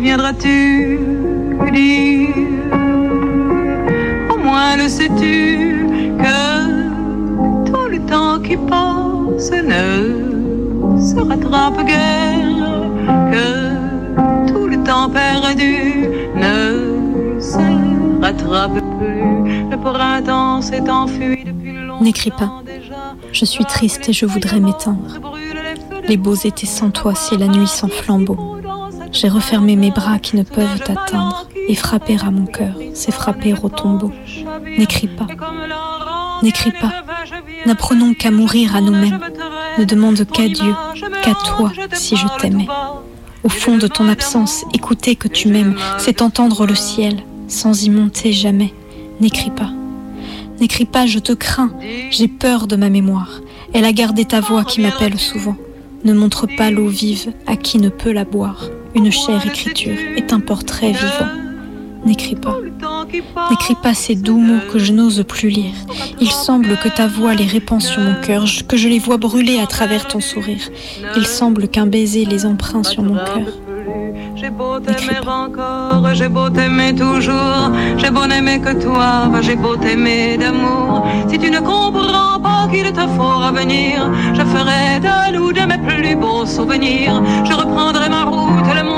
Reviendras-tu 0.00 0.98
Dis, 1.72 2.28
au 4.32 4.38
moins 4.38 4.76
le 4.76 4.88
sais-tu 4.88 5.86
que 6.18 7.70
tout 7.70 7.88
le 7.90 7.98
temps 8.06 8.40
qui 8.40 8.56
passe 8.56 9.50
ne 9.52 10.98
se 10.98 11.16
rattrape 11.16 11.84
guère, 11.86 12.90
que 13.30 14.50
tout 14.50 14.66
le 14.66 14.82
temps 14.82 15.10
perdu 15.10 16.08
ne 16.34 17.38
se 17.38 18.22
rattrape 18.22 18.80
plus. 18.98 19.70
Le 19.70 19.76
printemps 19.76 20.62
s'est 20.62 20.88
enfui 20.90 21.44
depuis 21.44 21.74
longtemps. 21.74 22.02
N'écris 22.02 22.30
pas. 22.30 22.62
Je 23.32 23.44
suis 23.44 23.66
triste 23.66 24.08
et 24.08 24.12
je 24.14 24.24
voudrais 24.24 24.60
m'éteindre. 24.60 25.18
Les 26.08 26.16
beaux 26.16 26.34
étaient 26.34 26.66
sans 26.66 26.90
toi 26.90 27.14
si 27.14 27.36
la 27.36 27.46
nuit 27.46 27.68
sans 27.68 27.88
flambeau. 27.88 28.59
J'ai 29.12 29.28
refermé 29.28 29.76
mes 29.76 29.90
bras 29.90 30.18
qui 30.18 30.36
ne 30.36 30.42
peuvent 30.42 30.80
t'atteindre 30.80 31.48
et 31.68 31.74
frapper 31.74 32.16
à 32.24 32.30
mon 32.30 32.46
cœur, 32.46 32.74
c'est 32.94 33.12
frapper 33.12 33.54
au 33.62 33.68
tombeau. 33.68 34.12
N'écris 34.78 35.08
pas. 35.08 35.26
N'écris 36.42 36.72
pas. 36.72 36.92
N'apprenons 37.66 38.14
qu'à 38.14 38.30
mourir 38.30 38.76
à 38.76 38.80
nous-mêmes. 38.80 39.20
Ne 39.78 39.84
demande 39.84 40.24
qu'à 40.26 40.48
Dieu, 40.48 40.74
qu'à 41.22 41.34
toi, 41.34 41.72
si 41.92 42.16
je 42.16 42.26
t'aimais. 42.40 42.66
Au 43.42 43.48
fond 43.48 43.78
de 43.78 43.86
ton 43.86 44.08
absence, 44.08 44.64
écouter 44.74 45.16
que 45.16 45.28
tu 45.28 45.48
m'aimes, 45.48 45.76
c'est 45.98 46.22
entendre 46.22 46.66
le 46.66 46.74
ciel, 46.74 47.22
sans 47.48 47.84
y 47.84 47.90
monter 47.90 48.32
jamais. 48.32 48.72
N'écris 49.20 49.50
pas. 49.50 49.70
N'écris 50.60 50.84
pas, 50.84 51.06
je 51.06 51.18
te 51.18 51.32
crains. 51.32 51.72
J'ai 52.10 52.28
peur 52.28 52.66
de 52.66 52.76
ma 52.76 52.90
mémoire. 52.90 53.40
Elle 53.72 53.84
a 53.84 53.92
gardé 53.92 54.24
ta 54.24 54.40
voix 54.40 54.64
qui 54.64 54.80
m'appelle 54.80 55.18
souvent. 55.18 55.56
Ne 56.04 56.12
montre 56.12 56.46
pas 56.56 56.70
l'eau 56.70 56.88
vive 56.88 57.32
à 57.46 57.56
qui 57.56 57.78
ne 57.78 57.88
peut 57.88 58.12
la 58.12 58.24
boire. 58.24 58.64
Une 58.94 59.12
chère 59.12 59.46
écriture 59.46 59.96
est 60.16 60.32
un 60.32 60.40
portrait 60.40 60.92
vivant. 60.92 61.30
N'écris 62.04 62.34
pas. 62.34 62.56
N'écris 63.50 63.76
pas 63.82 63.94
ces 63.94 64.14
doux 64.14 64.38
mots 64.38 64.60
que 64.72 64.78
je 64.78 64.92
n'ose 64.92 65.22
plus 65.28 65.48
lire. 65.48 65.74
Il 66.20 66.30
semble 66.30 66.76
que 66.76 66.88
ta 66.88 67.06
voix 67.06 67.34
les 67.34 67.46
répand 67.46 67.80
sur 67.80 68.00
mon 68.00 68.14
cœur, 68.14 68.44
que 68.68 68.76
je 68.76 68.88
les 68.88 68.98
vois 68.98 69.16
brûler 69.16 69.60
à 69.60 69.66
travers 69.66 70.08
ton 70.08 70.20
sourire. 70.20 70.68
Il 71.16 71.26
semble 71.26 71.68
qu'un 71.68 71.86
baiser 71.86 72.24
les 72.24 72.46
empreint 72.46 72.82
sur 72.82 73.02
mon 73.02 73.16
cœur. 73.16 73.60
J'ai 74.34 74.48
beau 74.48 74.80
t'aimer 74.80 75.18
encore, 75.26 76.14
j'ai 76.14 76.28
beau 76.28 76.48
t'aimer 76.48 76.94
toujours, 76.94 77.70
j'ai 77.98 78.10
beau 78.10 78.26
n'aimer 78.26 78.58
que 78.58 78.72
toi, 78.82 79.30
j'ai 79.42 79.54
beau 79.54 79.76
t'aimer 79.76 80.38
d'amour. 80.38 81.06
Si 81.28 81.38
tu 81.38 81.50
ne 81.50 81.58
comprends 81.58 82.40
pas 82.40 82.66
qu'il 82.72 82.90
te 82.90 83.06
faut 83.16 83.38
revenir, 83.46 84.10
je 84.32 84.40
ferai 84.42 85.00
de 85.00 85.36
nous 85.36 85.52
de 85.52 85.60
mes 85.60 85.78
plus 85.78 86.16
beaux 86.16 86.46
souvenirs. 86.46 87.22
Je 87.44 87.52
reprendrai 87.52 88.08
ma 88.08 88.24
route, 88.24 88.39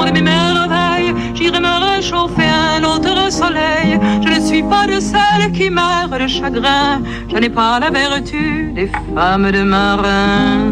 monde 0.03 0.15
mes 0.15 0.23
merveilles, 0.23 1.15
j'irai 1.35 1.61
me 1.61 1.75
réchauffer 1.87 2.51
un 2.77 2.83
autre 2.85 3.31
soleil. 3.31 3.99
Je 4.25 4.29
ne 4.29 4.41
suis 4.41 4.63
pas 4.63 4.87
de 4.87 4.99
celles 5.01 5.53
qui 5.53 5.71
meurent 5.71 6.19
de 6.19 6.27
chagrin, 6.27 7.01
je 7.29 7.37
n'ai 7.37 7.49
pas 7.49 7.79
la 7.79 7.91
vertu 7.91 8.73
des 8.75 8.91
femmes 9.15 9.51
de 9.51 9.63
marin. 9.63 10.71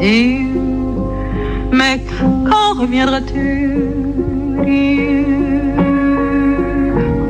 Dis, 0.00 0.46
mais 1.72 2.00
quand 2.48 2.80
reviendras-tu? 2.80 3.72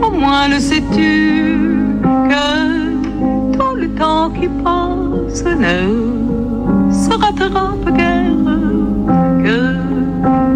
Au 0.02 0.10
moins 0.10 0.48
le 0.48 0.58
sais-tu 0.58 1.12
que 2.30 3.56
tout 3.56 3.74
le 3.74 3.88
temps 3.94 4.30
qui 4.30 4.48
passe 4.64 5.44
ne 5.44 6.17
rattrape 7.48 7.96
guère, 7.96 8.32
que 9.44 9.58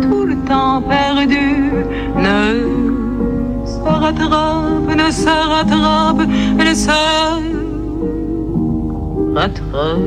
tout 0.02 0.24
le 0.24 0.36
temps 0.46 0.82
perdu 0.82 1.72
ne 2.16 2.66
se 3.66 3.80
rattrape, 3.80 4.96
ne 4.96 5.10
se 5.10 5.28
rattrape, 5.28 6.28
ne 6.58 6.74
se 6.74 6.90
rattrape 9.34 9.98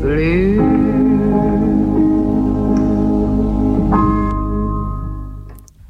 plus. 0.00 0.60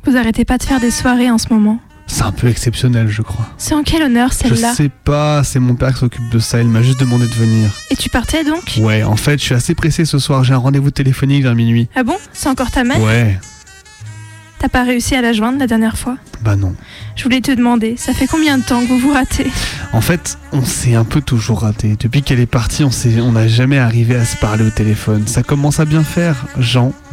Vous 0.05 0.16
arrêtez 0.16 0.44
pas 0.44 0.59
de 0.59 0.62
faire 0.62 0.80
des 0.80 0.90
soirées 0.90 1.30
en 1.30 1.38
ce 1.38 1.52
moment. 1.52 1.78
C'est 2.07 2.22
un 2.22 2.32
peu 2.32 2.48
exceptionnel, 2.48 3.09
je 3.09 3.22
crois. 3.22 3.48
C'est 3.59 3.74
en 3.74 3.82
quel 3.82 4.02
honneur 4.02 4.30
Je 4.32 4.48
celle-là 4.48 4.74
sais 4.74 4.90
pas, 5.05 5.42
c'est 5.42 5.59
mon 5.59 5.74
père 5.74 5.92
qui 5.94 6.00
s'occupe 6.00 6.28
de 6.30 6.38
ça, 6.38 6.61
il 6.61 6.68
m'a 6.68 6.82
juste 6.82 7.00
demandé 7.00 7.26
de 7.26 7.34
venir. 7.34 7.70
Et 7.90 7.96
tu 7.96 8.09
partais 8.11 8.44
donc 8.44 8.74
Ouais, 8.78 9.02
en 9.02 9.16
fait, 9.16 9.38
je 9.38 9.44
suis 9.44 9.55
assez 9.55 9.74
pressé 9.74 10.05
ce 10.05 10.18
soir, 10.18 10.44
j'ai 10.44 10.55
un 10.55 10.59
rendez-vous 10.59 10.90
téléphonique 10.90 11.42
vers 11.42 11.55
minuit. 11.55 11.88
Ah 11.96 12.02
bon? 12.05 12.16
C'est 12.32 12.48
encore 12.48 12.70
ta 12.70 12.84
mère? 12.84 13.00
Ouais, 13.00 13.38
T'as 14.59 14.68
pas 14.68 14.84
réussi 14.84 15.14
à 15.14 15.20
la 15.20 15.32
joindre 15.32 15.59
la 15.59 15.66
dernière 15.66 15.98
fois? 15.98 16.16
Bah 16.45 16.57
non. 16.57 16.74
Je 17.16 17.22
voulais 17.22 17.40
te 17.40 17.51
demander, 17.51 17.97
ça 17.97 18.12
fait 18.12 18.26
combien 18.26 18.59
de 18.59 18.62
temps 18.62 18.82
que 18.82 18.88
vous 18.88 18.99
vous 18.99 19.14
ratez? 19.14 19.47
En 19.95 20.03
fait, 20.03 20.38
on 20.53 20.62
s'est 20.62 20.95
un 20.95 21.05
peu 21.05 21.22
toujours 21.22 21.62
raté. 21.62 21.97
Depuis 21.99 22.22
qu'elle 22.22 22.38
est 22.38 22.47
partie, 22.47 22.84
on 22.84 22.90
s'est, 22.90 23.18
on 23.20 23.32
n'a 23.32 23.49
jamais 23.49 23.78
arrivé 23.78 24.14
à 24.14 24.26
se 24.26 24.36
parler 24.36 24.66
au 24.66 24.70
téléphone. 24.70 25.26
Ça 25.26 25.42
commence 25.42 25.80
à 25.80 25.86
bien 25.86 26.05
faire. 26.05 26.45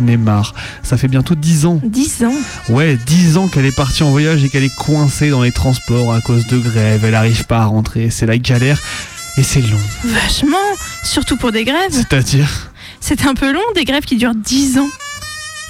Ai 0.06 0.18
marre. 0.18 0.54
Ça 0.84 0.98
fait 0.98 1.08
bientôt 1.08 1.36
10 1.36 1.66
ans. 1.66 1.80
10 1.82 2.26
ans? 2.26 2.34
Ouais, 2.70 2.98
10 3.06 3.38
ans 3.38 3.48
qu'elle 3.48 3.66
est 3.66 3.76
partie 3.76 4.04
en 4.04 4.10
voyage 4.10 4.44
et 4.44 4.50
qu'elle 4.50 4.66
est 4.66 4.76
coincée 4.76 5.30
dans 5.30 5.44
les 5.44 5.54
transports 5.54 6.14
à 6.14 6.20
cause 6.20 6.48
de 6.48 6.58
grève. 6.58 7.06
Elle 7.06 7.16
arrive 7.16 7.46
pas 7.46 7.60
à 7.60 7.66
rentrer. 7.66 8.10
C'est 8.10 8.26
la 8.26 8.38
galère. 8.38 8.82
Et 9.38 9.44
c'est 9.44 9.62
long. 9.62 9.80
Vachement 10.04 10.58
Surtout 11.04 11.38
pour 11.38 11.54
des 11.54 11.64
grèves 11.64 11.92
C'est-à-dire? 11.92 12.72
C'est 13.00 13.26
un 13.26 13.34
peu 13.34 13.54
long, 13.54 13.62
des 13.76 13.86
grèves 13.86 14.04
qui 14.04 14.18
durent 14.18 14.36
10 14.36 14.78
ans. 14.78 14.90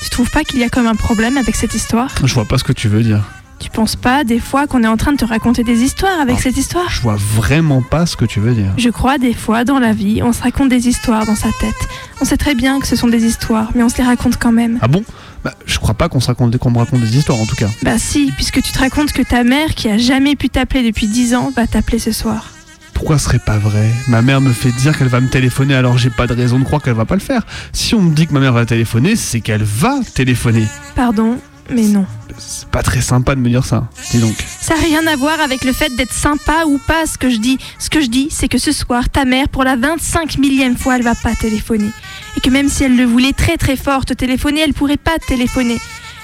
Tu 0.01 0.09
trouves 0.09 0.31
pas 0.31 0.43
qu'il 0.43 0.59
y 0.59 0.63
a 0.63 0.69
comme 0.69 0.87
un 0.87 0.95
problème 0.95 1.37
avec 1.37 1.55
cette 1.55 1.75
histoire? 1.75 2.09
Je 2.23 2.33
vois 2.33 2.45
pas 2.45 2.57
ce 2.57 2.63
que 2.63 2.73
tu 2.73 2.87
veux 2.87 3.03
dire. 3.03 3.23
Tu 3.61 3.69
penses 3.69 3.95
pas 3.95 4.23
des 4.23 4.39
fois 4.39 4.65
qu'on 4.67 4.83
est 4.83 4.87
en 4.87 4.97
train 4.97 5.11
de 5.11 5.17
te 5.17 5.25
raconter 5.25 5.63
des 5.63 5.81
histoires 5.83 6.19
avec 6.19 6.37
Ah. 6.39 6.41
cette 6.41 6.57
histoire 6.57 6.89
Je 6.89 7.01
vois 7.01 7.15
vraiment 7.17 7.81
pas 7.81 8.05
ce 8.07 8.15
que 8.17 8.25
tu 8.25 8.39
veux 8.39 8.53
dire. 8.53 8.73
Je 8.77 8.89
crois 8.89 9.17
des 9.19 9.33
fois 9.35 9.63
dans 9.63 9.77
la 9.79 9.93
vie, 9.93 10.21
on 10.23 10.33
se 10.33 10.41
raconte 10.41 10.69
des 10.69 10.87
histoires 10.87 11.25
dans 11.25 11.35
sa 11.35 11.49
tête. 11.59 11.75
On 12.21 12.25
sait 12.25 12.37
très 12.37 12.55
bien 12.55 12.79
que 12.79 12.87
ce 12.87 12.95
sont 12.95 13.07
des 13.07 13.23
histoires, 13.23 13.69
mais 13.75 13.83
on 13.83 13.89
se 13.89 13.97
les 13.97 14.03
raconte 14.03 14.37
quand 14.37 14.51
même. 14.51 14.79
Ah 14.81 14.87
bon? 14.87 15.03
Bah, 15.43 15.53
je 15.65 15.77
crois 15.79 15.93
pas 15.93 16.09
qu'on 16.09 16.19
se 16.19 16.27
raconte, 16.27 16.57
qu'on 16.57 16.71
me 16.71 16.77
raconte 16.79 17.01
des 17.01 17.17
histoires 17.17 17.39
en 17.39 17.45
tout 17.45 17.55
cas. 17.55 17.69
Bah 17.83 17.97
si, 17.97 18.31
puisque 18.35 18.61
tu 18.61 18.71
te 18.71 18.79
racontes 18.79 19.11
que 19.11 19.21
ta 19.21 19.43
mère, 19.43 19.73
qui 19.75 19.89
a 19.89 19.97
jamais 19.97 20.35
pu 20.35 20.49
t'appeler 20.49 20.83
depuis 20.83 21.07
10 21.07 21.35
ans, 21.35 21.51
va 21.55 21.65
t'appeler 21.67 21.99
ce 21.99 22.11
soir. 22.11 22.47
Pourquoi 22.93 23.17
ce 23.17 23.25
serait 23.25 23.39
pas 23.39 23.57
vrai? 23.57 23.89
Ma 24.07 24.21
mère 24.21 24.41
me 24.41 24.51
fait 24.53 24.71
dire 24.71 24.95
qu'elle 24.97 25.07
va 25.07 25.19
me 25.21 25.29
téléphoner 25.29 25.73
alors 25.73 25.97
j'ai 25.97 26.11
pas 26.11 26.27
de 26.27 26.33
raison 26.33 26.59
de 26.59 26.63
croire 26.63 26.81
qu'elle 26.83 26.93
va 26.93 27.05
pas 27.05 27.15
le 27.15 27.21
faire. 27.21 27.41
Si 27.73 27.95
on 27.95 28.01
me 28.01 28.13
dit 28.13 28.27
que 28.27 28.33
ma 28.33 28.39
mère 28.39 28.53
va 28.53 28.65
téléphoner, 28.65 29.15
c'est 29.15 29.41
qu'elle 29.41 29.63
va 29.63 29.99
téléphoner. 30.13 30.65
Pardon, 30.95 31.37
mais 31.71 31.83
non. 31.83 32.05
C'est 32.37 32.67
pas 32.69 32.83
très 32.83 33.01
sympa 33.01 33.35
de 33.35 33.39
me 33.39 33.49
dire 33.49 33.65
ça. 33.65 33.87
Dis 34.11 34.19
donc. 34.19 34.35
Ça 34.61 34.75
n'a 34.75 34.81
rien 34.81 35.05
à 35.07 35.15
voir 35.15 35.39
avec 35.41 35.63
le 35.63 35.73
fait 35.73 35.95
d'être 35.95 36.13
sympa 36.13 36.65
ou 36.65 36.79
pas, 36.79 37.05
ce 37.05 37.17
que 37.17 37.29
je 37.29 37.37
dis. 37.37 37.57
Ce 37.79 37.89
que 37.89 38.01
je 38.01 38.07
dis, 38.07 38.27
c'est 38.31 38.47
que 38.47 38.57
ce 38.57 38.71
soir, 38.71 39.09
ta 39.09 39.25
mère, 39.25 39.49
pour 39.49 39.63
la 39.63 39.75
25 39.75 40.37
millième 40.37 40.77
fois, 40.77 40.95
elle 40.95 41.03
va 41.03 41.15
pas 41.15 41.35
téléphoner. 41.35 41.91
Et 42.37 42.41
que 42.41 42.49
même 42.49 42.69
si 42.69 42.83
elle 42.83 42.95
le 42.95 43.05
voulait 43.05 43.33
très 43.33 43.57
très 43.57 43.75
fort 43.75 44.05
te 44.05 44.13
téléphoner, 44.13 44.61
elle 44.61 44.73
pourrait 44.73 44.97
pas 44.97 45.17
te 45.19 45.27
téléphoner. 45.27 45.77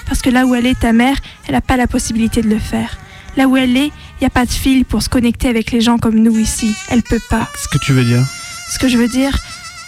Parce 0.06 0.22
que 0.22 0.30
là 0.30 0.46
où 0.46 0.54
elle 0.54 0.66
est, 0.66 0.78
ta 0.78 0.92
mère, 0.92 1.16
elle 1.46 1.54
n'a 1.54 1.60
pas 1.60 1.76
la 1.76 1.86
possibilité 1.86 2.42
de 2.42 2.48
le 2.48 2.58
faire. 2.58 2.98
Là 3.36 3.46
où 3.46 3.56
elle 3.56 3.76
est, 3.76 3.86
il 3.86 4.20
n'y 4.22 4.26
a 4.26 4.30
pas 4.30 4.46
de 4.46 4.50
fil 4.50 4.84
pour 4.84 5.02
se 5.02 5.08
connecter 5.08 5.48
avec 5.48 5.70
les 5.70 5.80
gens 5.80 5.98
comme 5.98 6.16
nous 6.16 6.38
ici. 6.38 6.74
Elle 6.90 7.02
peut 7.02 7.20
pas. 7.30 7.48
Ce 7.56 7.68
que 7.68 7.84
tu 7.84 7.92
veux 7.92 8.04
dire 8.04 8.24
Ce 8.70 8.78
que 8.78 8.88
je 8.88 8.96
veux 8.96 9.08
dire, 9.08 9.38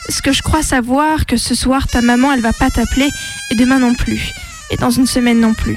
ce 0.09 0.23
que 0.23 0.33
je 0.33 0.43
crois 0.43 0.63
savoir, 0.63 1.27
que 1.27 1.37
ce 1.37 1.55
soir, 1.55 1.87
ta 1.87 2.03
maman, 2.03 2.33
elle 2.33 2.41
va 2.41 2.53
pas 2.53 2.71
t'appeler, 2.71 3.09
et 3.51 3.55
demain 3.57 3.79
non 3.79 3.95
plus. 3.95 4.33
Et 4.71 4.77
dans 4.77 4.91
une 4.91 5.07
semaine 5.07 5.41
non 5.41 5.55
plus. 5.55 5.77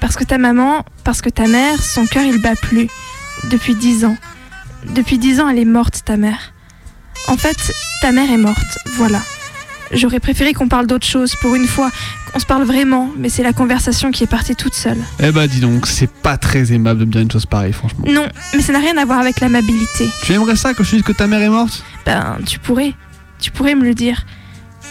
Parce 0.00 0.16
que 0.16 0.24
ta 0.24 0.38
maman, 0.38 0.84
parce 1.04 1.22
que 1.22 1.28
ta 1.28 1.46
mère, 1.46 1.80
son 1.82 2.06
cœur, 2.06 2.24
il 2.24 2.40
bat 2.40 2.56
plus. 2.56 2.88
Depuis 3.50 3.74
dix 3.74 4.04
ans. 4.04 4.16
Depuis 4.94 5.18
dix 5.18 5.40
ans, 5.40 5.48
elle 5.48 5.58
est 5.58 5.64
morte, 5.64 6.02
ta 6.04 6.16
mère. 6.16 6.52
En 7.28 7.36
fait, 7.36 7.72
ta 8.00 8.12
mère 8.12 8.30
est 8.30 8.36
morte, 8.36 8.78
voilà. 8.96 9.20
J'aurais 9.92 10.20
préféré 10.20 10.54
qu'on 10.54 10.68
parle 10.68 10.86
d'autre 10.86 11.06
chose, 11.06 11.36
pour 11.40 11.54
une 11.54 11.66
fois. 11.66 11.90
On 12.34 12.38
se 12.38 12.46
parle 12.46 12.64
vraiment, 12.64 13.10
mais 13.16 13.28
c'est 13.28 13.42
la 13.42 13.52
conversation 13.52 14.10
qui 14.10 14.24
est 14.24 14.26
partie 14.26 14.56
toute 14.56 14.74
seule. 14.74 14.98
Eh 15.20 15.30
bah 15.30 15.46
dis 15.46 15.60
donc, 15.60 15.86
c'est 15.86 16.10
pas 16.10 16.38
très 16.38 16.72
aimable 16.72 17.00
de 17.00 17.04
me 17.04 17.10
dire 17.12 17.20
une 17.20 17.30
chose 17.30 17.44
pareille, 17.44 17.74
franchement. 17.74 18.06
Non, 18.08 18.26
mais 18.54 18.62
ça 18.62 18.72
n'a 18.72 18.78
rien 18.78 18.96
à 18.96 19.04
voir 19.04 19.18
avec 19.18 19.40
l'amabilité. 19.40 20.08
Tu 20.22 20.32
aimerais 20.32 20.56
ça 20.56 20.72
que 20.72 20.82
je 20.82 20.96
dise 20.96 21.02
que 21.02 21.12
ta 21.12 21.26
mère 21.26 21.42
est 21.42 21.50
morte? 21.50 21.84
Ben, 22.06 22.38
tu 22.46 22.58
pourrais. 22.58 22.94
Tu 23.38 23.50
pourrais 23.50 23.74
me 23.74 23.84
le 23.84 23.94
dire. 23.94 24.24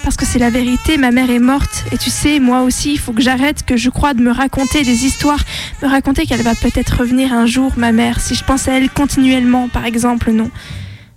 Parce 0.04 0.18
que 0.18 0.26
c'est 0.26 0.40
la 0.40 0.50
vérité, 0.50 0.98
ma 0.98 1.12
mère 1.12 1.30
est 1.30 1.40
morte. 1.40 1.86
Et 1.92 1.98
tu 1.98 2.10
sais, 2.10 2.40
moi 2.40 2.62
aussi, 2.62 2.94
il 2.94 3.00
faut 3.00 3.14
que 3.14 3.22
j'arrête, 3.22 3.64
que 3.66 3.78
je 3.78 3.90
crois 3.90 4.14
de 4.14 4.22
me 4.22 4.32
raconter 4.32 4.84
des 4.84 5.06
histoires. 5.06 5.40
Me 5.84 5.88
raconter 5.88 6.26
qu'elle 6.26 6.42
va 6.42 6.56
peut-être 6.56 6.98
revenir 7.00 7.34
un 7.34 7.46
jour, 7.46 7.74
ma 7.78 7.92
mère, 7.92 8.20
si 8.20 8.36
je 8.36 8.44
pense 8.44 8.68
à 8.68 8.74
elle 8.74 8.90
continuellement, 8.90 9.70
par 9.70 9.86
exemple, 9.86 10.32
non. 10.32 10.50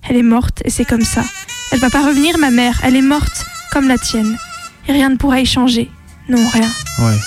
Elle 0.08 0.16
est 0.16 0.22
morte, 0.22 0.62
et 0.64 0.70
c'est 0.70 0.84
comme 0.84 1.04
ça. 1.04 1.24
Elle 1.72 1.80
va 1.80 1.90
pas 1.90 2.06
revenir, 2.06 2.36
ma 2.38 2.50
mère. 2.50 2.78
Elle 2.84 2.96
est 2.96 3.02
morte, 3.02 3.46
comme 3.72 3.88
la 3.88 3.96
tienne. 3.96 4.36
Et 4.86 4.92
rien 4.92 5.08
ne 5.08 5.16
pourra 5.16 5.40
y 5.40 5.46
changer. 5.46 5.90
Non, 6.28 6.46
rien. 6.52 6.70
Ouais. 6.98 7.18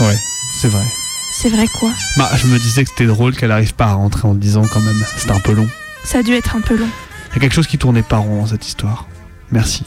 Ouais, 0.00 0.16
c'est 0.60 0.68
vrai. 0.68 0.84
C'est 1.36 1.50
vrai 1.50 1.66
quoi? 1.78 1.90
Bah, 2.16 2.30
je 2.36 2.46
me 2.46 2.58
disais 2.58 2.84
que 2.84 2.90
c'était 2.90 3.06
drôle 3.06 3.36
qu'elle 3.36 3.52
arrive 3.52 3.74
pas 3.74 3.86
à 3.86 3.92
rentrer 3.92 4.26
en 4.26 4.34
10 4.34 4.56
ans 4.56 4.66
quand 4.72 4.80
même. 4.80 5.04
C'était 5.16 5.32
un 5.32 5.40
peu 5.40 5.52
long. 5.52 5.68
Ça 6.04 6.18
a 6.18 6.22
dû 6.22 6.32
être 6.32 6.56
un 6.56 6.60
peu 6.60 6.76
long. 6.76 6.88
Il 7.30 7.34
y 7.34 7.38
a 7.38 7.40
quelque 7.40 7.54
chose 7.54 7.66
qui 7.66 7.76
tournait 7.76 8.02
pas 8.02 8.16
rond 8.16 8.40
dans 8.40 8.46
cette 8.46 8.66
histoire. 8.66 9.06
Merci. 9.50 9.84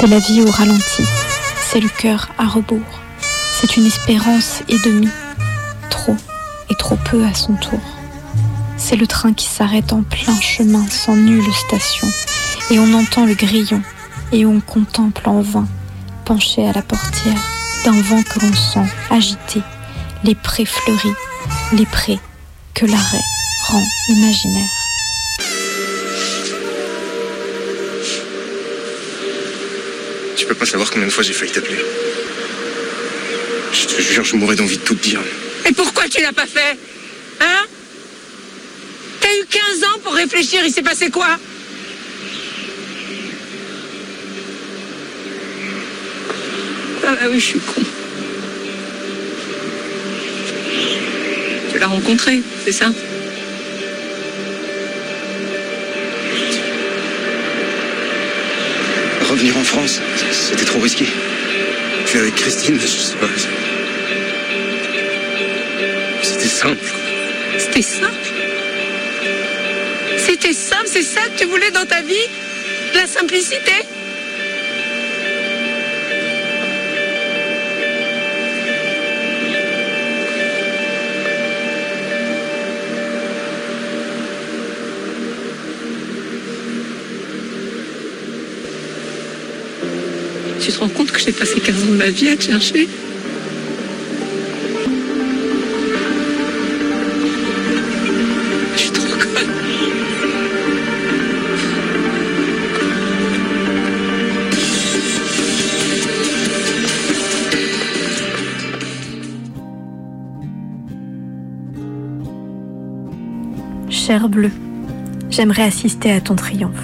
C'est 0.00 0.06
la 0.06 0.18
vie 0.18 0.40
au 0.40 0.50
ralenti, 0.50 1.04
c'est 1.60 1.78
le 1.78 1.90
cœur 1.90 2.30
à 2.38 2.46
rebours, 2.46 2.80
c'est 3.52 3.76
une 3.76 3.84
espérance 3.84 4.62
et 4.66 4.78
demie, 4.78 5.10
trop 5.90 6.16
et 6.70 6.74
trop 6.74 6.96
peu 6.96 7.22
à 7.26 7.34
son 7.34 7.52
tour. 7.52 7.78
C'est 8.78 8.96
le 8.96 9.06
train 9.06 9.34
qui 9.34 9.44
s'arrête 9.44 9.92
en 9.92 10.02
plein 10.02 10.40
chemin 10.40 10.86
sans 10.88 11.16
nulle 11.16 11.52
station, 11.52 12.08
et 12.70 12.78
on 12.78 12.94
entend 12.94 13.26
le 13.26 13.34
grillon, 13.34 13.82
et 14.32 14.46
on 14.46 14.60
contemple 14.60 15.28
en 15.28 15.42
vain, 15.42 15.68
penché 16.24 16.66
à 16.66 16.72
la 16.72 16.80
portière, 16.80 17.42
d'un 17.84 18.00
vent 18.00 18.22
que 18.22 18.40
l'on 18.40 18.54
sent 18.54 18.90
agité, 19.10 19.60
les 20.24 20.34
prés 20.34 20.64
fleuris, 20.64 21.14
les 21.74 21.84
prés 21.84 22.20
que 22.72 22.86
l'arrêt 22.86 23.24
rend 23.66 23.84
imaginaire. 24.08 24.79
Peux 30.50 30.56
pas 30.56 30.66
savoir 30.66 30.90
combien 30.90 31.06
de 31.06 31.12
fois 31.12 31.22
j'ai 31.22 31.32
failli 31.32 31.52
t'appeler. 31.52 31.78
Je 33.72 33.86
te 33.86 34.02
jure, 34.02 34.24
je 34.24 34.34
mourrais 34.34 34.56
d'envie 34.56 34.78
de 34.78 34.82
tout 34.82 34.96
te 34.96 35.02
dire. 35.02 35.20
Et 35.64 35.72
pourquoi 35.72 36.08
tu 36.08 36.20
l'as 36.20 36.32
pas 36.32 36.46
fait? 36.46 36.76
Hein? 37.40 37.66
T'as 39.20 39.28
eu 39.28 39.44
15 39.48 39.84
ans 39.84 39.98
pour 40.02 40.12
réfléchir, 40.12 40.60
il 40.64 40.72
s'est 40.72 40.82
passé 40.82 41.08
quoi? 41.08 41.38
Ah 47.06 47.12
bah 47.12 47.28
oui, 47.30 47.38
je 47.38 47.46
suis 47.46 47.60
con. 47.60 47.82
Tu 51.72 51.78
l'as 51.78 51.86
rencontré, 51.86 52.40
c'est 52.64 52.72
ça? 52.72 52.90
Revenir 59.30 59.56
en 59.56 59.62
France, 59.62 60.00
c'était 60.32 60.64
trop 60.64 60.80
risqué. 60.80 61.06
Puis 62.06 62.18
avec 62.18 62.34
Christine, 62.34 62.80
je 62.80 62.86
sais 62.86 63.14
pas. 63.14 63.28
C'était 66.20 66.48
simple. 66.48 66.84
C'était 67.56 67.82
simple? 67.82 68.32
C'était 70.18 70.52
simple, 70.52 70.86
c'est 70.86 71.04
ça 71.04 71.20
que 71.20 71.38
tu 71.38 71.46
voulais 71.46 71.70
dans 71.70 71.86
ta 71.86 72.02
vie? 72.02 72.26
La 72.92 73.06
simplicité? 73.06 73.86
Tu 90.60 90.72
te 90.72 90.78
rends 90.78 90.88
compte 90.88 91.10
que 91.10 91.18
j'ai 91.18 91.32
passé 91.32 91.58
15 91.58 91.84
ans 91.84 91.86
de 91.86 91.96
ma 91.96 92.10
vie 92.10 92.28
à 92.28 92.36
te 92.36 92.42
chercher. 92.42 92.86
Cher 113.88 114.28
bleu, 114.28 114.50
j'aimerais 115.30 115.62
assister 115.62 116.12
à 116.12 116.20
ton 116.20 116.34
triomphe. 116.34 116.74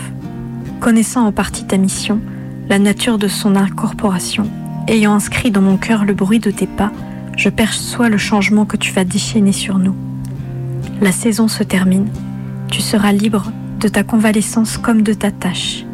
Connaissant 0.81 1.27
en 1.27 1.33
partie 1.33 1.66
ta 1.66 1.77
mission, 1.77 2.20
la 2.69 2.79
nature 2.79 3.19
de 3.19 3.29
son 3.29 3.55
incorporation, 3.55 4.51
ayant 4.89 5.14
inscrit 5.14 5.51
dans 5.51 5.62
mon 5.62 5.77
cœur 5.77 6.05
le 6.05 6.14
bruit 6.14 6.41
de 6.41 6.51
tes 6.51 6.67
pas, 6.67 6.93
je 7.37 7.49
perçois 7.49 8.09
le 8.09 8.19
changement 8.19 8.64
que 8.64 8.77
tu 8.77 8.93
vas 8.93 9.05
déchaîner 9.05 9.53
sur 9.53 9.79
nous. 9.79 9.95
La 11.01 11.12
saison 11.12 11.49
se 11.49 11.62
termine, 11.62 12.09
tu 12.71 12.81
seras 12.81 13.12
libre 13.12 13.53
de 13.81 13.89
ta 13.89 14.03
convalescence 14.03 14.79
comme 14.79 15.03
de 15.03 15.12
ta 15.12 15.31
tâche. 15.31 15.85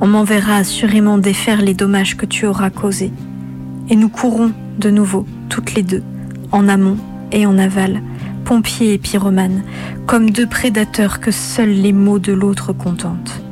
On 0.00 0.06
m'enverra 0.06 0.56
assurément 0.56 1.18
défaire 1.18 1.62
les 1.62 1.74
dommages 1.74 2.16
que 2.16 2.26
tu 2.26 2.46
auras 2.46 2.70
causés. 2.70 3.12
Et 3.88 3.96
nous 3.96 4.08
courrons 4.08 4.52
de 4.78 4.90
nouveau, 4.90 5.26
toutes 5.48 5.74
les 5.74 5.82
deux, 5.82 6.02
en 6.50 6.68
amont 6.68 6.96
et 7.30 7.46
en 7.46 7.58
aval, 7.58 8.00
pompiers 8.44 8.94
et 8.94 8.98
pyromanes, 8.98 9.62
comme 10.06 10.30
deux 10.30 10.46
prédateurs 10.46 11.20
que 11.20 11.30
seuls 11.30 11.70
les 11.70 11.92
mots 11.92 12.18
de 12.18 12.32
l'autre 12.32 12.72
contentent. 12.72 13.43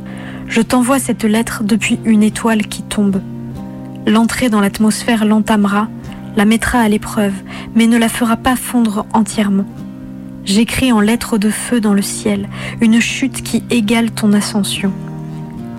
Je 0.52 0.60
t'envoie 0.60 0.98
cette 0.98 1.24
lettre 1.24 1.64
depuis 1.64 1.98
une 2.04 2.22
étoile 2.22 2.66
qui 2.66 2.82
tombe. 2.82 3.22
L'entrée 4.06 4.50
dans 4.50 4.60
l'atmosphère 4.60 5.24
l'entamera, 5.24 5.88
la 6.36 6.44
mettra 6.44 6.80
à 6.80 6.88
l'épreuve, 6.90 7.32
mais 7.74 7.86
ne 7.86 7.96
la 7.96 8.10
fera 8.10 8.36
pas 8.36 8.54
fondre 8.54 9.06
entièrement. 9.14 9.64
J'écris 10.44 10.92
en 10.92 11.00
lettres 11.00 11.38
de 11.38 11.48
feu 11.48 11.80
dans 11.80 11.94
le 11.94 12.02
ciel 12.02 12.50
une 12.82 13.00
chute 13.00 13.42
qui 13.42 13.64
égale 13.70 14.10
ton 14.10 14.34
ascension. 14.34 14.92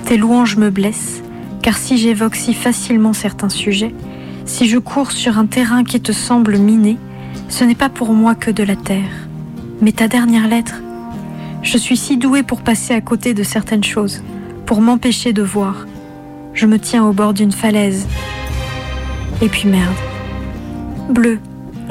Tes 0.05 0.17
louanges 0.17 0.57
me 0.57 0.71
blessent, 0.71 1.21
car 1.61 1.77
si 1.77 1.99
j'évoque 1.99 2.35
si 2.35 2.55
facilement 2.55 3.13
certains 3.13 3.49
sujets, 3.49 3.93
si 4.45 4.67
je 4.67 4.79
cours 4.79 5.11
sur 5.11 5.37
un 5.37 5.45
terrain 5.45 5.83
qui 5.83 6.01
te 6.01 6.11
semble 6.11 6.57
miné, 6.57 6.97
ce 7.47 7.63
n'est 7.63 7.75
pas 7.75 7.89
pour 7.89 8.11
moi 8.13 8.33
que 8.33 8.49
de 8.49 8.63
la 8.63 8.75
terre. 8.75 9.27
Mais 9.81 9.91
ta 9.91 10.07
dernière 10.07 10.47
lettre, 10.47 10.81
je 11.61 11.77
suis 11.77 11.95
si 11.95 12.17
douée 12.17 12.41
pour 12.41 12.63
passer 12.63 12.95
à 12.95 13.01
côté 13.01 13.35
de 13.35 13.43
certaines 13.43 13.83
choses, 13.83 14.23
pour 14.73 14.81
m'empêcher 14.81 15.33
de 15.33 15.43
voir. 15.43 15.85
Je 16.55 16.65
me 16.65 16.79
tiens 16.79 17.05
au 17.05 17.13
bord 17.13 17.35
d'une 17.35 17.51
falaise. 17.51 18.07
Et 19.39 19.47
puis 19.47 19.69
merde. 19.69 19.93
Bleu, 21.11 21.37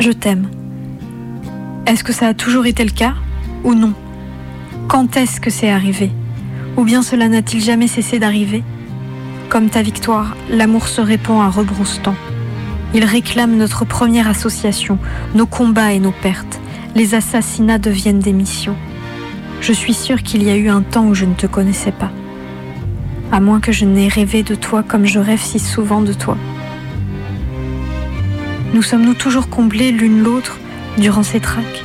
je 0.00 0.10
t'aime. 0.10 0.48
Est-ce 1.86 2.02
que 2.02 2.12
ça 2.12 2.26
a 2.26 2.34
toujours 2.34 2.66
été 2.66 2.84
le 2.84 2.90
cas 2.90 3.14
ou 3.62 3.74
non? 3.74 3.92
Quand 4.88 5.16
est-ce 5.16 5.40
que 5.40 5.48
c'est 5.48 5.70
arrivé? 5.70 6.10
Ou 6.76 6.82
bien 6.82 7.02
cela 7.02 7.28
n'a-t-il 7.28 7.62
jamais 7.62 7.86
cessé 7.86 8.18
d'arriver? 8.18 8.64
Comme 9.48 9.70
ta 9.70 9.82
victoire, 9.82 10.34
l'amour 10.50 10.88
se 10.88 11.00
répand 11.00 11.40
à 11.40 11.50
rebrousse-temps. 11.50 12.16
Il 12.94 13.04
réclame 13.04 13.56
notre 13.56 13.84
première 13.84 14.26
association, 14.26 14.98
nos 15.36 15.46
combats 15.46 15.92
et 15.92 16.00
nos 16.00 16.10
pertes. 16.10 16.60
Les 16.96 17.14
assassinats 17.14 17.78
deviennent 17.78 18.18
des 18.18 18.32
missions. 18.32 18.76
Je 19.60 19.72
suis 19.72 19.94
sûre 19.94 20.24
qu'il 20.24 20.42
y 20.42 20.50
a 20.50 20.56
eu 20.56 20.68
un 20.68 20.82
temps 20.82 21.06
où 21.06 21.14
je 21.14 21.26
ne 21.26 21.34
te 21.34 21.46
connaissais 21.46 21.92
pas. 21.92 22.10
À 23.32 23.40
moins 23.40 23.60
que 23.60 23.72
je 23.72 23.86
n'ai 23.86 24.08
rêvé 24.08 24.42
de 24.42 24.54
toi 24.54 24.82
comme 24.82 25.06
je 25.06 25.18
rêve 25.18 25.40
si 25.40 25.58
souvent 25.58 26.02
de 26.02 26.12
toi. 26.12 26.36
Nous 28.74 28.82
sommes-nous 28.82 29.14
toujours 29.14 29.48
comblés 29.48 29.90
l'une 29.90 30.22
l'autre 30.22 30.58
durant 30.98 31.22
ces 31.22 31.40
traques 31.40 31.82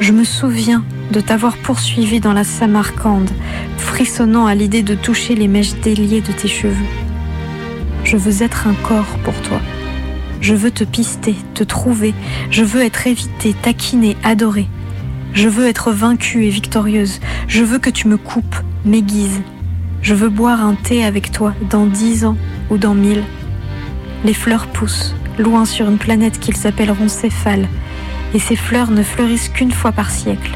Je 0.00 0.12
me 0.12 0.24
souviens 0.24 0.82
de 1.12 1.20
t'avoir 1.20 1.58
poursuivi 1.58 2.20
dans 2.20 2.32
la 2.32 2.44
Samarcande, 2.44 3.28
frissonnant 3.76 4.46
à 4.46 4.54
l'idée 4.54 4.82
de 4.82 4.94
toucher 4.94 5.34
les 5.34 5.46
mèches 5.46 5.74
déliées 5.74 6.22
de 6.22 6.32
tes 6.32 6.48
cheveux. 6.48 6.86
Je 8.04 8.16
veux 8.16 8.42
être 8.42 8.66
un 8.66 8.74
corps 8.82 9.18
pour 9.22 9.38
toi. 9.42 9.60
Je 10.40 10.54
veux 10.54 10.70
te 10.70 10.84
pister, 10.84 11.36
te 11.52 11.64
trouver. 11.64 12.14
Je 12.50 12.64
veux 12.64 12.80
être 12.80 13.06
évitée, 13.06 13.52
taquinée, 13.52 14.16
adorée. 14.24 14.68
Je 15.34 15.50
veux 15.50 15.66
être 15.66 15.92
vaincue 15.92 16.46
et 16.46 16.50
victorieuse. 16.50 17.20
Je 17.46 17.62
veux 17.62 17.78
que 17.78 17.90
tu 17.90 18.08
me 18.08 18.16
coupes, 18.16 18.56
m'aiguises. 18.86 19.42
Je 20.02 20.14
veux 20.14 20.30
boire 20.30 20.64
un 20.64 20.74
thé 20.74 21.04
avec 21.04 21.30
toi 21.30 21.54
dans 21.68 21.84
dix 21.84 22.24
ans 22.24 22.36
ou 22.70 22.78
dans 22.78 22.94
mille. 22.94 23.22
Les 24.24 24.32
fleurs 24.32 24.66
poussent, 24.66 25.14
loin 25.38 25.64
sur 25.64 25.88
une 25.88 25.98
planète 25.98 26.40
qu'ils 26.40 26.66
appelleront 26.66 27.08
Céphale, 27.08 27.68
et 28.34 28.38
ces 28.38 28.56
fleurs 28.56 28.90
ne 28.90 29.02
fleurissent 29.02 29.50
qu'une 29.50 29.72
fois 29.72 29.92
par 29.92 30.10
siècle, 30.10 30.52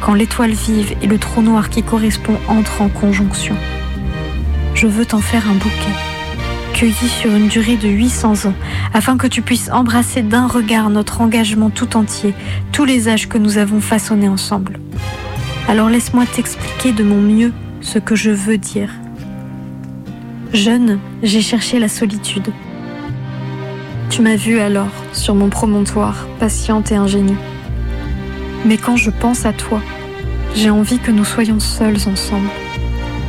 quand 0.00 0.14
l'étoile 0.14 0.52
vive 0.52 0.94
et 1.02 1.06
le 1.06 1.18
trou 1.18 1.42
noir 1.42 1.68
qui 1.68 1.82
correspond 1.82 2.36
entrent 2.46 2.82
en 2.82 2.88
conjonction. 2.88 3.56
Je 4.74 4.86
veux 4.86 5.06
t'en 5.06 5.20
faire 5.20 5.48
un 5.48 5.54
bouquet, 5.54 5.94
cueilli 6.74 7.08
sur 7.08 7.34
une 7.34 7.48
durée 7.48 7.76
de 7.76 7.88
800 7.88 8.46
ans, 8.46 8.54
afin 8.92 9.16
que 9.16 9.26
tu 9.26 9.42
puisses 9.42 9.70
embrasser 9.70 10.22
d'un 10.22 10.46
regard 10.46 10.90
notre 10.90 11.20
engagement 11.20 11.70
tout 11.70 11.96
entier, 11.96 12.34
tous 12.70 12.84
les 12.84 13.08
âges 13.08 13.28
que 13.28 13.38
nous 13.38 13.58
avons 13.58 13.80
façonnés 13.80 14.28
ensemble. 14.28 14.78
Alors 15.68 15.88
laisse-moi 15.88 16.24
t'expliquer 16.26 16.92
de 16.92 17.02
mon 17.02 17.20
mieux 17.20 17.52
ce 17.84 17.98
que 17.98 18.16
je 18.16 18.30
veux 18.30 18.58
dire. 18.58 18.90
Jeune, 20.52 20.98
j'ai 21.22 21.42
cherché 21.42 21.78
la 21.78 21.88
solitude. 21.88 22.50
Tu 24.10 24.22
m'as 24.22 24.36
vu 24.36 24.58
alors, 24.58 24.90
sur 25.12 25.34
mon 25.34 25.50
promontoire, 25.50 26.26
patiente 26.40 26.90
et 26.92 26.96
ingénue. 26.96 27.36
Mais 28.64 28.78
quand 28.78 28.96
je 28.96 29.10
pense 29.10 29.44
à 29.44 29.52
toi, 29.52 29.82
j'ai 30.54 30.70
envie 30.70 30.98
que 30.98 31.10
nous 31.10 31.24
soyons 31.24 31.60
seuls 31.60 32.08
ensemble. 32.08 32.48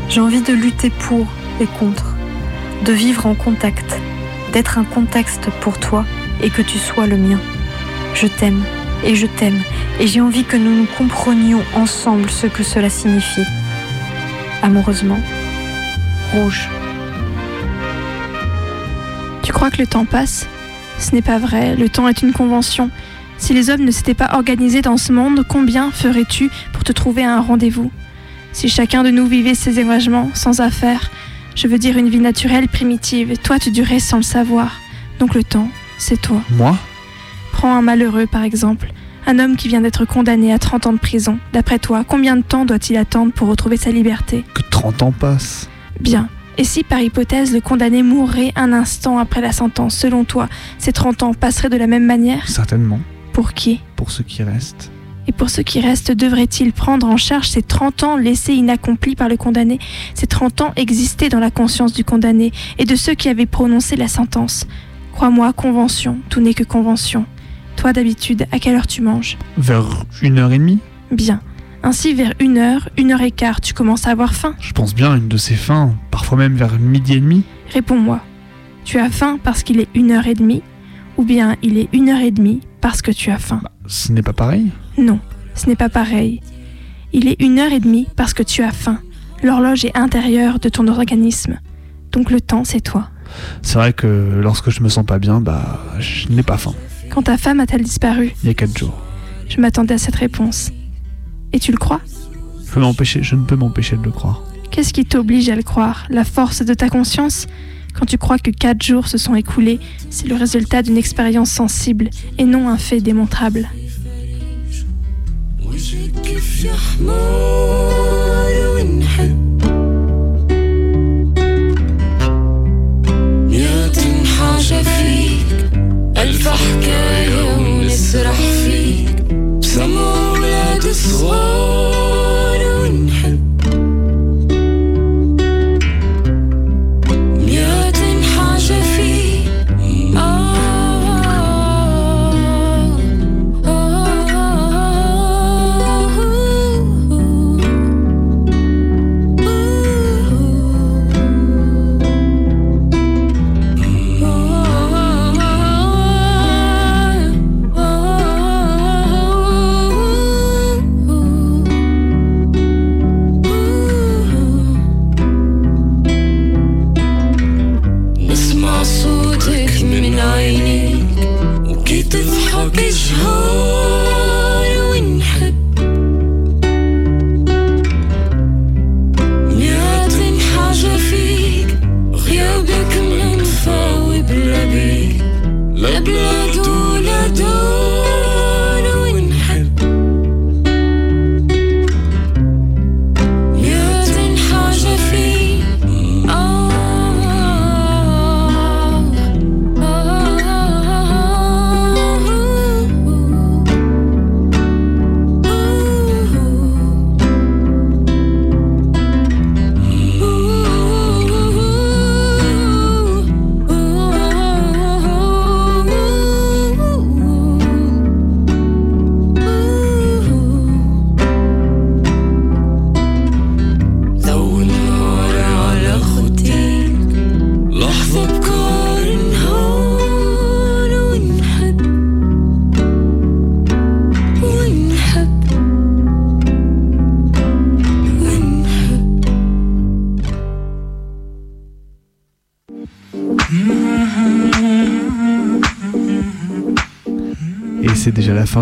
J'ai 0.10 0.22
envie 0.22 0.42
de 0.42 0.54
lutter 0.54 0.90
pour 0.90 1.28
et 1.60 1.66
contre, 1.66 2.16
de 2.86 2.94
vivre 2.94 3.26
en 3.26 3.36
contact, 3.36 4.00
d'être 4.54 4.78
un 4.78 4.86
contexte 4.86 5.50
pour 5.62 5.80
toi 5.80 6.06
et 6.42 6.50
que 6.50 6.62
tu 6.62 6.78
sois 6.78 7.08
le 7.08 7.18
mien. 7.18 7.40
Je 8.14 8.28
t'aime 8.28 8.64
et 9.04 9.16
je 9.16 9.26
t'aime 9.26 9.60
et 10.00 10.08
j'ai 10.08 10.22
envie 10.22 10.46
que 10.46 10.58
nous 10.58 10.76
nous 10.76 10.88
comprenions 10.98 11.62
ensemble 11.74 12.30
ce 12.30 12.48
que 12.48 12.64
cela 12.64 12.90
signifie. 12.90 13.46
Amoureusement, 14.66 15.20
rouge. 16.34 16.68
crois 19.56 19.70
que 19.70 19.78
le 19.78 19.88
temps 19.88 20.06
passe? 20.06 20.48
Ce 21.00 21.14
n'est 21.16 21.22
pas 21.22 21.40
vrai, 21.40 21.76
le 21.76 21.88
temps 21.88 22.08
est 22.08 22.22
une 22.22 22.34
convention. 22.34 22.92
Si 23.38 23.54
les 23.54 23.70
hommes 23.70 23.86
ne 23.86 23.92
s'étaient 23.92 24.14
pas 24.14 24.34
organisés 24.34 24.82
dans 24.82 24.98
ce 24.98 25.12
monde, 25.12 25.46
combien 25.48 25.92
ferais-tu 25.92 26.50
pour 26.74 26.84
te 26.84 26.92
trouver 26.92 27.24
à 27.24 27.36
un 27.36 27.42
rendez-vous? 27.42 27.92
Si 28.54 28.70
chacun 28.70 29.04
de 29.04 29.12
nous 29.12 29.28
vivait 29.28 29.56
ses 29.56 29.84
engagements, 29.84 30.30
sans 30.34 30.62
affaires, 30.62 31.10
je 31.56 31.68
veux 31.68 31.78
dire 31.78 31.98
une 31.98 32.10
vie 32.10 32.20
naturelle, 32.20 32.68
primitive, 32.68 33.38
toi 33.44 33.60
tu 33.60 33.72
durais 33.72 34.00
sans 34.00 34.18
le 34.18 34.24
savoir. 34.24 34.82
Donc 35.20 35.36
le 35.36 35.44
temps, 35.44 35.70
c'est 35.98 36.22
toi. 36.22 36.42
Moi? 36.50 36.78
Prends 37.52 37.76
un 37.76 37.82
malheureux 37.82 38.28
par 38.28 38.44
exemple, 38.44 38.92
un 39.28 39.40
homme 39.40 39.56
qui 39.56 39.68
vient 39.68 39.82
d'être 39.82 40.06
condamné 40.06 40.54
à 40.54 40.60
30 40.60 40.88
ans 40.88 40.94
de 40.94 41.00
prison. 41.00 41.40
D'après 41.54 41.80
toi, 41.80 42.04
combien 42.08 42.36
de 42.38 42.42
temps 42.42 42.66
doit-il 42.66 42.98
attendre 42.98 43.32
pour 43.34 43.48
retrouver 43.48 43.78
sa 43.78 43.92
liberté? 43.92 44.44
Que 44.54 44.62
30 44.70 45.04
ans 45.04 45.12
passent. 45.12 45.70
Bien. 46.00 46.30
Et 46.58 46.64
si 46.64 46.84
par 46.84 47.02
hypothèse 47.02 47.54
le 47.54 47.60
condamné 47.60 48.02
mourrait 48.02 48.54
un 48.56 48.72
instant 48.72 49.18
après 49.18 49.42
la 49.42 49.52
sentence, 49.52 49.96
selon 49.96 50.24
toi, 50.24 50.48
ces 50.78 50.94
30 50.94 51.24
ans 51.24 51.34
passeraient 51.34 51.70
de 51.70 51.78
la 51.78 51.88
même 51.88 52.06
manière? 52.06 52.48
Certainement. 52.48 53.00
Pour 53.34 53.54
qui? 53.54 53.82
Pour 53.98 54.12
ceux 54.12 54.24
qui 54.24 54.42
restent. 54.44 54.92
Et 55.28 55.32
pour 55.32 55.50
ceux 55.50 55.64
qui 55.64 55.82
restent, 55.82 56.12
devrait-il 56.12 56.72
prendre 56.72 57.08
en 57.08 57.18
charge 57.18 57.50
ces 57.50 57.64
30 57.64 58.04
ans 58.04 58.16
laissés 58.16 58.54
inaccomplis 58.54 59.16
par 59.16 59.28
le 59.28 59.38
condamné? 59.38 59.80
Ces 60.14 60.28
30 60.28 60.62
ans 60.62 60.74
existaient 60.76 61.30
dans 61.30 61.40
la 61.40 61.52
conscience 61.52 61.94
du 61.94 62.04
condamné 62.04 62.52
et 62.78 62.86
de 62.86 62.96
ceux 62.96 63.16
qui 63.16 63.28
avaient 63.28 63.48
prononcé 63.48 63.96
la 63.96 64.08
sentence. 64.08 64.68
Crois-moi, 65.14 65.52
convention, 65.54 66.20
tout 66.30 66.42
n'est 66.42 66.54
que 66.54 66.64
convention. 66.64 67.26
Toi 67.76 67.94
d'habitude, 67.94 68.48
à 68.52 68.60
quelle 68.60 68.76
heure 68.76 68.88
tu 68.88 69.02
manges 69.02 69.38
Vers 69.58 70.06
une 70.22 70.40
heure 70.40 70.52
et 70.52 70.58
demie 70.58 70.80
Bien. 71.12 71.42
Ainsi, 71.84 72.14
vers 72.16 72.34
une 72.40 72.58
heure, 72.58 72.90
une 72.98 73.12
heure 73.12 73.22
et 73.22 73.32
quart, 73.32 73.62
tu 73.62 73.74
commences 73.74 74.08
à 74.08 74.12
avoir 74.12 74.34
faim. 74.34 74.56
Je 74.60 74.72
pense 74.74 74.96
bien 74.96 75.14
à 75.14 75.18
une 75.18 75.28
de 75.28 75.38
ces 75.38 75.54
fins, 75.56 75.94
parfois 76.10 76.38
même 76.38 76.56
vers 76.56 76.80
midi 76.80 77.14
et 77.14 77.20
demi. 77.20 77.44
Réponds-moi. 77.74 78.22
Tu 78.86 78.98
as 78.98 79.10
faim 79.10 79.38
parce 79.44 79.62
qu'il 79.64 79.80
est 79.80 79.90
une 79.94 80.12
heure 80.12 80.26
et 80.28 80.34
demie 80.34 80.64
Ou 81.18 81.24
bien 81.24 81.56
il 81.62 81.78
est 81.78 81.90
une 81.94 82.10
heure 82.10 82.22
et 82.22 82.32
demie 82.32 82.62
parce 82.82 83.02
que 83.02 83.12
tu 83.12 83.30
as 83.30 83.38
faim? 83.38 83.62
Ce 83.88 84.12
n'est 84.12 84.22
pas 84.24 84.34
pareil 84.34 84.68
Non, 84.98 85.20
ce 85.54 85.68
n'est 85.68 85.76
pas 85.76 85.90
pareil. 85.90 86.40
Il 87.14 87.28
est 87.28 87.40
une 87.42 87.60
heure 87.60 87.72
et 87.72 87.80
demie 87.80 88.08
parce 88.16 88.34
que 88.34 88.44
tu 88.44 88.64
as 88.64 88.72
faim. 88.72 89.00
L'horloge 89.44 89.86
est 89.86 89.96
intérieure 89.96 90.60
de 90.60 90.70
ton 90.70 90.88
organisme. 90.88 91.60
Donc 92.12 92.32
le 92.32 92.42
temps, 92.42 92.64
c'est 92.64 92.82
toi. 92.82 93.10
C'est 93.62 93.78
vrai 93.78 93.94
que 93.94 94.40
lorsque 94.42 94.70
je 94.70 94.82
me 94.82 94.90
sens 94.90 95.06
pas 95.06 95.20
bien, 95.20 95.40
bah, 95.40 95.82
je 96.00 96.30
n'ai 96.30 96.44
pas 96.44 96.58
faim. 96.58 96.74
Quand 97.10 97.24
ta 97.24 97.38
femme 97.38 97.60
a-t-elle 97.60 97.84
disparu 97.84 98.34
Il 98.44 98.48
y 98.48 98.50
a 98.50 98.54
quatre 98.54 98.78
jours. 98.78 98.94
Je 99.48 99.60
m'attendais 99.60 99.94
à 99.94 99.98
cette 99.98 100.16
réponse. 100.16 100.72
Et 101.54 101.60
tu 101.60 101.72
le 101.72 101.78
crois 101.78 102.02
Je, 102.66 102.72
peux 102.72 102.80
m'empêcher, 102.80 103.24
je 103.24 103.36
ne 103.36 103.46
peux 103.46 103.56
m'empêcher 103.56 103.98
de 103.98 104.04
le 104.04 104.12
croire. 104.12 104.44
Qu'est-ce 104.72 104.94
qui 104.94 105.06
t'oblige 105.06 105.50
à 105.50 105.56
le 105.56 105.64
croire? 105.64 106.06
La 106.10 106.26
force 106.26 106.64
de 106.64 106.74
ta 106.74 106.90
conscience? 106.90 107.48
Quand 107.94 108.06
tu 108.06 108.18
crois 108.18 108.38
que 108.38 108.52
quatre 108.52 108.84
jours 108.84 109.08
se 109.08 109.18
sont 109.18 109.36
écoulés, 109.36 109.80
c'est 110.10 110.28
le 110.28 110.36
résultat 110.36 110.82
d'une 110.82 110.98
expérience 110.98 111.50
sensible 111.50 112.10
et 112.38 112.44
non 112.44 112.68
un 112.68 112.78
fait 112.78 113.00
démontrable. 113.00 113.70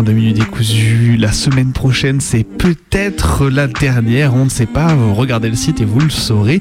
De 0.02 0.12
Minute 0.12 0.36
Décousu. 0.36 1.16
La 1.18 1.30
semaine 1.30 1.70
prochaine, 1.72 2.20
c'est 2.20 2.42
peut-être 2.42 3.48
la 3.48 3.68
dernière. 3.68 4.34
On 4.34 4.46
ne 4.46 4.50
sait 4.50 4.66
pas. 4.66 4.92
Regardez 5.14 5.48
le 5.48 5.54
site 5.54 5.80
et 5.80 5.84
vous 5.84 6.00
le 6.00 6.10
saurez. 6.10 6.60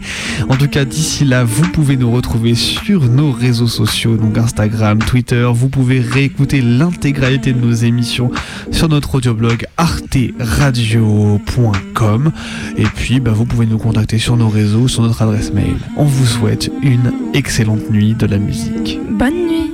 En 0.49 0.55
tout 0.55 0.67
cas, 0.67 0.85
d'ici 0.85 1.25
là, 1.25 1.43
vous 1.43 1.67
pouvez 1.69 1.97
nous 1.97 2.11
retrouver 2.11 2.53
sur 2.53 3.05
nos 3.05 3.31
réseaux 3.31 3.65
sociaux, 3.67 4.17
donc 4.17 4.37
Instagram, 4.37 4.99
Twitter. 4.99 5.49
Vous 5.51 5.69
pouvez 5.69 5.99
réécouter 5.99 6.61
l'intégralité 6.61 7.53
de 7.53 7.59
nos 7.59 7.73
émissions 7.73 8.29
sur 8.71 8.89
notre 8.89 9.15
audioblog 9.15 9.65
arteradio.com. 9.77 12.31
Et 12.77 12.85
puis, 12.85 13.19
bah, 13.19 13.31
vous 13.31 13.45
pouvez 13.45 13.65
nous 13.65 13.79
contacter 13.79 14.19
sur 14.19 14.37
nos 14.37 14.49
réseaux, 14.49 14.87
sur 14.87 15.01
notre 15.01 15.23
adresse 15.23 15.51
mail. 15.53 15.77
On 15.97 16.05
vous 16.05 16.25
souhaite 16.25 16.71
une 16.83 17.11
excellente 17.33 17.89
nuit 17.89 18.13
de 18.13 18.27
la 18.27 18.37
musique. 18.37 18.99
Bonne 19.09 19.47
nuit 19.47 19.72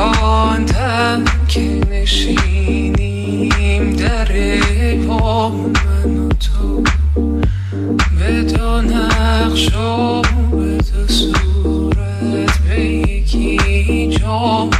خنکاندم 0.00 1.24
که 1.48 1.80
نشینیم 1.90 3.12
در 3.96 4.28
پا 5.08 5.48
من 5.48 6.18
و 6.18 6.28
تو. 6.28 6.84
به 8.18 8.42
دو 8.42 8.82
نقش 8.82 9.74
و 9.74 10.22
به 10.50 10.76
دو 10.76 11.08
صورت 11.08 12.58
به 12.68 12.80
یکی 12.84 14.08
جا. 14.18 14.70